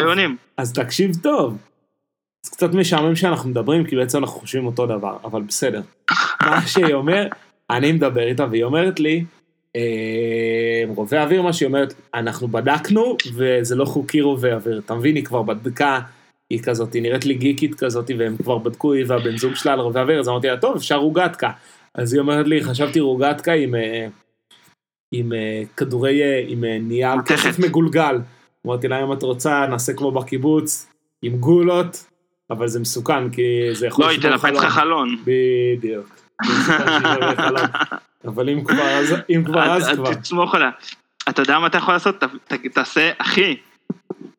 אז 0.57 0.73
תקשיב 0.73 1.11
טוב. 1.23 1.57
זה 2.45 2.51
קצת 2.51 2.73
משעמם 2.73 3.15
שאנחנו 3.15 3.49
מדברים, 3.49 3.85
כי 3.85 3.95
בעצם 3.95 4.17
אנחנו 4.17 4.39
חושבים 4.39 4.65
אותו 4.65 4.85
דבר, 4.85 5.17
אבל 5.23 5.41
בסדר. 5.41 5.81
מה 6.45 6.61
שהיא 6.67 6.93
אומר, 6.93 7.27
אני 7.69 7.91
מדבר 7.91 8.27
איתה 8.27 8.45
והיא 8.51 8.63
אומרת 8.63 8.99
לי, 8.99 9.25
אה, 9.75 10.83
רובה 10.87 11.23
אוויר 11.23 11.41
מה 11.41 11.53
שהיא 11.53 11.67
אומרת, 11.67 11.93
אנחנו 12.13 12.47
בדקנו 12.47 13.17
וזה 13.35 13.75
לא 13.75 13.85
חוקי 13.85 14.21
רובה 14.21 14.53
אוויר, 14.53 14.81
אתה 14.85 14.93
מבין, 14.93 15.15
היא 15.15 15.25
כבר 15.25 15.41
בדקה, 15.41 15.99
היא 16.49 16.63
כזאת, 16.63 16.93
היא 16.93 17.01
נראית 17.01 17.25
לי 17.25 17.33
גיקית 17.33 17.75
כזאת, 17.75 18.11
והם 18.17 18.37
כבר 18.37 18.57
בדקו, 18.57 18.93
היא 18.93 19.05
והבן 19.07 19.37
זוג 19.37 19.55
שלה 19.55 19.73
על 19.73 19.79
רובה 19.79 20.01
אוויר, 20.01 20.19
אז 20.19 20.29
אמרתי 20.29 20.47
לה, 20.47 20.57
טוב, 20.57 20.75
אפשר 20.75 20.95
רוגטקה. 20.95 21.51
אז 21.95 22.13
היא 22.13 22.21
אומרת 22.21 22.47
לי, 22.47 22.63
חשבתי 22.63 22.99
רוגטקה 22.99 23.53
עם, 23.53 23.75
אה, 23.75 24.07
עם 25.11 25.33
אה, 25.33 25.63
כדורי, 25.77 26.45
עם 26.47 26.63
נייר 26.63 27.21
כסף 27.25 27.59
מגולגל. 27.59 28.19
אמרתי 28.67 28.87
לה, 28.87 29.03
אם 29.03 29.13
את 29.13 29.23
רוצה, 29.23 29.65
נעשה 29.69 29.93
כמו 29.93 30.11
בקיבוץ, 30.11 30.87
עם 31.21 31.37
גולות, 31.37 32.05
אבל 32.49 32.67
זה 32.67 32.79
מסוכן, 32.79 33.29
כי 33.29 33.41
זה 33.73 33.87
יכול... 33.87 34.05
לא, 34.05 34.09
היא 34.09 34.21
תנפץ 34.21 34.53
לך 34.53 34.65
חלון. 34.65 35.17
בדיוק. 35.25 36.19
אבל 38.25 38.49
אם 38.49 38.63
כבר 38.63 38.83
אז, 38.83 39.15
אם 39.29 39.43
כבר 39.45 39.75
אז 39.75 39.87
כבר. 39.95 40.13
תסמוך 40.13 40.55
עליה. 40.55 40.69
אתה 41.29 41.41
יודע 41.41 41.59
מה 41.59 41.67
אתה 41.67 41.77
יכול 41.77 41.93
לעשות? 41.93 42.23
תעשה, 42.73 43.11
אחי, 43.17 43.55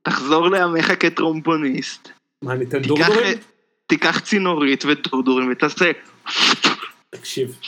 תחזור 0.03 0.49
לימיך 0.49 0.93
כטרומבוניסט. 1.01 2.09
מה, 2.43 2.55
ניתן 2.55 2.83
דורדורים? 2.83 3.39
תיקח 3.87 4.21
צינורית 4.21 4.85
ודורדורים 4.85 5.53
ותעשה... 5.53 5.91
תקשיב. 7.11 7.59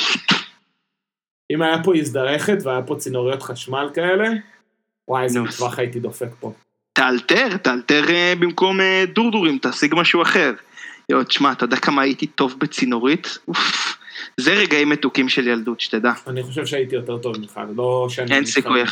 אם 1.53 1.63
היה 1.63 1.83
פה 1.85 1.97
הזדרכת 1.97 2.59
והיה 2.65 2.83
פה 2.83 2.97
צינוריות 2.99 3.43
חשמל 3.43 3.91
כאלה, 3.95 4.29
וואי, 5.09 5.25
איזה 5.25 5.41
מטווח 5.41 5.79
הייתי 5.79 6.01
דופק 6.01 6.29
פה. 6.41 6.53
תאלתר, 6.93 7.57
תאלתר 7.57 8.11
אה, 8.11 8.35
במקום 8.41 8.81
אה, 8.81 9.05
דורדורים, 9.15 9.59
תשיג 9.63 9.95
משהו 9.97 10.23
אחר. 10.23 10.53
יואו, 11.09 11.25
תשמע, 11.25 11.53
אתה 11.53 11.65
יודע 11.65 11.77
כמה 11.77 12.03
הייתי 12.03 12.27
טוב 12.27 12.55
בצינורית? 12.59 13.39
אוף. 13.49 13.99
זה 14.41 14.55
רגעים 14.55 14.89
מתוקים 14.89 15.29
של 15.29 15.47
ילדות, 15.47 15.81
שתדע. 15.81 16.13
אני 16.27 16.43
חושב 16.43 16.67
שהייתי 16.67 16.95
יותר 16.95 17.19
טוב 17.19 17.39
ממך, 17.39 17.61
לא 17.77 18.07
שאני... 18.09 18.35
אין 18.35 18.47
סיכוי. 18.47 18.83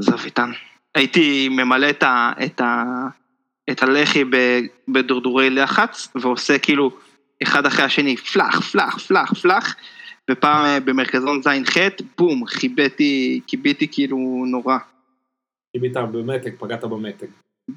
עזוב 0.00 0.20
איתן. 0.24 0.50
הייתי 0.98 1.48
ממלא 1.48 1.90
את, 1.90 2.02
ה, 2.02 2.32
את, 2.44 2.60
ה, 2.60 2.84
את 3.70 3.82
הלחי 3.82 4.24
בדורדורי 4.88 5.50
לחץ, 5.50 6.08
ועושה 6.14 6.58
כאילו 6.58 6.90
אחד 7.42 7.66
אחרי 7.66 7.84
השני, 7.84 8.16
פלאח, 8.16 8.60
פלאח, 8.60 8.98
פלאח, 8.98 9.32
פלאח, 9.32 9.76
ופעם 10.30 10.64
אה, 10.64 10.80
במרכזון 10.80 11.42
ז'-ח', 11.42 11.76
בום, 12.18 12.46
חיביתי, 12.46 13.40
קיביתי 13.46 13.88
כאילו 13.92 14.44
נורא. 14.46 14.78
קיבית 15.72 15.96
במתג, 15.96 16.50
פגעת 16.58 16.84
במתג. 16.84 17.26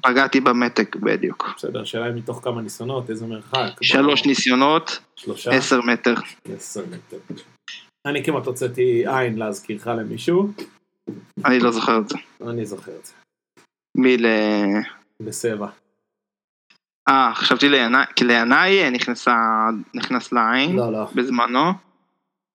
פגעתי 0.02 0.40
במתג 0.40 0.96
בדיוק. 0.96 1.54
בסדר, 1.56 1.82
השאלה 1.82 2.04
היא 2.04 2.14
מתוך 2.14 2.40
כמה 2.44 2.62
ניסיונות, 2.62 3.10
איזה 3.10 3.26
מרחק. 3.26 3.82
שלוש 3.82 4.26
ניסיונות, 4.26 4.98
שלושה, 5.16 5.50
עשר 5.50 5.80
מטר. 5.80 6.14
עשר 6.54 6.84
מטר. 6.86 7.18
אני 8.06 8.24
כמעט 8.24 8.46
הוצאתי 8.46 9.04
עין 9.06 9.38
להזכירך 9.38 9.86
למישהו. 9.86 10.52
אני 11.44 11.60
לא 11.60 11.72
זוכר 11.72 11.98
את 11.98 12.08
זה. 12.08 12.18
אני 12.48 12.66
זוכר 12.66 12.92
את 13.00 13.04
זה. 13.04 13.12
מי 13.96 14.16
ל... 14.16 14.26
לסבע. 15.20 15.66
אה, 17.08 17.32
חשבתי 17.34 17.68
לינאי, 17.68 18.04
כי 18.16 18.24
לינאי 18.24 18.90
נכנסה, 18.90 19.36
נכנס 19.94 20.32
לעין. 20.32 20.76
לא, 20.76 20.92
לא. 20.92 21.06
בזמנו. 21.14 21.72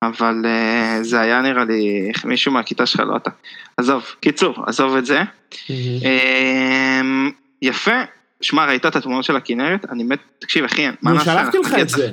אבל 0.02 0.44
uh, 0.44 1.02
זה 1.02 1.20
היה 1.20 1.42
נראה 1.42 1.64
לי 1.64 2.12
מישהו 2.24 2.52
מהכיתה 2.52 2.86
שלך, 2.86 3.00
לא 3.00 3.16
אתה. 3.16 3.30
עזוב, 3.76 4.04
קיצור, 4.20 4.64
עזוב 4.66 4.96
את 4.96 5.06
זה. 5.06 5.22
Mm-hmm. 5.22 6.02
Uh, 6.02 7.32
יפה, 7.62 8.00
שמע, 8.40 8.66
ראית 8.66 8.86
את 8.86 8.96
התמונות 8.96 9.24
של 9.24 9.36
הכנרת? 9.36 9.84
אני 9.90 10.02
מת, 10.02 10.18
תקשיב 10.38 10.64
אחי, 10.64 10.86
מה 11.02 11.12
נעשה? 11.12 11.24
שלחתי 11.24 11.58
לך 11.58 11.74
את 11.80 11.88
זה. 11.88 12.12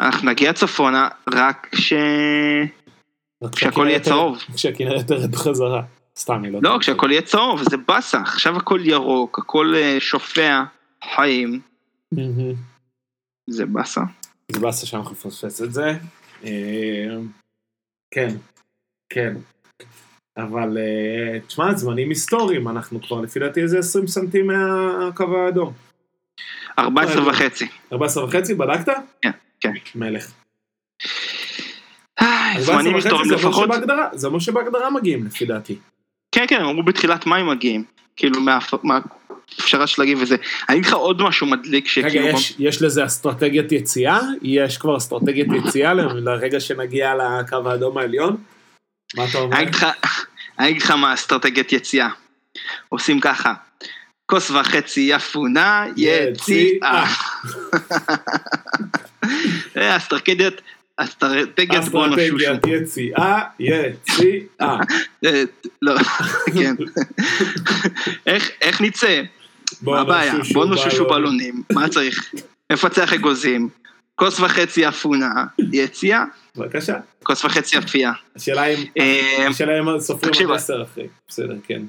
אנחנו 0.00 0.30
נגיע 0.30 0.52
צפונה 0.52 1.08
רק 1.34 1.68
כש... 1.72 1.92
כשהכל 3.52 3.86
יהיה 3.88 4.00
צהוב. 4.00 4.38
כשהכנרת 4.54 5.06
תרד 5.06 5.30
בחזרה. 5.32 5.82
סתם, 6.16 6.34
אני 6.34 6.50
לא... 6.50 6.60
לא, 6.62 6.76
כשהכל 6.80 7.10
יהיה 7.10 7.22
צהוב, 7.22 7.62
זה 7.70 7.76
באסה, 7.76 8.20
עכשיו 8.20 8.56
הכל 8.56 8.80
ירוק, 8.84 9.38
הכל 9.38 9.74
אה, 9.76 9.96
שופע, 10.00 10.62
חיים. 11.14 11.60
זה 13.50 13.66
באסה. 13.66 14.00
זה 14.52 14.60
באסה 14.60 14.86
שאנחנו 14.86 15.10
נפספס 15.10 15.62
את 15.62 15.72
זה. 15.72 15.92
אה, 16.44 17.16
כן, 18.10 18.36
כן. 19.12 19.34
אבל 20.36 20.78
אה, 20.78 21.40
תשמע, 21.40 21.74
זמנים 21.74 22.08
היסטוריים, 22.08 22.68
אנחנו 22.68 23.02
כבר 23.02 23.20
לפי 23.20 23.38
דעתי 23.38 23.62
איזה 23.62 23.78
20 23.78 24.06
סנטים 24.06 24.46
מהקו 24.46 25.36
האדום. 25.36 25.72
14 26.78 27.28
וחצי. 27.28 27.66
14 27.92 28.24
וחצי, 28.24 28.54
בדקת? 28.54 28.92
כן, 29.22 29.30
כן. 29.60 29.72
מלך. 29.94 30.32
זמנים 32.58 32.94
היסטוריים 32.94 33.30
לפחות. 33.30 33.70
זה 34.12 34.26
אומר 34.26 34.38
שבהגדרה 34.38 34.90
מגיעים 34.90 35.26
לפי 35.26 35.44
דעתי. 35.46 35.78
כן, 36.32 36.44
כן, 36.48 36.60
הם 36.60 36.66
אמרו 36.66 36.82
בתחילת 36.82 37.26
מאי 37.26 37.42
מגיעים. 37.42 37.84
כאילו, 38.16 38.40
אפשר 39.60 39.84
להגיב 39.98 40.18
וזה. 40.22 40.36
אני 40.68 40.76
אגיד 40.76 40.86
לך 40.86 40.94
עוד 40.94 41.22
משהו 41.22 41.46
מדליק 41.46 41.98
רגע, 41.98 42.08
שכאילו... 42.08 42.28
יש, 42.28 42.54
יש 42.58 42.82
לזה 42.82 43.04
אסטרטגיית 43.04 43.72
יציאה? 43.72 44.20
יש 44.42 44.78
כבר 44.78 44.96
אסטרטגיית 44.96 45.48
יציאה 45.52 45.94
לרגע 45.94 46.60
שנגיע 46.60 47.12
לקו 47.14 47.70
האדום 47.70 47.98
העליון? 47.98 48.36
מה 49.16 49.24
אתה 49.30 49.38
אומר? 49.38 49.56
אני 49.56 49.64
אגיד 50.58 50.82
לך- 50.82 50.90
מה 50.90 51.14
אסטרטגיית 51.14 51.72
יציאה. 51.72 52.08
עושים 52.88 53.20
ככה, 53.20 53.54
כוס 54.26 54.50
וחצי 54.50 55.16
אפונה, 55.16 55.86
יציאה. 55.96 57.04
אה, 59.76 59.96
אסטרטגיית, 59.96 60.60
אסטרטגיית 60.98 61.84
בונו 61.84 62.16
שושו. 62.16 62.36
אסטרטגיית 62.36 62.82
יציאה, 62.82 63.40
יציאה. 63.60 64.76
אה, 65.24 65.42
לא, 65.82 65.94
כן. 66.54 66.74
איך- 68.26 68.80
נצא? 68.80 69.22
מה 69.82 70.00
הבעיה? 70.00 70.34
בוא 70.52 70.64
נוששו 70.66 71.08
בלונים, 71.08 71.62
מה 71.72 71.88
צריך? 71.88 72.34
מפצח 72.72 73.12
אגוזים, 73.12 73.68
כוס 74.14 74.40
וחצי 74.40 74.88
אפונה, 74.88 75.30
יציאה, 75.72 76.24
בבקשה. 76.56 76.96
כוס 77.22 77.44
וחצי 77.44 77.78
אפייה. 77.78 78.12
השאלה 78.36 78.66
אם, 78.66 78.84
אה, 78.98 79.46
סופרים 80.00 80.50
עשר 80.52 80.82
אחרי. 80.82 81.06
בסדר, 81.28 81.54
כן. 81.66 81.82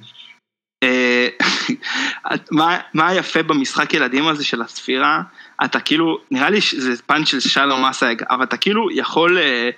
אה, 0.83 1.27
מה- 2.51 2.79
מה 2.93 3.07
היפה 3.07 3.43
במשחק 3.43 3.93
ילדים 3.93 4.27
הזה 4.27 4.43
של 4.45 4.61
הספירה? 4.61 5.21
אתה 5.65 5.79
כאילו, 5.79 6.19
נראה 6.31 6.49
לי 6.49 6.61
שזה 6.61 7.01
פאנץ' 7.01 7.27
של 7.27 7.39
שלום 7.39 7.85
אסייג, 7.85 8.23
אבל 8.29 8.43
אתה 8.43 8.57
כאילו 8.57 8.91
יכול, 8.91 9.37
אה, 9.37 9.69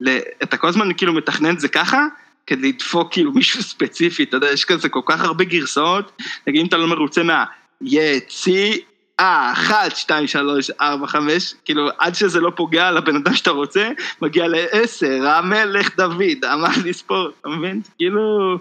ל- 0.00 0.18
אתה 0.42 0.56
כל 0.56 0.68
הזמן 0.68 0.94
כאילו 0.96 1.12
מתכנן 1.12 1.54
את 1.54 1.60
זה 1.60 1.68
ככה, 1.68 2.06
כדי 2.46 2.68
לדפוק 2.68 3.12
כאילו 3.12 3.32
מישהו 3.32 3.62
ספציפי, 3.62 4.22
אתה 4.22 4.36
יודע, 4.36 4.50
יש 4.52 4.64
כזה 4.64 4.88
כל 4.88 5.00
כך 5.06 5.20
הרבה 5.20 5.44
גרסאות, 5.44 6.22
נגיד 6.46 6.60
אם 6.60 6.66
אתה 6.66 6.76
לא 6.76 6.86
מרוצה 6.86 7.22
מה... 7.22 7.44
יציאה, 7.82 9.52
אחת, 9.52 9.96
שתיים, 9.96 10.26
שלוש, 10.26 10.70
ארבע, 10.70 11.06
חמש, 11.06 11.54
כאילו 11.64 11.88
עד 11.98 12.14
שזה 12.14 12.40
לא 12.40 12.52
פוגע 12.56 12.88
על 12.88 12.96
הבן 12.96 13.16
אדם 13.16 13.34
שאתה 13.34 13.50
רוצה, 13.50 13.90
מגיע 14.22 14.48
לעשר, 14.48 15.26
המלך 15.28 15.96
דוד, 15.96 16.44
אמר 16.52 16.68
לספור, 16.84 17.28
אתה 17.40 17.48
מבין? 17.48 17.80
כאילו 17.98 18.58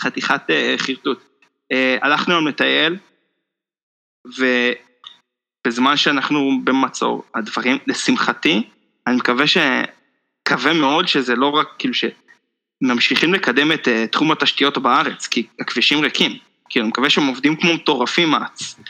חתיכת 0.00 0.40
אה, 0.50 0.74
חרטוט. 0.78 1.18
אה, 1.72 1.96
הלכנו 2.02 2.34
היום 2.34 2.48
לטייל, 2.48 2.96
ובזמן 5.66 5.96
שאנחנו 5.96 6.60
במצור, 6.64 7.24
הדברים, 7.34 7.78
לשמחתי, 7.86 8.62
אני 9.06 9.16
מקווה 9.16 9.46
ש... 9.46 9.56
מקווה 10.48 10.72
מאוד 10.72 11.08
שזה 11.08 11.34
לא 11.34 11.50
רק 11.50 11.68
כאילו 11.78 11.94
שממשיכים 11.94 13.34
לקדם 13.34 13.72
את 13.72 13.88
אה, 13.88 14.06
תחום 14.06 14.32
התשתיות 14.32 14.78
בארץ, 14.78 15.26
כי 15.26 15.46
הכבישים 15.60 16.00
ריקים. 16.00 16.38
כאילו, 16.68 16.84
אני 16.84 16.88
מקווה 16.88 17.10
שהם 17.10 17.26
עובדים 17.26 17.56
כמו 17.56 17.74
מטורפים 17.74 18.30
מעץ. 18.30 18.80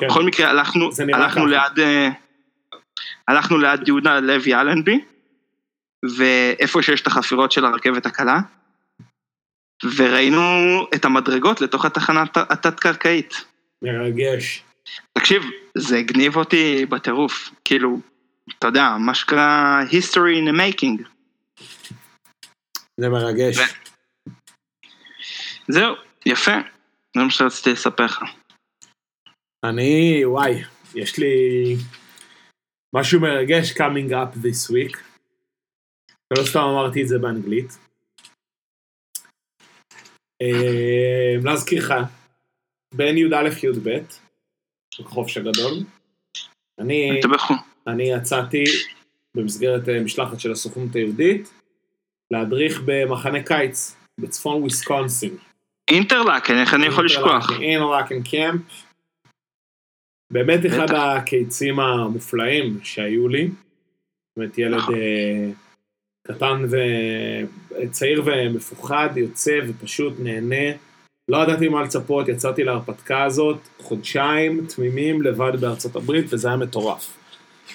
כן. 0.00 0.06
בכל 0.06 0.22
מקרה, 0.22 0.50
הלכנו, 0.50 0.90
הלכנו. 1.14 1.46
ליד, 1.46 1.78
אה, 1.78 2.08
הלכנו 3.28 3.58
ליד 3.58 3.88
יהודה 3.88 4.20
לוי 4.20 4.54
אלנבי, 4.54 5.00
ואיפה 6.16 6.82
שיש 6.82 7.00
את 7.00 7.06
החפירות 7.06 7.52
של 7.52 7.64
הרכבת 7.64 8.06
הקלה, 8.06 8.38
וראינו 9.96 10.42
את 10.94 11.04
המדרגות 11.04 11.60
לתוך 11.60 11.84
התחנה 11.84 12.22
הת- 12.22 12.50
התת-קרקעית. 12.50 13.44
מרגש. 13.82 14.62
תקשיב, 15.12 15.42
זה 15.78 15.96
הגניב 15.98 16.36
אותי 16.36 16.86
בטירוף, 16.86 17.50
כאילו, 17.64 18.00
אתה 18.58 18.66
יודע, 18.66 18.96
מה 19.06 19.14
שקרה 19.14 19.82
history 19.90 20.36
in 20.40 20.50
the 20.50 20.56
making. 20.56 21.08
זה 22.96 23.08
מרגש. 23.08 23.58
ו- 23.58 24.30
זהו, 25.68 25.94
יפה, 26.26 26.56
זה 27.16 27.22
מה 27.22 27.30
שרציתי 27.30 27.72
לספר 27.72 28.04
לך. 28.04 28.22
אני, 29.64 30.24
וואי, 30.24 30.62
יש 30.94 31.18
לי 31.18 31.34
משהו 32.94 33.20
מרגש 33.20 33.72
coming 33.72 34.10
up 34.10 34.36
this 34.36 34.70
week. 34.70 34.98
ולא 36.32 36.44
סתם 36.44 36.60
אמרתי 36.60 37.02
את 37.02 37.08
זה 37.08 37.18
באנגלית. 37.18 37.78
אה, 40.42 41.36
להזכיר 41.44 41.84
לך, 41.84 41.94
בין 42.94 43.16
י"א-י"ב, 45.00 45.06
בחופש 45.06 45.36
הגדול, 45.36 45.72
אני. 46.78 47.20
אני 47.86 48.04
יצאתי 48.04 48.64
במסגרת 49.36 49.88
אה, 49.88 50.00
משלחת 50.00 50.40
של 50.40 50.52
הסוכנות 50.52 50.94
היהודית 50.94 51.52
להדריך 52.30 52.82
במחנה 52.84 53.42
קיץ 53.42 53.96
בצפון 54.20 54.60
וויסקונסין. 54.60 55.36
אינטרלקן, 55.90 56.54
איך 56.58 56.74
אני 56.74 56.86
יכול 56.86 57.04
לשכוח? 57.06 57.50
אינרלקן 57.60 58.22
קמפ. 58.22 58.62
באמת 60.32 60.66
אחד. 60.66 60.86
הקיצים 60.94 61.80
המופלאים 61.80 62.78
שהיו 62.82 63.28
לי. 63.28 63.50
באמת 64.36 64.58
ילד. 64.58 64.82
אה, 64.94 65.50
קטן 66.26 66.64
וצעיר 67.70 68.22
ומפוחד, 68.26 69.08
יוצא 69.16 69.58
ופשוט 69.68 70.14
נהנה. 70.18 70.76
לא 71.28 71.38
ידעתי 71.42 71.68
מה 71.68 71.82
לצפות, 71.82 72.28
יצאתי 72.28 72.64
להרפתקה 72.64 73.24
הזאת, 73.24 73.56
חודשיים 73.82 74.66
תמימים 74.66 75.22
לבד 75.22 75.60
בארצות 75.60 75.96
הברית, 75.96 76.26
וזה 76.32 76.48
היה 76.48 76.56
מטורף. 76.56 77.16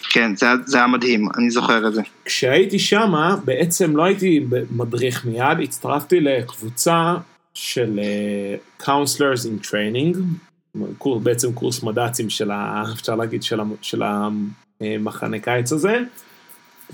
כן, 0.09 0.35
זה 0.35 0.47
זה 0.65 0.77
היה 0.77 0.87
מדהים, 0.87 1.27
אני 1.37 1.49
זוכר 1.49 1.87
את 1.87 1.93
זה. 1.93 2.01
כשהייתי 2.25 2.79
שמה, 2.79 3.35
בעצם 3.45 3.95
לא 3.95 4.03
הייתי 4.03 4.45
מדריך 4.71 5.25
מיד, 5.25 5.59
הצטרפתי 5.63 6.19
לקבוצה 6.19 7.15
של 7.53 7.99
uh, 8.79 8.83
counselors 8.83 9.45
in 9.45 9.67
training, 9.67 10.17
קור, 10.97 11.19
בעצם 11.19 11.53
קורס 11.53 11.83
מד"צים 11.83 12.29
של, 12.29 12.51
ה, 12.51 12.83
אפשר 12.93 13.15
להגיד, 13.15 13.43
של, 13.43 13.59
ה, 13.59 13.63
של 13.81 14.01
המחנה 14.81 15.39
קיץ 15.39 15.71
הזה, 15.71 15.99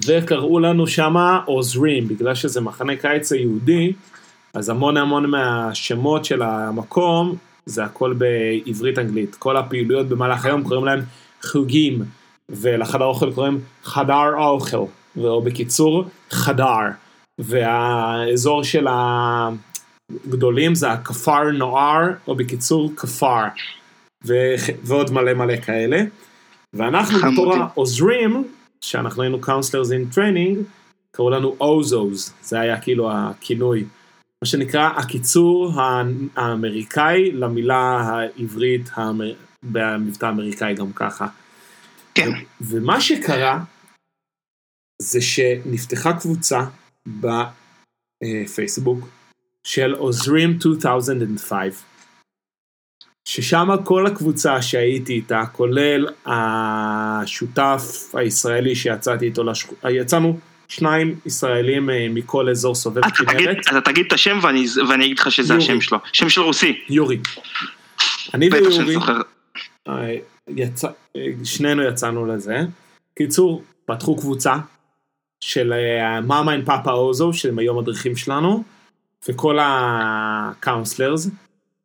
וקראו 0.07 0.59
לנו 0.59 0.87
שמה 0.87 1.41
עוזרים, 1.45 2.07
בגלל 2.07 2.35
שזה 2.35 2.61
מחנה 2.61 2.95
קיץ 2.95 3.31
היהודי, 3.31 3.93
אז 4.57 4.69
המון 4.69 4.97
המון 4.97 5.25
מהשמות 5.25 6.25
של 6.25 6.41
המקום, 6.41 7.35
זה 7.65 7.83
הכל 7.83 8.13
בעברית 8.13 8.99
אנגלית. 8.99 9.35
כל 9.35 9.57
הפעילויות 9.57 10.07
במהלך 10.07 10.45
היום 10.45 10.63
קוראים 10.63 10.85
להם 10.85 10.99
חוגים, 11.41 12.03
ולחדר 12.49 13.05
אוכל 13.05 13.33
קוראים 13.33 13.59
חדר 13.83 14.13
האוכל, 14.13 14.77
או 15.17 15.41
בקיצור 15.41 16.03
חדר. 16.29 16.89
והאזור 17.39 18.63
של 18.63 18.87
הגדולים 18.89 20.75
זה 20.75 20.91
הכפר 20.91 21.51
נוער, 21.51 22.01
או 22.27 22.35
בקיצור 22.35 22.91
כפר. 22.95 23.43
ו- 24.25 24.55
ועוד 24.83 25.11
מלא 25.11 25.33
מלא 25.33 25.57
כאלה. 25.57 26.01
ואנחנו 26.73 27.19
בתור. 27.31 27.53
העוזרים, 27.55 28.43
שאנחנו 28.81 29.23
היינו 29.23 29.39
counselors 29.43 29.89
in 29.89 30.15
training, 30.15 30.57
קראו 31.11 31.29
לנו 31.29 31.55
אוזוז, 31.61 32.33
זה 32.41 32.59
היה 32.59 32.79
כאילו 32.79 33.11
הכינוי. 33.11 33.85
מה 34.43 34.45
שנקרא 34.45 34.89
הקיצור 34.89 35.71
האמריקאי 36.35 37.31
למילה 37.31 38.01
העברית 38.01 38.89
האמר... 38.93 39.33
במבטא 39.63 40.25
האמריקאי 40.25 40.75
גם 40.75 40.93
ככה. 40.93 41.27
כן, 42.15 42.29
ומה 42.61 43.01
שקרה 43.01 43.63
זה 45.01 45.21
שנפתחה 45.21 46.19
קבוצה 46.19 46.59
בפייסבוק 48.23 49.07
של 49.67 49.93
עוזרים 49.93 50.57
2005, 50.75 51.83
ששם 53.27 53.67
כל 53.83 54.07
הקבוצה 54.07 54.61
שהייתי 54.61 55.13
איתה, 55.13 55.43
כולל 55.51 56.07
השותף 56.25 57.81
הישראלי 58.13 58.75
שיצאתי 58.75 59.25
איתו, 59.25 59.43
לשכ... 59.43 59.73
יצאנו 59.89 60.39
שניים 60.67 61.19
ישראלים 61.25 61.89
אה, 61.89 62.07
מכל 62.09 62.49
אזור 62.49 62.75
סובב 62.75 63.01
כנרת, 63.09 63.57
אתה 63.69 63.81
תגיד 63.81 64.05
את 64.05 64.13
השם 64.13 64.39
ואני 64.41 64.65
ואני 64.89 65.05
אגיד 65.05 65.19
לך 65.19 65.31
שזה 65.31 65.53
יורי. 65.53 65.63
השם 65.65 65.81
שלו. 65.81 65.97
שם 66.13 66.29
של 66.29 66.41
רוסי. 66.41 66.81
יורי. 66.89 67.19
אני 68.33 68.49
ויורי. 68.51 68.95
אה, 69.87 70.15
יצא, 70.47 70.87
אה, 71.15 71.21
שנינו 71.43 71.83
יצאנו 71.83 72.25
לזה. 72.25 72.59
קיצור, 73.17 73.63
פתחו 73.85 74.15
קבוצה 74.15 74.55
של 75.39 75.73
מאמה 76.23 76.51
עם 76.51 76.65
פאפה 76.65 76.91
אוזו, 76.91 77.33
שהם 77.33 77.59
היום 77.59 77.79
מדריכים 77.79 78.15
שלנו, 78.15 78.63
וכל 79.29 79.57
ה 79.61 79.75
counselors. 79.75 81.29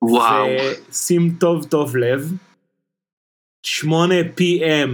וואו. 0.03 0.47
ושים 0.91 1.35
טוב 1.41 1.65
טוב 1.65 1.97
לב, 1.97 2.33
8 3.63 4.15
PM 4.21 4.91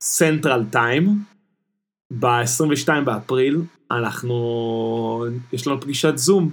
central 0.00 0.64
time, 0.72 1.18
ב-22 2.10 3.00
באפריל, 3.04 3.60
אנחנו, 3.90 5.24
יש 5.52 5.66
לנו 5.66 5.80
פגישת 5.80 6.16
זום 6.16 6.50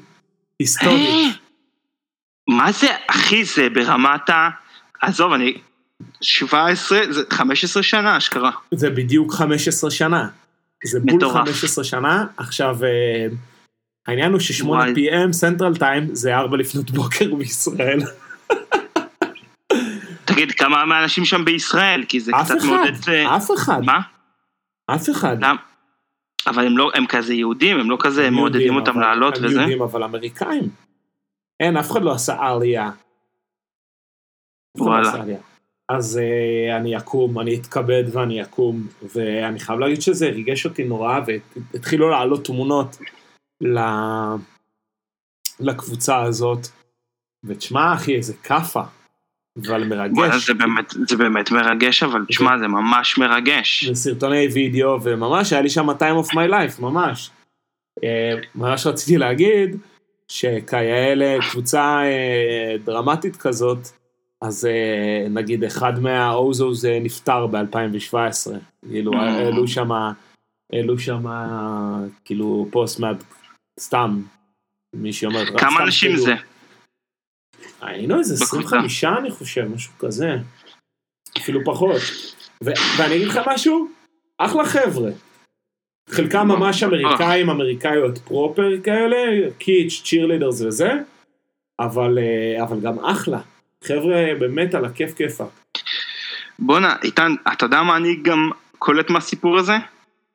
היסטורית. 0.59 1.09
אה, 1.09 1.29
מה 2.49 2.71
זה, 2.71 2.87
אחי, 3.07 3.45
זה 3.45 3.69
ברמת 3.69 4.29
ה... 4.29 4.49
עזוב, 5.01 5.33
אני... 5.33 5.57
17, 6.21 6.99
זה 7.09 7.21
15 7.29 7.83
שנה 7.83 8.17
אשכרה. 8.17 8.51
זה 8.71 8.89
בדיוק 8.89 9.33
15 9.33 9.91
שנה. 9.91 10.27
זה 10.85 10.99
בול 10.99 11.15
מטורף. 11.15 11.47
15 11.47 11.83
שנה. 11.83 12.25
עכשיו, 12.37 12.83
אה, 12.83 13.27
העניין 14.07 14.31
הוא 14.31 14.39
ש-8 14.39 14.65
וואי. 14.65 14.93
PM 14.93 15.33
סנטרל 15.33 15.75
טיים 15.75 16.15
זה 16.15 16.35
4 16.35 16.57
לפנות 16.57 16.91
בוקר 16.91 17.35
בישראל. 17.35 17.99
תגיד, 20.25 20.51
כמה 20.51 20.85
מהאנשים 20.85 21.25
שם 21.25 21.45
בישראל? 21.45 22.03
כי 22.07 22.19
זה 22.19 22.31
אף 22.41 22.45
קצת 22.45 22.57
אחד, 22.57 22.67
מעודד... 22.67 23.09
אה, 23.09 23.35
אף 23.37 23.51
אחד, 23.57 23.81
מה? 23.85 23.99
אף 24.87 25.09
אחד. 25.09 25.37
למה? 25.37 25.61
אבל 26.47 26.65
הם 26.65 26.77
לא, 26.77 26.91
הם 26.93 27.05
כזה 27.07 27.33
יהודים, 27.33 27.79
הם 27.79 27.89
לא 27.89 27.97
כזה 27.99 28.27
הם 28.27 28.33
מעודדים 28.33 28.61
יהודים, 28.61 28.87
אותם 28.87 28.99
לעלות 28.99 29.37
הם 29.37 29.45
וזה? 29.45 29.59
יהודים 29.59 29.81
אבל 29.81 30.03
אמריקאים. 30.03 30.69
אין, 31.59 31.77
אף 31.77 31.91
אחד 31.91 32.01
לא 32.01 32.13
עשה 32.13 32.37
עלייה. 32.39 32.91
לא 34.77 34.83
וואלה. 34.83 35.23
אז 35.89 36.19
uh, 36.19 36.77
אני 36.77 36.97
אקום, 36.97 37.39
אני 37.39 37.55
אתכבד 37.55 38.03
ואני 38.11 38.41
אקום, 38.41 38.87
ואני 39.15 39.59
חייב 39.59 39.79
להגיד 39.79 40.01
שזה 40.01 40.29
ריגש 40.29 40.65
אותי 40.65 40.83
נורא, 40.83 41.19
והתחילו 41.27 42.09
לעלות 42.09 42.45
תמונות 42.45 42.97
ל... 43.61 43.79
לקבוצה 45.59 46.21
הזאת, 46.21 46.67
ותשמע 47.43 47.93
אחי, 47.93 48.15
איזה 48.15 48.33
כאפה, 48.33 48.81
אבל 49.57 49.67
וואלה, 49.67 49.85
מרגש. 49.85 50.47
זה 50.47 50.53
באמת, 50.53 50.93
זה 51.07 51.17
באמת 51.17 51.51
מרגש, 51.51 52.03
אבל 52.03 52.25
תשמע, 52.27 52.57
זה 52.59 52.67
ממש 52.67 53.17
מרגש. 53.17 53.85
זה 53.85 53.95
סרטוני 53.95 54.47
וידאו, 54.47 55.03
וממש 55.03 55.53
היה 55.53 55.61
לי 55.61 55.69
שם 55.69 55.89
time 55.89 56.25
of 56.25 56.31
my 56.31 56.49
life, 56.49 56.81
ממש. 56.81 57.29
אה, 58.03 58.33
ממש 58.55 58.87
רציתי 58.87 59.17
להגיד, 59.17 59.77
שכיאה 60.27 61.37
קבוצה 61.51 62.01
אה, 62.03 62.75
דרמטית 62.85 63.35
כזאת, 63.35 63.87
אז 64.41 64.65
אה, 64.65 65.27
נגיד 65.29 65.63
אחד 65.63 65.99
מהאוזוז 65.99 66.85
אה, 66.85 66.99
נפטר 67.01 67.47
ב-2017. 67.47 68.51
כאילו. 68.89 69.13
העלו 69.13 69.67
שם, 69.67 69.89
העלו 70.73 70.99
שם, 70.99 71.25
כאילו, 72.25 72.67
פוסט 72.71 72.99
מה... 72.99 73.11
סתם, 73.79 74.21
מישהי 74.93 75.27
אומרת, 75.27 75.49
רק 75.49 75.59
כמה 75.59 75.83
אנשים 75.83 76.11
כאילו, 76.11 76.23
זה? 76.25 76.33
היינו 77.85 78.19
איזה 78.19 78.45
בקבוצה? 78.45 78.57
25 78.57 79.03
אני 79.03 79.31
חושב, 79.31 79.67
משהו 79.75 79.93
כזה. 79.99 80.35
אפילו 81.37 81.59
פחות. 81.65 82.01
ואני 82.61 83.15
אגיד 83.15 83.27
לך 83.27 83.39
משהו, 83.47 83.87
אחלה 84.37 84.65
חבר'ה. 84.65 85.11
חלקם 86.09 86.47
ממש 86.47 86.83
אמריקאים, 86.83 87.49
אמריקאיות 87.49 88.17
פרופר 88.17 88.69
כאלה, 88.83 89.49
קיץ', 89.57 90.01
צ'ירלידרס 90.05 90.61
וזה, 90.61 90.91
אבל, 91.79 92.17
אה, 92.17 92.63
אבל 92.63 92.79
גם 92.79 93.05
אחלה. 93.05 93.39
חבר'ה 93.83 94.25
באמת 94.39 94.75
על 94.75 94.85
הכיף 94.85 95.13
כיפה. 95.13 95.45
בואנה, 96.59 96.95
איתן, 97.03 97.31
אתה 97.53 97.65
יודע 97.65 97.83
מה 97.83 97.97
אני 97.97 98.15
גם 98.21 98.49
קולט 98.79 99.09
מהסיפור 99.09 99.57
הזה? 99.57 99.77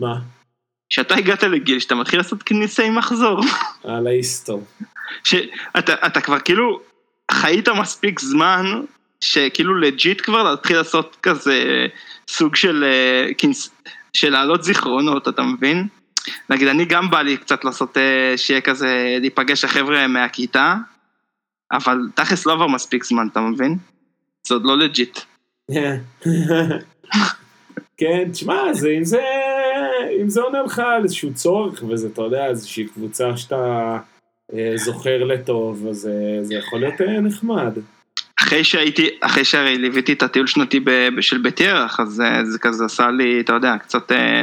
מה? 0.00 0.14
שאתה 0.90 1.14
הגעת 1.14 1.42
לגיל 1.42 1.78
שאתה 1.80 1.94
מתחיל 1.94 2.18
לעשות 2.18 2.42
כניסי 2.42 2.90
מחזור. 2.90 3.40
על 3.84 4.06
ההיסטור. 4.06 4.64
שאתה 5.24 6.06
אתה 6.06 6.20
כבר 6.20 6.38
כאילו 6.38 6.80
חיית 7.30 7.68
מספיק 7.68 8.20
זמן, 8.20 8.66
שכאילו 9.20 9.74
legit 9.74 10.20
כבר 10.24 10.42
להתחיל 10.42 10.76
לעשות 10.76 11.16
כזה 11.22 11.86
סוג 12.28 12.56
של 12.56 12.84
אה. 12.84 13.32
של 14.12 14.30
להעלות 14.30 14.64
זיכרונות, 14.64 15.28
אתה 15.28 15.42
מבין? 15.42 15.88
נגיד, 16.50 16.68
אני 16.68 16.84
גם 16.84 17.10
בא 17.10 17.22
לי 17.22 17.36
קצת 17.36 17.64
לעשות, 17.64 17.96
אה, 17.96 18.32
שיהיה 18.36 18.60
כזה, 18.60 19.16
להיפגש 19.20 19.64
החבר'ה 19.64 20.06
מהכיתה, 20.06 20.76
אבל 21.72 21.98
תכלס 22.14 22.46
לא 22.46 22.52
עבר 22.52 22.66
מספיק 22.66 23.04
זמן, 23.04 23.28
אתה 23.32 23.40
מבין? 23.40 23.76
זה 24.46 24.54
עוד 24.54 24.64
לא 24.64 24.78
legit. 24.78 25.18
כן, 27.96 28.28
תשמע, 28.32 28.72
זה, 28.72 28.88
אם 28.98 29.04
זה, 29.04 29.22
אם 30.22 30.28
זה 30.28 30.40
עונה 30.40 30.62
לך 30.62 30.78
על 30.78 31.02
איזשהו 31.02 31.34
צורך, 31.34 31.82
וזה, 31.88 32.08
אתה 32.12 32.22
יודע, 32.22 32.46
איזושהי 32.46 32.84
קבוצה 32.84 33.36
שאתה 33.36 33.98
זוכר 34.74 35.24
לטוב, 35.24 35.86
אז 35.90 36.06
אה, 36.06 36.44
זה 36.44 36.54
יכול 36.54 36.80
להיות 36.80 37.00
אה, 37.00 37.20
נחמד. 37.20 37.72
אחרי 38.42 38.64
שהייתי, 38.64 39.08
אחרי 39.20 39.44
שהרי 39.44 39.78
ליוויתי 39.78 40.12
את 40.12 40.22
הטיול 40.22 40.46
שנתי 40.46 40.80
של 41.20 41.38
בית 41.38 41.60
ירח, 41.60 42.00
אז 42.00 42.20
אה, 42.20 42.44
זה 42.44 42.58
כזה 42.58 42.84
עשה 42.84 43.10
לי, 43.10 43.40
אתה 43.40 43.52
יודע, 43.52 43.76
קצת 43.78 44.12
אה, 44.12 44.42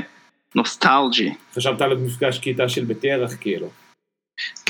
נוסטלג'י. 0.56 1.34
חשבת 1.56 1.82
על 1.82 1.98
מפגש 1.98 2.40
כיתה 2.40 2.70
של 2.70 2.86
בית 2.86 3.04
ירח, 3.04 3.36
כאילו. 3.40 3.70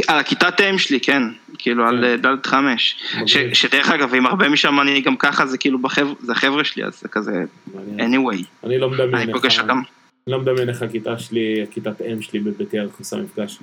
על 0.08 0.20
הכיתת 0.20 0.62
אם 0.62 0.78
שלי, 0.78 1.00
כן, 1.00 1.24
כאילו 1.58 1.88
על 1.88 2.06
אה, 2.06 2.18
דלת 2.18 2.46
חמש. 2.46 3.04
שדרך 3.54 3.90
אגב, 3.90 4.16
עם 4.16 4.26
הרבה 4.26 4.50
משם 4.50 4.80
אני 4.80 5.02
גם 5.02 5.18
ככה, 5.18 5.46
זה 5.46 5.58
כאילו 5.58 5.80
זה 6.20 6.32
החבר'ה 6.32 6.64
שלי, 6.64 6.84
אז 6.86 7.00
זה 7.02 7.08
כזה, 7.08 7.44
anyway, 7.98 8.44
אני 8.64 8.78
לא 8.78 8.90
מדמיין 8.90 9.30
אותם. 9.34 9.82
אני 10.28 10.34
לא 10.34 10.40
מדמיין 10.40 10.70
איך 10.70 10.82
הכיתה 10.82 11.20
שלי, 11.20 11.66
כיתת 11.72 12.02
אם 12.02 12.22
שלי 12.22 12.40
בבית 12.40 12.74
ירח 12.74 13.00
עושה 13.00 13.18
מפגש. 13.18 13.60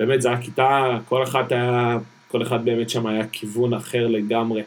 באמת, 0.00 0.22
זו 0.22 0.28
הייתה 0.28 0.42
כיתה, 0.42 0.98
כל 1.08 1.22
אחת 1.22 1.52
היה, 1.52 1.98
כל 2.28 2.42
אחד 2.42 2.64
באמת 2.64 2.90
שם 2.90 3.06
היה 3.06 3.26
כיוון 3.32 3.74
אחר 3.74 4.06
לגמרי. 4.06 4.62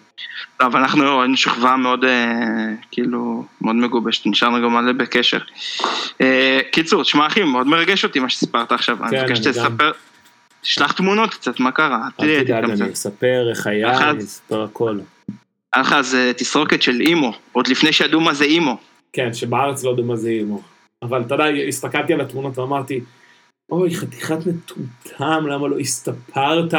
לא, 0.61 0.65
אבל 0.65 0.79
אנחנו 0.79 1.21
היינו 1.21 1.37
שכבה 1.37 1.75
מאוד, 1.75 2.05
אה, 2.05 2.69
כאילו, 2.91 3.45
מאוד 3.61 3.75
מגובשת, 3.75 4.25
נשארנו 4.25 4.61
גם 4.61 4.73
מלא 4.73 4.91
בקשר. 4.91 5.37
אה, 6.21 6.59
קיצור, 6.71 7.03
תשמע 7.03 7.27
אחי, 7.27 7.43
מאוד 7.43 7.67
מרגש 7.67 8.03
אותי 8.03 8.19
מה 8.19 8.29
שסיפרת 8.29 8.71
עכשיו, 8.71 8.97
כן, 8.97 9.03
מבקש 9.03 9.17
אני 9.21 9.29
גם. 9.29 9.35
שתספר, 9.35 9.91
תשלח 10.61 10.91
תמונות 10.91 11.33
קצת, 11.33 11.59
מה 11.59 11.71
קרה? 11.71 12.07
אל 12.21 12.43
תדאג. 12.43 12.63
אני 12.63 12.93
אספר 12.93 13.49
איך 13.49 13.67
היה. 13.67 14.09
אני 14.09 14.19
אספר 14.19 14.63
הכל. 14.63 14.99
היה 15.73 15.81
לך 15.81 15.93
אז 15.93 16.15
אה, 16.15 16.33
תסרוקת 16.33 16.81
של 16.81 17.01
אימו, 17.01 17.33
עוד 17.51 17.67
לפני 17.67 17.93
שידעו 17.93 18.21
מה 18.21 18.33
זה 18.33 18.45
אימו. 18.45 18.77
כן, 19.13 19.33
שבארץ 19.33 19.83
לא 19.83 19.89
יודעים 19.89 20.07
מה 20.07 20.15
זה 20.15 20.29
אימו. 20.29 20.61
אבל 21.01 21.21
אתה 21.21 21.35
יודע, 21.35 21.45
הסתכלתי 21.67 22.13
על 22.13 22.21
התמונות 22.21 22.57
ואמרתי, 22.57 22.99
אוי, 23.71 23.95
חתיכת 23.95 24.37
מטומטם, 24.47 25.47
למה 25.47 25.67
לא 25.67 25.79
הסתפרת? 25.79 26.73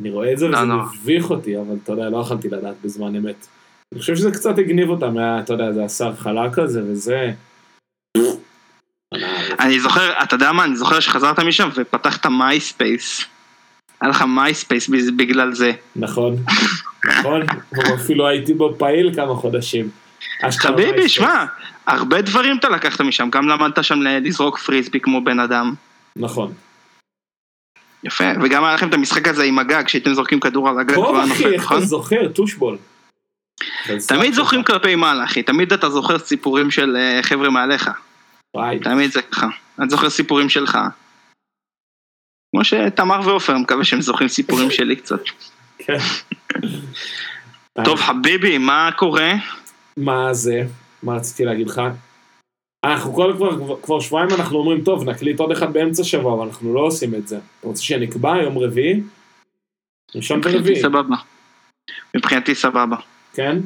אני 0.00 0.10
רואה 0.10 0.32
את 0.32 0.38
זה 0.38 0.48
לא, 0.48 0.58
וזה 0.58 0.66
לא. 0.66 0.74
מביך 0.74 1.30
אותי, 1.30 1.58
אבל 1.58 1.76
אתה 1.82 1.92
יודע, 1.92 2.10
לא 2.10 2.16
יכולתי 2.16 2.48
לדעת 2.48 2.74
בזמן 2.84 3.16
אמת. 3.16 3.46
אני 3.92 4.00
חושב 4.00 4.16
שזה 4.16 4.30
קצת 4.30 4.58
הגניב 4.58 4.88
אותם, 4.88 5.14
אתה 5.44 5.52
יודע, 5.52 5.72
זה 5.72 5.84
השיער 5.84 6.16
חלק 6.16 6.54
כזה 6.54 6.82
וזה. 6.84 7.32
אני 9.60 9.80
זוכר, 9.80 10.22
אתה 10.22 10.34
יודע 10.34 10.52
מה, 10.52 10.64
אני 10.64 10.76
זוכר 10.76 11.00
שחזרת 11.00 11.40
משם 11.40 11.68
ופתחת 11.74 12.26
מייספייס. 12.26 13.24
היה 14.00 14.10
לך 14.10 14.22
מייספייס 14.22 14.90
בגלל 15.16 15.54
זה. 15.54 15.72
נכון, 15.96 16.36
נכון, 17.18 17.42
אפילו 18.00 18.26
הייתי 18.26 18.54
בו 18.54 18.74
פעיל 18.78 19.14
כמה 19.14 19.34
חודשים. 19.34 19.90
חביבי, 20.50 20.82
מייספייס. 20.82 21.10
שמע, 21.10 21.44
הרבה 21.86 22.22
דברים 22.22 22.58
אתה 22.58 22.68
לקחת 22.68 23.00
משם, 23.00 23.30
גם 23.30 23.48
למדת 23.48 23.84
שם 23.84 24.02
לזרוק 24.02 24.58
פריסבי 24.58 25.00
כמו 25.00 25.24
בן 25.24 25.40
אדם. 25.40 25.74
נכון. 26.16 26.52
יפה, 28.04 28.24
וגם 28.42 28.64
היה 28.64 28.74
לכם 28.74 28.88
את 28.88 28.94
המשחק 28.94 29.28
הזה 29.28 29.44
עם 29.44 29.58
הגג, 29.58 29.88
שהייתם 29.88 30.14
זורקים 30.14 30.40
כדור 30.40 30.68
על 30.68 30.78
הגג 30.78 30.94
טוב 30.94 31.16
אחי, 31.16 31.46
איך 31.46 31.62
נכון? 31.62 31.76
אתה 31.76 31.86
זוכר? 31.86 32.28
טושבול. 32.28 32.78
תמיד 34.08 34.34
זוכרים 34.34 34.64
כלפי 34.64 34.94
מעלה, 34.94 35.24
אחי, 35.24 35.42
תמיד 35.42 35.72
אתה 35.72 35.90
זוכר 35.90 36.18
סיפורים 36.18 36.70
של 36.70 36.96
אה, 36.96 37.20
חבר'ה 37.22 37.50
מעליך, 37.50 37.90
וואי, 38.56 38.78
תמיד 38.78 39.12
זה 39.12 39.22
ככה. 39.22 39.48
אני 39.78 39.90
זוכר 39.90 40.10
סיפורים 40.10 40.48
שלך. 40.48 40.78
כמו 42.54 42.64
שתמר 42.64 43.20
ועופר, 43.24 43.58
מקווה 43.58 43.84
שהם 43.84 44.00
זוכרים 44.00 44.28
סיפורים 44.28 44.70
שלי 44.70 44.96
קצת. 44.96 45.20
כן. 45.78 45.98
טוב, 47.84 48.00
חביבי, 48.00 48.58
מה 48.58 48.90
קורה? 48.96 49.32
מה 49.96 50.34
זה? 50.34 50.62
מה 51.02 51.14
רציתי 51.14 51.44
להגיד 51.44 51.68
לך? 51.68 51.82
אנחנו 52.84 53.14
כל 53.14 53.32
כבר, 53.36 53.76
כבר, 53.82 54.00
שבועיים 54.00 54.30
אנחנו 54.30 54.58
אומרים, 54.58 54.84
טוב, 54.84 55.08
נקליט 55.10 55.40
עוד 55.40 55.50
אחד 55.50 55.72
באמצע 55.72 56.04
שבוע, 56.04 56.34
אבל 56.34 56.46
אנחנו 56.46 56.74
לא 56.74 56.80
עושים 56.80 57.14
את 57.14 57.28
זה. 57.28 57.36
אתה 57.36 57.66
רוצה 57.66 57.82
שנקבע 57.82 58.42
יום 58.42 58.58
רביעי? 58.58 59.00
ראשון 60.14 60.38
מבחינתי 60.38 60.58
ורביעי, 60.58 60.82
סבבה. 60.82 61.16
מבחינתי 62.16 62.54
סבבה. 62.54 62.96
כן? 63.34 63.58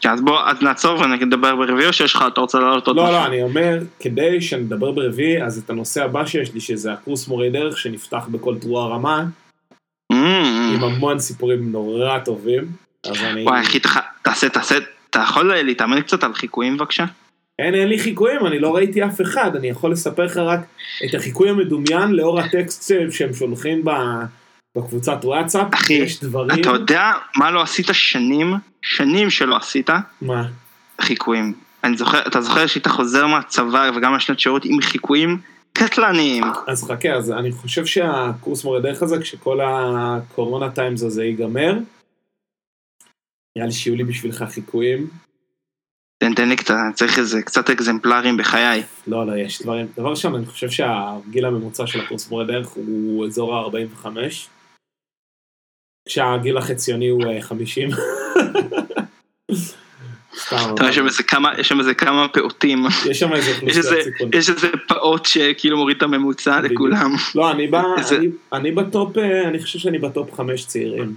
כן, 0.00 0.10
אז 0.10 0.20
בוא, 0.20 0.40
אז 0.40 0.62
נעצור 0.62 1.00
ונדבר 1.00 1.56
ברביעי, 1.56 1.88
או 1.88 1.92
שיש 1.92 2.14
לך, 2.14 2.24
אתה 2.32 2.40
רוצה 2.40 2.58
לעלות 2.58 2.86
עוד 2.86 2.96
לא, 2.96 3.02
משהו? 3.04 3.14
לא, 3.14 3.26
אני 3.26 3.42
אומר, 3.42 3.78
כדי 4.00 4.40
שנדבר 4.40 4.90
ברביעי, 4.90 5.42
אז 5.42 5.58
את 5.58 5.70
הנושא 5.70 6.04
הבא 6.04 6.26
שיש 6.26 6.54
לי, 6.54 6.60
שזה 6.60 6.92
הקורס 6.92 7.28
מורי 7.28 7.50
דרך 7.50 7.78
שנפתח 7.78 8.26
בכל 8.30 8.58
תרועה 8.58 8.88
רמה, 8.88 9.24
Mm. 10.12 10.16
עם 10.74 10.84
המון 10.84 11.18
סיפורים 11.18 11.72
נורא 11.72 12.18
טובים. 12.18 12.64
וואי, 13.44 13.60
אחי, 13.60 13.80
תעשה, 14.22 14.48
תעשה, 14.48 14.74
אתה 15.10 15.18
יכול 15.18 15.54
להתאמן 15.54 16.00
קצת 16.00 16.24
על 16.24 16.34
חיקויים 16.34 16.76
בבקשה? 16.76 17.04
אין, 17.58 17.74
אין 17.74 17.88
לי 17.88 17.98
חיקויים, 17.98 18.46
אני 18.46 18.58
לא 18.58 18.76
ראיתי 18.76 19.04
אף 19.04 19.20
אחד, 19.20 19.56
אני 19.56 19.68
יכול 19.68 19.92
לספר 19.92 20.24
לך 20.24 20.36
רק 20.36 20.60
את 21.04 21.14
החיקוי 21.14 21.50
המדומיין 21.50 22.10
לאור 22.10 22.40
הטקסט 22.40 22.92
שהם 23.10 23.32
שולחים 23.32 23.84
ב- 23.84 24.24
בקבוצת 24.76 25.18
וואטסאפ, 25.24 25.74
אחי, 25.74 25.92
יש 25.92 26.20
דברים... 26.20 26.60
אתה 26.60 26.70
יודע 26.70 27.12
מה 27.36 27.50
לא 27.50 27.62
עשית 27.62 27.86
שנים, 27.92 28.54
שנים 28.82 29.30
שלא 29.30 29.56
עשית? 29.56 29.90
מה? 30.22 30.44
חיקויים. 31.00 31.54
אני 31.84 31.96
זוכר, 31.96 32.26
אתה 32.26 32.40
זוכר 32.40 32.66
שהיית 32.66 32.86
חוזר 32.86 33.26
מהצבא 33.26 33.90
וגם 33.96 34.12
מהשנת 34.12 34.40
שירות 34.40 34.64
עם 34.64 34.80
חיקויים 34.80 35.38
קטלניים. 35.72 36.44
אז 36.66 36.84
חכה, 36.84 37.12
אז 37.12 37.30
אני 37.30 37.52
חושב 37.52 37.86
שהקורס 37.86 38.64
מורה 38.64 38.80
דרך 38.80 39.02
הזה, 39.02 39.18
כשכל 39.18 39.60
הקורונה 39.64 40.70
טיימס 40.70 41.02
הזה 41.02 41.24
ייגמר, 41.24 41.78
נראה 43.56 43.66
לי 43.66 43.72
שיהיו 43.72 43.96
לי 43.96 44.04
בשבילך 44.04 44.44
חיקויים. 44.48 45.08
תן, 46.18 46.34
תן 46.34 46.48
לי 46.48 46.56
קצת, 46.56 46.74
צריך 46.94 47.18
איזה 47.18 47.42
קצת 47.42 47.70
אקזמפלרים 47.70 48.36
בחיי. 48.36 48.82
לא, 49.06 49.26
לא, 49.26 49.36
יש 49.36 49.62
דברים. 49.62 49.86
דבר 49.98 50.10
ראשון, 50.10 50.34
אני 50.34 50.46
חושב 50.46 50.70
שהגיל 50.70 51.44
הממוצע 51.44 51.86
של 51.86 52.00
הקורס 52.00 52.30
מורה 52.30 52.44
דרך 52.44 52.68
הוא 52.68 53.26
אזור 53.26 53.56
ה-45, 53.56 54.06
כשהגיל 56.08 56.58
החציוני 56.58 57.08
הוא 57.08 57.24
אה, 57.26 57.42
50. 57.42 57.88
סתם, 60.38 60.56
אתה 60.56 60.82
יודע, 60.82 60.88
יש 60.88 60.96
שם 61.68 61.78
איזה 61.78 61.94
כמה- 61.94 62.28
פעוטים. 62.28 62.84
יש 63.10 63.18
שם 63.20 63.32
איזה 63.32 63.50
אוכלוסיית 63.54 64.04
סיכון. 64.04 64.30
יש 64.34 64.50
איזה 64.50 64.68
פעוט 64.88 65.26
שכאילו 65.26 65.76
מוריד 65.76 65.96
את 65.96 66.02
הממוצע. 66.02 66.60
לכולם. 66.60 67.12
לא, 67.34 67.50
אני 68.52 68.72
ב 68.72 68.81
top, 68.81 69.18
אה, 69.18 69.48
אני 69.48 69.58
חושב 69.62 69.78
שאני 69.78 69.98
ב 69.98 70.07
top 70.07 70.34
חמש 70.34 70.64
צעירים, 70.64 71.14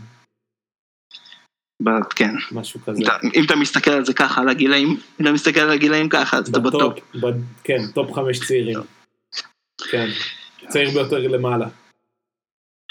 כן. 2.16 2.36
משהו 2.52 2.80
כזה. 2.86 3.04
אתה- 3.04 3.18
אם 3.36 3.44
אתה 3.46 3.56
מסתכל 3.56 3.92
על 3.92 4.06
זה 4.06 4.14
ככה, 4.14 4.42
על 4.42 4.50
הגילאים, 4.50 4.88
אם 4.90 5.26
אתה 5.26 5.32
מסתכל 5.32 5.60
על 5.60 5.70
הגילאים 5.72 6.10
ככה, 6.10 6.38
אז 6.38 6.50
אתה 6.50 6.60
ב 6.60 6.68
top. 6.68 7.00
ב- 7.16 7.26
כן, 7.64 7.78
top 7.93 8.14
חמש 8.14 8.40
צעירים. 8.48 8.80
כן, 9.92 10.08
צעיר 10.70 10.90
ביותר 10.92 11.18
למעלה. 11.18 11.68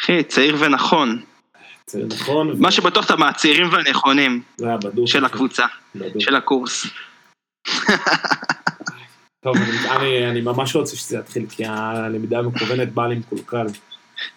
אחי, 0.01 0.23
צעיר 0.25 0.57
ונכון. 0.59 1.23
צעיר 1.87 2.07
נכון. 2.07 2.61
מה 2.61 2.71
שבטוח 2.71 3.07
אתה 3.07 3.17
מהצעירים 3.17 3.73
והנכונים. 3.73 4.43
של 5.07 5.25
הקבוצה, 5.25 5.67
בדוק. 5.95 6.23
של 6.23 6.35
הקורס. 6.35 6.87
טוב, 9.45 9.57
אני- 9.57 9.91
אני- 9.91 10.31
אני 10.31 10.41
ממש 10.41 10.77
רוצה 10.77 10.97
שזה 10.97 11.19
יתחיל, 11.19 11.47
כי 11.51 11.65
הלמידה 11.67 12.39
המקוונת 12.39 12.93
באה 12.93 13.09
לי 13.09 13.15
מקולקל. 13.15 13.67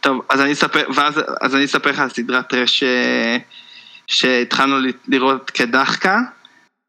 טוב, 0.01 0.21
אז 0.29 0.41
אני 0.41 0.51
אספר, 0.53 0.83
ואז, 0.95 1.19
אז 1.41 1.55
אני 1.55 1.65
אספר 1.65 1.89
לך 1.89 1.99
על 1.99 2.09
סדרת 2.09 2.49
טרש 2.49 2.83
אה, 2.83 3.37
שהתחלנו 4.11 4.75
לראות 5.07 5.49
כדחקה, 5.49 6.17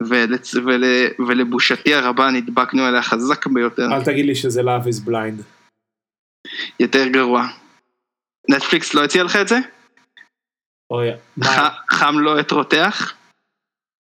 ולצ, 0.09 0.55
ול, 0.55 0.85
ולבושתי 1.29 1.95
הרבה 1.95 2.31
נדבקנו 2.31 2.89
אליה 2.89 3.03
חזק 3.03 3.47
ביותר, 3.47 3.83
אל 3.93 4.05
תגיד 4.05 4.27
לי 4.27 4.35
שזה 4.35 4.61
Love 4.61 4.85
is 4.87 5.09
blind. 5.09 5.43
יותר 6.81 7.07
גרוע. 7.09 7.47
נטפליקס 8.51 8.95
לא 8.95 9.05
הציע 9.05 9.25
לך 9.25 9.37
את 9.37 9.49
זה? 9.49 9.57
אוי, 10.91 11.09
מה- 11.37 11.71
חם 11.91 12.15
לו 12.19 12.41
את 12.41 12.51
רותח? 12.51 13.15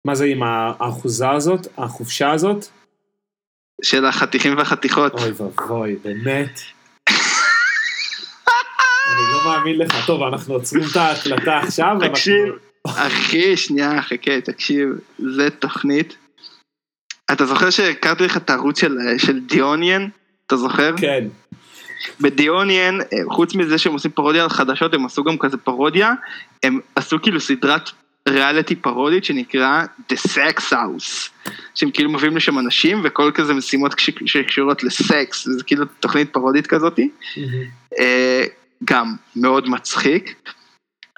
מה 0.06 0.14
זה 0.14 0.24
עם 0.24 0.42
האחוזה 0.42 1.30
הזאת, 1.30 1.66
החופשה 1.78 2.30
הזאת? 2.32 2.64
של 3.84 4.04
החתיכים 4.06 4.56
והחתיכות. 4.58 5.12
אוי 5.12 5.32
ואבוי, 5.32 5.96
באמת. 5.96 6.60
אני 9.08 9.22
לא 9.32 9.44
מאמין 9.44 9.78
לך. 9.78 10.06
טוב, 10.06 10.22
אנחנו 10.22 10.54
עוצרים 10.54 10.82
את 10.92 10.96
ההקלטה 10.96 11.58
עכשיו. 11.58 11.96
תקשיב. 12.10 12.71
אחי, 12.86 13.56
שנייה, 13.56 14.02
חכה, 14.02 14.40
תקשיב, 14.40 14.88
זה 15.18 15.50
תוכנית. 15.50 16.16
אתה 17.32 17.46
זוכר 17.46 17.70
שהכרתי 17.70 18.24
לך 18.24 18.36
את 18.36 18.50
הערוץ 18.50 18.80
של, 18.80 18.98
של 19.18 19.40
דיוניאן? 19.40 20.08
אתה 20.46 20.56
זוכר? 20.56 20.94
כן, 20.96 21.24
בדיוניאן, 22.20 23.00
אה, 23.00 23.06
חוץ 23.30 23.54
מזה 23.54 23.78
שהם 23.78 23.92
עושים 23.92 24.10
פרודיה 24.10 24.42
על 24.42 24.48
חדשות, 24.48 24.94
הם 24.94 25.06
עשו 25.06 25.24
גם 25.24 25.38
כזה 25.38 25.56
פרודיה, 25.56 26.12
הם 26.62 26.80
עשו 26.96 27.22
כאילו 27.22 27.40
סדרת 27.40 27.90
ריאליטי 28.28 28.76
פרודית 28.76 29.24
שנקרא 29.24 29.84
The 30.12 30.16
Sex 30.16 30.72
House, 30.72 31.30
שהם 31.74 31.90
כאילו 31.90 32.10
מביאים 32.10 32.36
לשם 32.36 32.58
אנשים 32.58 33.00
וכל 33.04 33.30
כזה 33.34 33.54
משימות 33.54 33.94
שקשורות 34.26 34.84
לסקס, 34.84 35.48
זה 35.48 35.64
כאילו 35.64 35.84
תוכנית 36.00 36.32
פרודית 36.32 36.66
כזאתי, 36.66 37.10
אה, 37.98 38.44
גם 38.84 39.14
מאוד 39.36 39.68
מצחיק. 39.68 40.50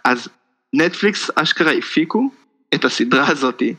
אז 0.04 0.28
נטפליקס 0.74 1.30
אשכרה 1.34 1.72
הפיקו 1.72 2.30
את 2.74 2.84
הסדרה 2.84 3.28
הזאתי, 3.28 3.74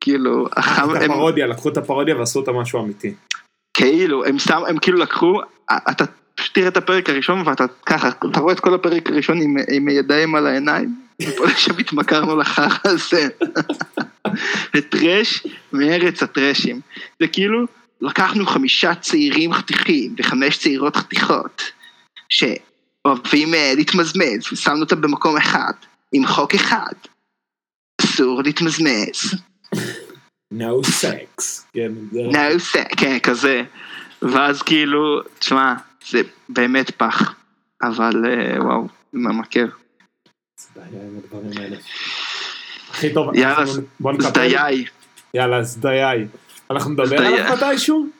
כאילו, 0.00 0.46
החם, 0.56 0.96
את 0.96 1.02
הם, 1.02 1.10
הפרודיה, 1.10 1.46
לקחו 1.46 1.68
את 1.68 1.76
הפרודיה 1.76 2.16
ועשו 2.16 2.38
אותה 2.38 2.52
משהו 2.52 2.84
אמיתי. 2.84 3.14
כאילו, 3.74 4.24
הם 4.24 4.38
סתם, 4.38 4.62
הם 4.68 4.78
כאילו 4.78 4.98
לקחו, 4.98 5.40
אתה 5.70 6.04
פשוט 6.34 6.54
תראה 6.54 6.68
את 6.68 6.76
הפרק 6.76 7.10
הראשון 7.10 7.42
ואתה 7.46 7.64
ככה, 7.86 8.08
אתה 8.08 8.40
רואה 8.40 8.52
את 8.52 8.60
כל 8.60 8.74
הפרק 8.74 9.10
הראשון 9.10 9.42
עם, 9.42 9.56
עם 9.72 9.88
ידיים 9.88 10.34
על 10.34 10.46
העיניים, 10.46 10.94
ופה 11.22 11.44
לשם 11.50 11.78
התמכרנו 11.78 12.36
לחרא 12.36 12.68
הזה. 12.84 13.28
זה 14.74 14.82
טרש 14.90 15.46
מארץ 15.72 16.22
הטרשים. 16.22 16.80
זה 17.20 17.28
כאילו, 17.28 17.66
לקחנו 18.00 18.46
חמישה 18.46 18.94
צעירים 18.94 19.52
חתיכים 19.52 20.14
וחמש 20.18 20.58
צעירות 20.58 20.96
חתיכות, 20.96 21.62
שאוהבים 22.28 23.54
אה, 23.54 23.72
להתמזמז, 23.76 24.52
ושמנו 24.52 24.80
אותם 24.80 25.00
במקום 25.00 25.36
אחד, 25.36 25.72
עם 26.12 26.26
חוק 26.26 26.54
אחד. 26.54 26.92
אסור 28.00 28.42
להתמזמז. 28.42 29.34
No 30.54 30.86
sex. 31.02 31.62
כן, 31.72 31.92
זה... 32.12 32.20
no 32.30 32.76
sex, 32.76 32.96
כן, 32.96 33.18
כזה. 33.18 33.62
ואז 34.22 34.62
כאילו, 34.62 35.22
תשמע, 35.38 35.74
זה 36.10 36.20
באמת 36.48 36.90
פח, 36.90 37.34
אבל 37.82 38.24
אה, 38.26 38.64
וואו, 38.64 38.88
האלה. 41.58 41.76
הכי 42.90 43.14
טוב, 43.14 43.34
יאללה. 43.34 43.64
זדיי. 44.18 44.84
יאללה, 45.34 45.62
זדיי. 45.62 46.26
אנחנו 46.70 46.90
נדבר. 46.90 47.26
עליו 47.26 47.56
מתישהו? 47.56 48.17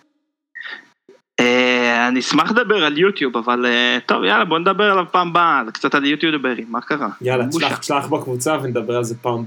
אה, 1.41 2.09
אני 2.09 2.21
אשמח 2.21 2.51
לדבר 2.51 2.85
על 2.85 2.99
יוטיוב, 2.99 3.37
אבל 3.37 3.67
אה, 3.67 3.99
טוב, 4.07 4.25
יאללה, 4.25 4.45
בוא 4.45 4.59
נדבר 4.59 4.91
עליו 4.91 5.05
פעם 5.13 5.29
הבאה, 5.29 5.63
זה 5.67 5.73
קצת 5.73 5.95
על 5.95 6.05
יוטיוברים, 6.05 6.67
מה 6.69 6.81
קרה? 6.81 7.09
יאללה. 7.21 7.45
תשלח, 7.81 8.07
בקבוצה 8.07 8.59
ונדבר 8.63 8.97
על 8.97 9.05
זה 9.05 9.15
פעם. 9.19 9.45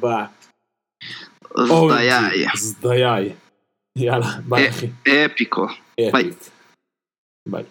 אוי, 1.57 1.93
זדיי. 1.93 2.45
זדיי. 2.55 3.33
יאללה, 3.97 4.27
ביי 4.45 4.63
אה, 4.63 4.69
אחי. 4.69 4.87
אפיקו. 5.25 5.67
ביי. 6.11 6.29
ביי. 7.47 7.63